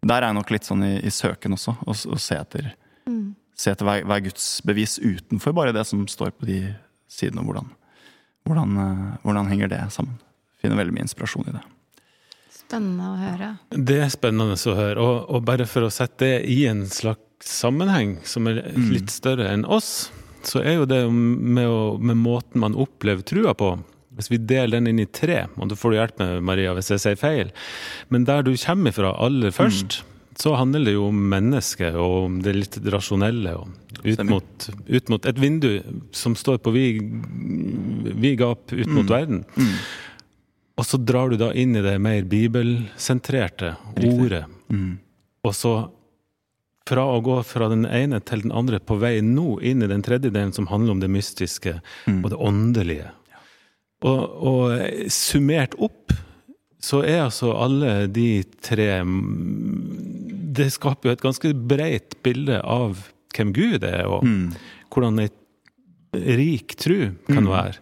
der 0.05 0.19
er 0.21 0.29
jeg 0.29 0.37
nok 0.37 0.53
litt 0.53 0.69
sånn 0.69 0.85
i, 0.85 0.95
i 1.01 1.13
søken 1.13 1.57
også, 1.57 1.79
å 1.81 1.97
å 1.97 2.21
se 2.21 2.37
etter, 2.37 2.75
se 3.55 3.71
etter 3.71 3.87
hver, 3.87 4.03
hva 4.07 4.19
er 4.19 4.27
Guds 4.27 4.49
bevis 4.67 4.97
utenfor 4.99 5.55
bare 5.55 5.75
det 5.75 5.85
som 5.87 6.03
står 6.11 6.35
på 6.35 6.49
de 6.49 6.59
sidene, 7.11 7.43
og 7.43 7.51
hvordan, 7.51 7.71
hvordan, 8.49 8.75
eh, 8.83 9.05
hvordan 9.23 9.51
henger 9.51 9.71
det 9.71 9.81
sammen. 9.95 10.19
Finner 10.61 10.79
veldig 10.81 10.95
mye 10.95 11.05
inspirasjon 11.07 11.49
i 11.51 11.55
det. 11.55 11.63
Spennende 12.55 13.11
å 13.11 13.17
høre. 13.19 13.49
Det 13.69 13.99
er 14.01 14.11
spennende 14.13 14.57
å 14.57 14.77
høre. 14.77 15.01
Og, 15.01 15.17
og 15.29 15.43
bare 15.45 15.67
for 15.69 15.85
å 15.85 15.93
sette 15.93 16.25
det 16.25 16.37
i 16.49 16.63
en 16.69 16.85
slags 16.89 17.21
sammenheng 17.45 18.17
som 18.25 18.47
er 18.49 18.63
litt 18.89 19.11
større 19.13 19.51
enn 19.53 19.67
oss, 19.69 20.09
så 20.45 20.61
er 20.61 20.79
jo 20.79 20.87
det 20.89 21.01
med, 21.11 21.65
å, 21.67 21.97
med 21.97 22.17
måten 22.21 22.61
man 22.63 22.77
opplever 22.77 23.25
trua 23.25 23.53
på 23.57 23.75
Hvis 24.15 24.29
vi 24.31 24.39
deler 24.39 24.77
den 24.77 24.87
inn 24.93 25.01
i 25.03 25.09
tre, 25.09 25.45
og 25.59 25.69
da 25.69 25.75
får 25.75 25.91
du 25.91 25.97
hjelp 25.97 26.19
med 26.21 26.43
Maria 26.47 26.73
hvis 26.77 26.93
jeg 26.93 27.01
sier 27.03 27.17
feil, 27.19 27.49
men 28.07 28.23
der 28.25 28.45
du 28.47 28.53
kommer 28.61 28.95
fra 28.95 29.11
aller 29.25 29.51
først, 29.51 29.99
så 30.35 30.53
handler 30.59 30.83
det 30.85 30.95
jo 30.97 31.07
om 31.09 31.19
mennesket 31.31 31.95
og 31.95 32.15
om 32.25 32.39
det 32.43 32.55
litt 32.55 32.77
rasjonelle. 32.91 33.55
og 33.55 33.69
ut 34.05 34.23
mot, 34.23 34.69
ut 34.87 35.09
mot 35.09 35.25
et 35.25 35.39
vindu 35.39 35.69
som 36.11 36.35
står 36.35 36.59
på 36.61 36.73
vid, 36.75 37.01
gap 38.37 38.71
ut 38.71 38.91
mot 38.91 39.09
verden. 39.09 39.43
Og 40.75 40.85
så 40.85 40.99
drar 40.99 41.31
du 41.31 41.39
da 41.39 41.53
inn 41.55 41.75
i 41.75 41.83
det 41.83 41.95
mer 42.03 42.25
bibelsentrerte 42.29 43.75
ordet. 44.03 44.43
Og 45.45 45.55
så 45.55 45.75
fra 46.85 47.05
å 47.15 47.21
gå 47.25 47.39
fra 47.47 47.69
den 47.71 47.87
ene 47.89 48.19
til 48.21 48.43
den 48.45 48.53
andre 48.53 48.77
på 48.77 48.99
vei 49.01 49.17
nå 49.25 49.59
inn 49.65 49.81
i 49.81 49.89
den 49.89 50.03
tredje 50.05 50.29
delen 50.29 50.53
som 50.53 50.67
handler 50.69 50.93
om 50.93 51.01
det 51.01 51.09
mystiske 51.09 51.79
og 52.11 52.27
det 52.29 52.37
åndelige. 52.37 53.09
Og, 54.05 54.21
og 54.45 55.09
summert 55.09 55.73
opp 55.81 56.13
så 56.85 57.01
er 57.01 57.23
altså 57.23 57.55
alle 57.57 58.05
de 58.13 58.43
tre 58.61 58.99
mm, 59.01 60.14
Det 60.55 60.69
skaper 60.73 61.09
jo 61.09 61.15
et 61.15 61.25
ganske 61.25 61.51
breit 61.67 62.17
bilde 62.25 62.61
av 62.61 63.03
hvem 63.35 63.51
Gud 63.55 63.83
er, 63.83 64.05
og 64.07 64.23
hvordan 64.93 65.25
ei 65.25 65.31
rik 66.39 66.77
tru 66.79 67.11
kan 67.27 67.49
være. 67.49 67.81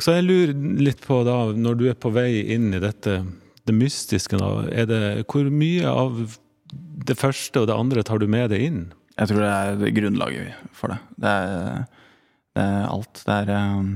Så 0.00 0.14
jeg 0.16 0.26
lurer 0.26 0.52
litt 0.80 1.02
på 1.04 1.20
da, 1.26 1.50
når 1.52 1.80
du 1.80 1.88
er 1.90 1.98
på 1.98 2.12
vei 2.14 2.44
inn 2.54 2.70
i 2.76 2.82
dette, 2.82 3.20
det 3.68 3.74
mystiske, 3.76 4.38
da, 4.40 4.64
er 4.72 4.86
det, 4.88 5.02
hvor 5.30 5.50
mye 5.52 5.90
av 5.90 6.38
det 7.06 7.16
første 7.18 7.62
og 7.62 7.68
det 7.68 7.76
andre 7.76 8.04
tar 8.06 8.22
du 8.22 8.28
med 8.30 8.50
deg 8.52 8.64
inn? 8.68 8.80
Jeg 9.18 9.32
tror 9.32 9.42
det 9.42 9.50
er 9.50 9.96
grunnlaget 9.98 10.70
for 10.76 10.94
det. 10.94 11.00
Det 11.20 11.34
er, 11.34 11.82
det 12.56 12.64
er 12.64 12.86
alt. 12.88 13.20
Det 13.26 13.36
er 13.36 13.50
um, 13.58 13.90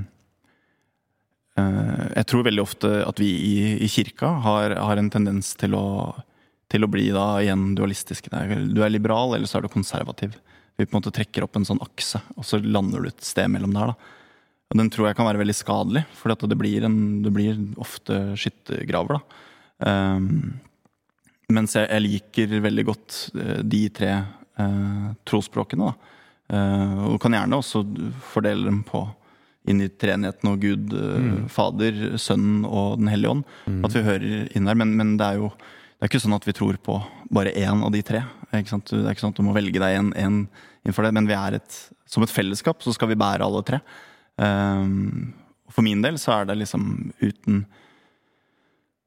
Jeg 1.57 2.27
tror 2.29 2.45
veldig 2.51 2.65
ofte 2.65 2.91
at 3.07 3.23
vi 3.23 3.31
i, 3.33 3.55
i 3.87 3.89
kirka 3.89 4.35
har, 4.45 4.77
har 4.77 5.01
en 5.01 5.11
tendens 5.15 5.55
til 5.61 5.77
å, 5.79 5.87
til 6.75 6.87
å 6.87 6.91
bli 6.91 7.07
da 7.15 7.29
igjen 7.43 7.73
dualistisk. 7.79 8.29
Du 8.29 8.83
er 8.83 8.93
liberal, 8.93 9.37
eller 9.37 9.47
så 9.51 9.61
er 9.61 9.67
du 9.67 9.73
konservativ. 9.73 10.35
Vi 10.75 10.87
på 10.87 10.97
en 10.97 10.99
måte 10.99 11.15
trekker 11.15 11.47
opp 11.47 11.57
en 11.59 11.67
sånn 11.69 11.83
akse, 11.85 12.19
og 12.35 12.47
så 12.47 12.59
lander 12.59 13.05
du 13.05 13.11
et 13.13 13.25
sted 13.25 13.51
mellom 13.53 13.75
der. 13.77 13.93
da. 13.93 14.13
Og 14.73 14.81
Den 14.81 14.91
tror 14.91 15.09
jeg 15.09 15.19
kan 15.19 15.29
være 15.29 15.43
veldig 15.45 15.55
skadelig, 15.55 16.05
for 16.19 16.35
det 16.35 16.59
blir, 16.59 16.87
en, 16.89 16.99
det 17.23 17.31
blir 17.35 17.61
ofte 17.79 18.35
skyttergraver. 18.41 19.21
da. 19.21 19.43
Um, 19.85 20.57
mens 21.55 21.77
jeg, 21.77 21.87
jeg 21.87 22.03
liker 22.03 22.55
veldig 22.65 22.85
godt 22.89 23.19
eh, 23.37 23.61
de 23.69 23.83
tre 23.95 24.11
uh, 24.59 25.13
trosspråkene. 25.29 25.91
Da. 25.91 26.15
Uh, 26.55 27.05
og 27.13 27.21
kan 27.23 27.37
gjerne 27.37 27.61
også 27.61 27.85
fordele 28.33 28.67
dem 28.67 28.81
på 28.89 29.05
inn 29.71 29.81
i 29.85 29.89
treenigheten 29.89 30.51
og 30.51 30.61
Gud, 30.61 30.93
mm. 30.93 31.47
Fader, 31.53 32.03
Sønnen 32.21 32.67
og 32.67 32.99
Den 33.01 33.09
hellige 33.13 33.37
ånd. 33.37 33.47
At 33.87 33.95
vi 33.97 34.03
hører 34.05 34.51
inn 34.53 34.69
der. 34.69 34.77
Men, 34.77 34.93
men 34.99 35.15
det 35.21 35.29
er 35.29 35.41
jo 35.41 35.53
det 35.95 36.07
er 36.07 36.11
ikke 36.11 36.23
sånn 36.25 36.37
at 36.37 36.47
vi 36.49 36.55
tror 36.57 36.79
på 36.83 36.99
bare 37.35 37.55
én 37.57 37.85
av 37.87 37.93
de 37.95 38.03
tre. 38.05 38.25
Ikke 38.53 38.73
sant? 38.75 38.91
Det 38.91 39.05
er 39.05 39.15
ikke 39.15 39.25
sånn 39.25 39.35
at 39.35 39.41
du 39.41 39.47
må 39.47 39.55
velge 39.57 39.81
deg 39.81 39.99
en, 39.99 40.11
en 40.19 40.41
innenfor 40.85 41.07
det, 41.07 41.15
men 41.17 41.29
vi 41.31 41.37
er 41.39 41.57
et, 41.59 41.79
som 42.11 42.25
et 42.25 42.33
fellesskap 42.33 42.83
så 42.85 42.93
skal 42.95 43.11
vi 43.13 43.19
bære 43.21 43.47
alle 43.47 43.63
tre. 43.67 43.81
Um, 44.37 45.33
for 45.71 45.87
min 45.87 46.03
del 46.05 46.19
så 46.21 46.41
er 46.41 46.51
det 46.51 46.59
liksom 46.61 47.13
uten 47.23 47.65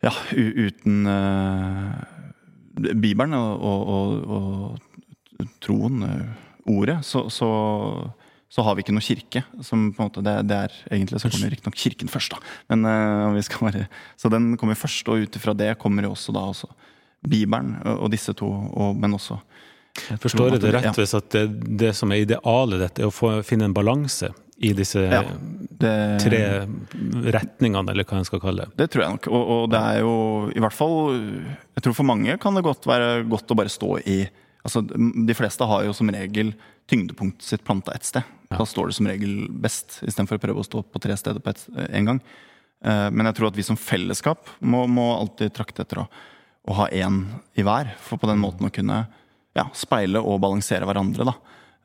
Ja, 0.05 0.11
uten 0.31 1.07
uh, 1.09 1.97
Bibelen 2.77 3.33
og, 3.33 3.63
og, 3.65 4.29
og, 4.37 4.81
og 5.41 5.47
troen, 5.63 6.03
ordet, 6.69 6.99
så, 7.05 7.25
så, 7.33 7.49
så, 8.49 8.63
har 8.63 8.77
vi 8.77 8.85
ikke 8.85 8.95
noe 8.95 9.03
kirke. 9.03 9.43
Som 9.65 9.89
på 9.95 10.03
en 10.03 10.09
måte, 10.09 10.23
det, 10.25 10.35
det 10.47 10.59
er 10.65 10.75
egentlig 10.89 11.21
så 11.21 11.31
kommer 11.31 11.51
riktignok 11.51 11.79
Kirken 11.79 12.11
først, 12.11 12.35
da. 12.35 12.55
Men, 12.71 12.87
uh, 12.87 13.35
vi 13.35 13.43
skal 13.47 13.67
være, 13.69 13.87
så 14.19 14.31
den 14.33 14.53
kommer 14.59 14.79
først, 14.79 15.09
og 15.11 15.25
ut 15.25 15.39
ifra 15.39 15.55
det 15.57 15.73
kommer 15.81 16.07
jo 16.07 16.13
også 16.15 16.35
da 16.35 16.45
også 16.47 16.71
Bibelen 17.27 17.75
og 17.97 18.11
disse 18.13 18.33
to, 18.37 18.47
men 18.95 19.17
også 19.17 19.39
jeg 20.07 20.19
Forstår 20.21 20.51
jeg 20.53 20.61
det 20.61 20.73
rett 20.75 20.99
hvis 20.99 21.15
at 21.17 21.29
det, 21.33 21.45
det, 21.81 21.93
som 21.97 22.11
er 22.13 22.21
idealet 22.21 22.83
dette, 22.83 23.01
er 23.01 23.09
å 23.09 23.13
få, 23.13 23.39
finne 23.45 23.67
en 23.67 23.75
balanse 23.75 24.29
i 24.57 24.71
disse 24.77 25.01
ja, 25.01 25.21
det, 25.81 25.93
tre 26.23 26.41
retningene, 27.33 27.93
eller 27.93 28.07
hva 28.07 28.21
en 28.21 28.27
skal 28.27 28.41
kalle 28.41 28.65
det? 28.65 28.77
Det 28.79 28.87
tror 28.93 29.03
jeg 29.03 29.17
nok. 29.17 29.29
Og, 29.29 29.51
og, 29.55 29.63
det 29.73 29.81
er 29.81 29.99
jo 30.01 30.13
i 30.53 30.63
hvert 30.63 30.73
fall 30.77 30.95
Jeg 31.13 31.85
tror 31.85 31.97
for 31.97 32.09
mange 32.09 32.37
kan 32.41 32.57
det 32.57 32.65
godt 32.65 32.87
være 32.89 33.27
godt 33.29 33.53
å 33.53 33.57
bare 33.59 33.73
stå 33.73 33.91
i 34.05 34.17
altså 34.65 34.81
De 34.83 35.37
fleste 35.37 35.67
har 35.69 35.85
jo 35.85 35.93
som 35.95 36.09
regel 36.13 36.55
tyngdepunktet 36.87 37.43
sitt 37.43 37.63
planta 37.63 37.93
ett 37.93 38.07
sted. 38.07 38.23
Ja. 38.49 38.57
Da 38.57 38.65
står 38.65 38.87
det 38.87 38.97
som 38.97 39.07
regel 39.07 39.47
best, 39.51 39.99
istedenfor 40.07 40.39
å 40.39 40.43
prøve 40.43 40.63
å 40.63 40.67
stå 40.67 40.83
på 40.87 41.01
tre 41.03 41.17
steder 41.19 41.43
på 41.43 41.51
én 41.51 41.87
en 41.99 42.11
gang. 42.11 42.21
Eh, 42.85 43.07
men 43.11 43.27
jeg 43.29 43.37
tror 43.39 43.49
at 43.49 43.59
vi 43.59 43.65
som 43.67 43.79
fellesskap 43.79 44.49
må, 44.59 44.85
må 44.87 45.09
alltid 45.17 45.55
trakte 45.55 45.83
etter 45.83 46.03
å, 46.03 46.07
å 46.67 46.77
ha 46.81 46.87
én 46.93 47.23
i 47.57 47.65
hver. 47.67 47.91
For 48.03 48.21
på 48.21 48.29
den 48.29 48.41
måten 48.41 48.69
å 48.69 48.73
kunne 48.73 49.03
ja, 49.57 49.67
speile 49.75 50.21
og 50.21 50.39
balansere 50.43 50.87
hverandre, 50.87 51.27
da. 51.27 51.35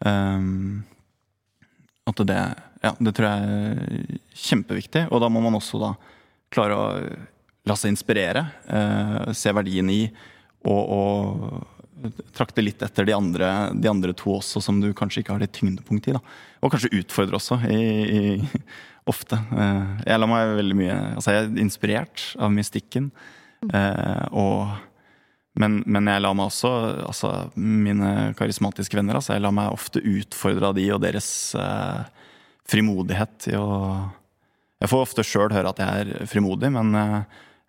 Um, 0.02 0.82
at 2.10 2.18
det, 2.26 2.38
ja, 2.82 2.90
det 2.98 3.12
tror 3.14 3.28
jeg 3.28 3.42
er 3.46 4.22
kjempeviktig. 4.44 5.06
Og 5.10 5.22
da 5.22 5.30
må 5.32 5.42
man 5.44 5.56
også 5.58 5.80
da 5.82 5.92
klare 6.52 6.76
å 6.78 6.86
la 7.70 7.76
seg 7.78 7.94
inspirere, 7.94 8.42
se 9.38 9.52
verdien 9.54 9.86
i, 9.94 10.00
og, 10.66 10.80
og 10.82 11.71
trakte 12.36 12.64
litt 12.64 12.82
etter 12.84 13.06
de 13.08 13.16
andre, 13.16 13.50
de 13.74 13.90
andre, 13.90 14.14
to 14.16 14.36
også, 14.38 14.62
som 14.64 14.80
du 14.82 14.90
kanskje 14.96 15.22
ikke 15.22 15.36
har 15.36 15.42
det 15.42 15.52
tyngdepunktet 15.56 16.12
i. 16.12 16.16
da. 16.18 16.22
Og 16.62 16.72
kanskje 16.72 16.94
utfordre 17.00 17.38
også, 17.38 17.60
i, 17.70 17.82
i, 18.06 18.62
ofte. 19.12 19.38
Uh, 19.50 19.98
jeg 20.06 20.22
lar 20.22 20.30
meg 20.30 20.56
veldig 20.60 20.78
mye 20.78 20.96
Altså, 21.16 21.34
jeg 21.34 21.44
er 21.44 21.62
inspirert 21.64 22.26
av 22.38 22.52
mystikken. 22.54 23.10
Uh, 23.66 24.26
og 24.30 24.72
men, 25.58 25.82
men, 25.84 26.08
jeg 26.08 26.22
lar 26.24 26.36
meg 26.36 26.48
også, 26.48 26.70
altså 27.04 27.30
mine 27.60 28.32
karismatiske 28.38 28.96
venner, 28.96 29.18
altså 29.18 29.34
jeg 29.36 29.44
lar 29.44 29.52
meg 29.52 29.74
ofte 29.74 30.00
utfordre 30.00 30.70
av 30.70 30.78
de 30.78 30.86
og 30.94 31.02
deres 31.02 31.28
eh, 31.60 31.98
frimodighet 32.72 33.50
i 33.52 33.58
å 33.60 33.68
Jeg 34.82 34.90
får 34.90 35.04
ofte 35.04 35.22
sjøl 35.26 35.52
høre 35.54 35.70
at 35.70 35.82
jeg 35.82 36.06
er 36.06 36.30
frimodig, 36.30 36.72
men 36.72 36.96
eh, 36.96 37.18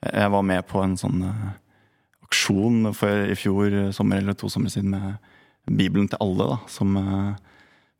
jeg 0.08 0.32
var 0.32 0.48
med 0.48 0.64
på 0.70 0.80
en 0.82 0.96
sånn 0.98 1.28
eh, 1.28 1.44
aksjon 2.34 2.92
for 2.98 3.30
i 3.30 3.38
fjor 3.38 3.78
sommer 3.96 4.20
eller 4.20 4.38
to 4.38 4.50
somre 4.52 4.74
siden 4.74 4.92
med 4.98 5.22
Bibelen 5.70 6.10
til 6.12 6.20
alle, 6.24 6.50
da, 6.50 6.58
som, 6.68 6.96
eh, 6.98 7.36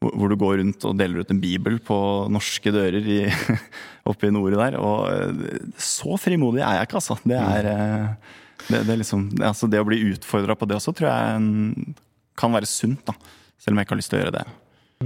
hvor 0.04 0.32
du 0.32 0.36
går 0.36 0.58
rundt 0.60 0.84
og 0.90 0.98
deler 1.00 1.24
ut 1.24 1.32
en 1.32 1.40
bibel 1.40 1.78
på 1.80 1.98
norske 2.34 2.74
dører 2.76 3.06
i, 3.08 3.20
oppe 4.10 4.28
i 4.28 4.34
nordet 4.36 4.60
der. 4.60 4.80
Og 4.82 5.06
eh, 5.14 5.70
så 5.80 6.18
frimodig 6.20 6.64
er 6.64 6.82
jeg 6.82 6.90
ikke, 6.90 7.00
altså. 7.00 7.20
Det 7.24 7.40
er 7.40 7.70
det, 8.68 8.82
det, 8.88 8.90
er 8.94 9.00
liksom, 9.00 9.30
altså 9.44 9.68
det 9.72 9.80
å 9.82 9.88
bli 9.88 10.02
utfordra 10.12 10.56
på 10.56 10.68
det 10.70 10.78
også 10.80 10.94
tror 10.96 11.10
jeg 11.10 11.96
kan 12.40 12.54
være 12.56 12.70
sunt, 12.70 13.06
da. 13.08 13.16
Selv 13.62 13.76
om 13.76 13.80
jeg 13.80 13.88
ikke 13.88 13.96
har 13.96 14.02
lyst 14.02 14.12
til 14.12 14.20
å 14.20 14.24
gjøre 14.24 14.36
det. 14.36 14.46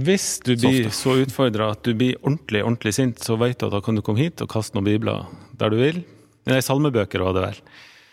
Hvis 0.08 0.26
du 0.46 0.52
blir 0.54 0.88
så, 0.90 0.94
så 0.98 1.14
utfordra 1.24 1.72
at 1.74 1.82
du 1.86 1.92
blir 1.98 2.18
ordentlig 2.22 2.62
ordentlig 2.62 2.94
sint, 2.94 3.22
så 3.22 3.38
vet 3.38 3.58
du 3.58 3.66
at 3.66 3.74
da 3.74 3.82
kan 3.82 3.98
du 3.98 4.02
komme 4.06 4.22
hit 4.22 4.42
og 4.42 4.50
kaste 4.50 4.78
noen 4.78 4.86
bibler 4.86 5.26
der 5.58 5.74
du 5.74 5.78
vil. 5.78 6.02
Nei, 6.48 6.58
salmebøker 6.64 7.22
var 7.22 7.36
det 7.36 7.44
vel. 7.44 7.62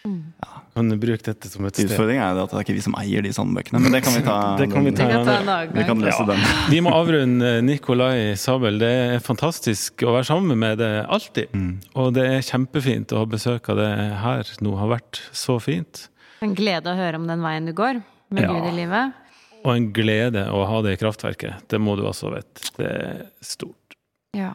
Ja. 0.05 0.64
Kan 0.75 0.89
du 0.91 0.97
bruke 0.99 1.23
dette 1.23 1.47
som 1.47 1.63
et 1.63 1.77
sted? 1.77 1.87
Utfordringen 1.87 2.19
er 2.19 2.35
at 2.41 2.51
det 2.51 2.57
er 2.59 2.65
ikke 2.65 2.73
vi 2.75 2.81
som 2.83 2.95
eier 2.99 3.23
de 3.23 3.29
sandbøkene, 3.31 3.79
men 3.79 3.93
det 3.95 4.01
kan 4.03 4.11
vi 4.17 4.23
ta. 4.25 4.39
det 4.59 4.65
kan 4.73 4.83
vi 4.83 4.91
ta, 4.91 5.05
vi 5.07 5.13
kan 5.13 5.29
ta 5.47 5.59
vi 5.71 5.85
kan 5.87 6.01
lese 6.03 6.17
ja. 6.19 6.25
den. 6.33 6.41
vi 6.73 6.81
må 6.83 6.91
avrunde 6.91 7.51
Nikolai 7.63 8.33
Sabel. 8.39 8.81
Det 8.81 8.89
er 9.05 9.23
fantastisk 9.23 10.03
å 10.03 10.17
være 10.17 10.27
sammen 10.27 10.59
med 10.59 10.81
deg 10.83 10.97
alltid. 11.07 11.53
Mm. 11.55 11.69
Og 11.95 12.09
det 12.17 12.25
er 12.27 12.43
kjempefint 12.43 13.15
å 13.15 13.21
ha 13.21 13.29
besøk 13.31 13.71
av 13.71 13.79
deg 13.79 14.01
her 14.25 14.51
nå. 14.67 14.73
har 14.81 14.91
vært 14.97 15.21
så 15.31 15.55
fint. 15.63 16.09
En 16.43 16.57
glede 16.57 16.91
å 16.91 16.97
høre 16.99 17.23
om 17.23 17.29
den 17.29 17.45
veien 17.45 17.71
du 17.71 17.71
går 17.77 18.03
med 18.35 18.43
ja. 18.43 18.51
Gud 18.51 18.67
i 18.73 18.75
livet. 18.81 19.23
Og 19.63 19.71
en 19.77 19.87
glede 19.95 20.43
å 20.51 20.65
ha 20.67 20.83
det 20.83 20.97
i 20.97 20.99
kraftverket. 20.99 21.69
Det 21.71 21.79
må 21.79 21.95
du 21.95 22.03
også 22.03 22.35
vite. 22.35 22.67
Det 22.75 22.91
er 22.91 23.23
stort. 23.39 23.95
Ja. 24.35 24.51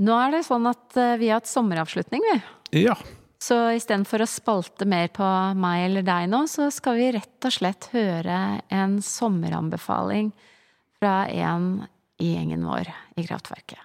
Nå 0.00 0.16
er 0.24 0.38
det 0.38 0.42
sånn 0.48 0.66
at 0.72 0.96
eh, 0.96 1.14
vi 1.20 1.28
har 1.28 1.42
hatt 1.42 1.52
sommeravslutning, 1.52 2.24
vi. 2.32 2.40
Ja. 2.86 2.96
Så 3.42 3.56
istedenfor 3.76 4.24
å 4.24 4.28
spalte 4.30 4.86
mer 4.88 5.10
på 5.14 5.26
meg 5.60 5.86
eller 5.90 6.06
deg 6.06 6.30
nå, 6.32 6.46
så 6.48 6.70
skal 6.72 6.96
vi 6.98 7.10
rett 7.18 7.48
og 7.48 7.52
slett 7.52 7.90
høre 7.92 8.62
en 8.72 9.00
sommeranbefaling 9.04 10.32
fra 10.96 11.26
en 11.28 11.84
i 12.16 12.32
gjengen 12.32 12.64
vår 12.64 12.88
i 13.20 13.26
Kraftverket. 13.26 13.82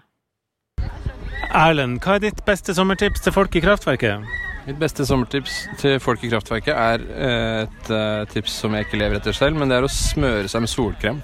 Erlend, 1.52 2.00
hva 2.00 2.16
er 2.16 2.30
ditt 2.30 2.40
beste 2.48 2.72
sommertips 2.78 3.26
til 3.26 3.36
folk 3.36 3.56
i 3.60 3.64
Kraftverket? 3.64 4.24
Mitt 4.68 4.78
beste 4.80 5.04
sommertips 5.10 5.66
til 5.82 5.98
folk 6.00 6.24
i 6.24 6.30
Kraftverket 6.32 6.72
er 6.72 7.04
eh, 7.12 7.62
et 7.66 7.92
uh, 7.92 8.24
tips 8.32 8.60
som 8.64 8.76
jeg 8.78 8.88
ikke 8.88 9.02
lever 9.02 9.18
etter 9.18 9.36
selv, 9.36 9.58
men 9.60 9.72
det 9.72 9.80
er 9.80 9.88
å 9.88 9.92
smøre 9.92 10.48
seg 10.52 10.64
med 10.64 10.72
solkrem. 10.72 11.22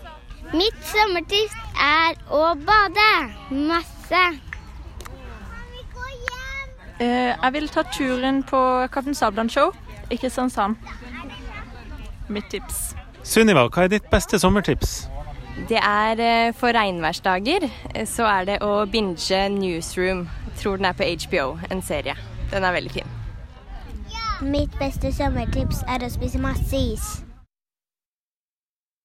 Mitt 0.58 0.80
sommertips 0.90 1.56
er 1.80 2.18
å 2.34 2.44
bade. 2.66 3.10
Masse. 3.54 4.24
Eh, 7.00 7.34
jeg 7.44 7.54
vil 7.54 7.68
ta 7.70 7.84
turen 7.94 8.42
på 8.44 8.60
Kaptein 8.94 9.16
Sabeltann-show 9.16 9.74
i 10.10 10.18
Kristiansand. 10.18 10.76
Mitt 12.28 12.50
tips. 12.50 12.96
Sunniva, 13.24 13.68
hva 13.70 13.86
er 13.86 13.92
ditt 13.92 14.10
beste 14.10 14.40
sommertips? 14.42 15.06
Det 15.70 15.78
er 15.78 16.22
eh, 16.22 16.54
for 16.58 16.74
regnværsdager. 16.74 17.68
Eh, 17.94 18.08
så 18.10 18.26
er 18.30 18.50
det 18.50 18.58
å 18.66 18.86
binge 18.90 19.44
Newsroom. 19.54 20.26
Jeg 20.48 20.58
tror 20.64 20.82
den 20.82 20.90
er 20.90 20.98
på 20.98 21.06
HBO, 21.28 21.60
en 21.70 21.82
serie. 21.86 22.18
Den 22.52 22.66
er 22.66 22.74
veldig 22.74 22.92
fin. 22.92 23.16
Mitt 24.42 24.74
beste 24.80 25.14
sommertips 25.14 25.84
er 25.90 26.06
å 26.06 26.12
spise 26.14 26.42
masse 26.42 26.78
is. 26.78 27.27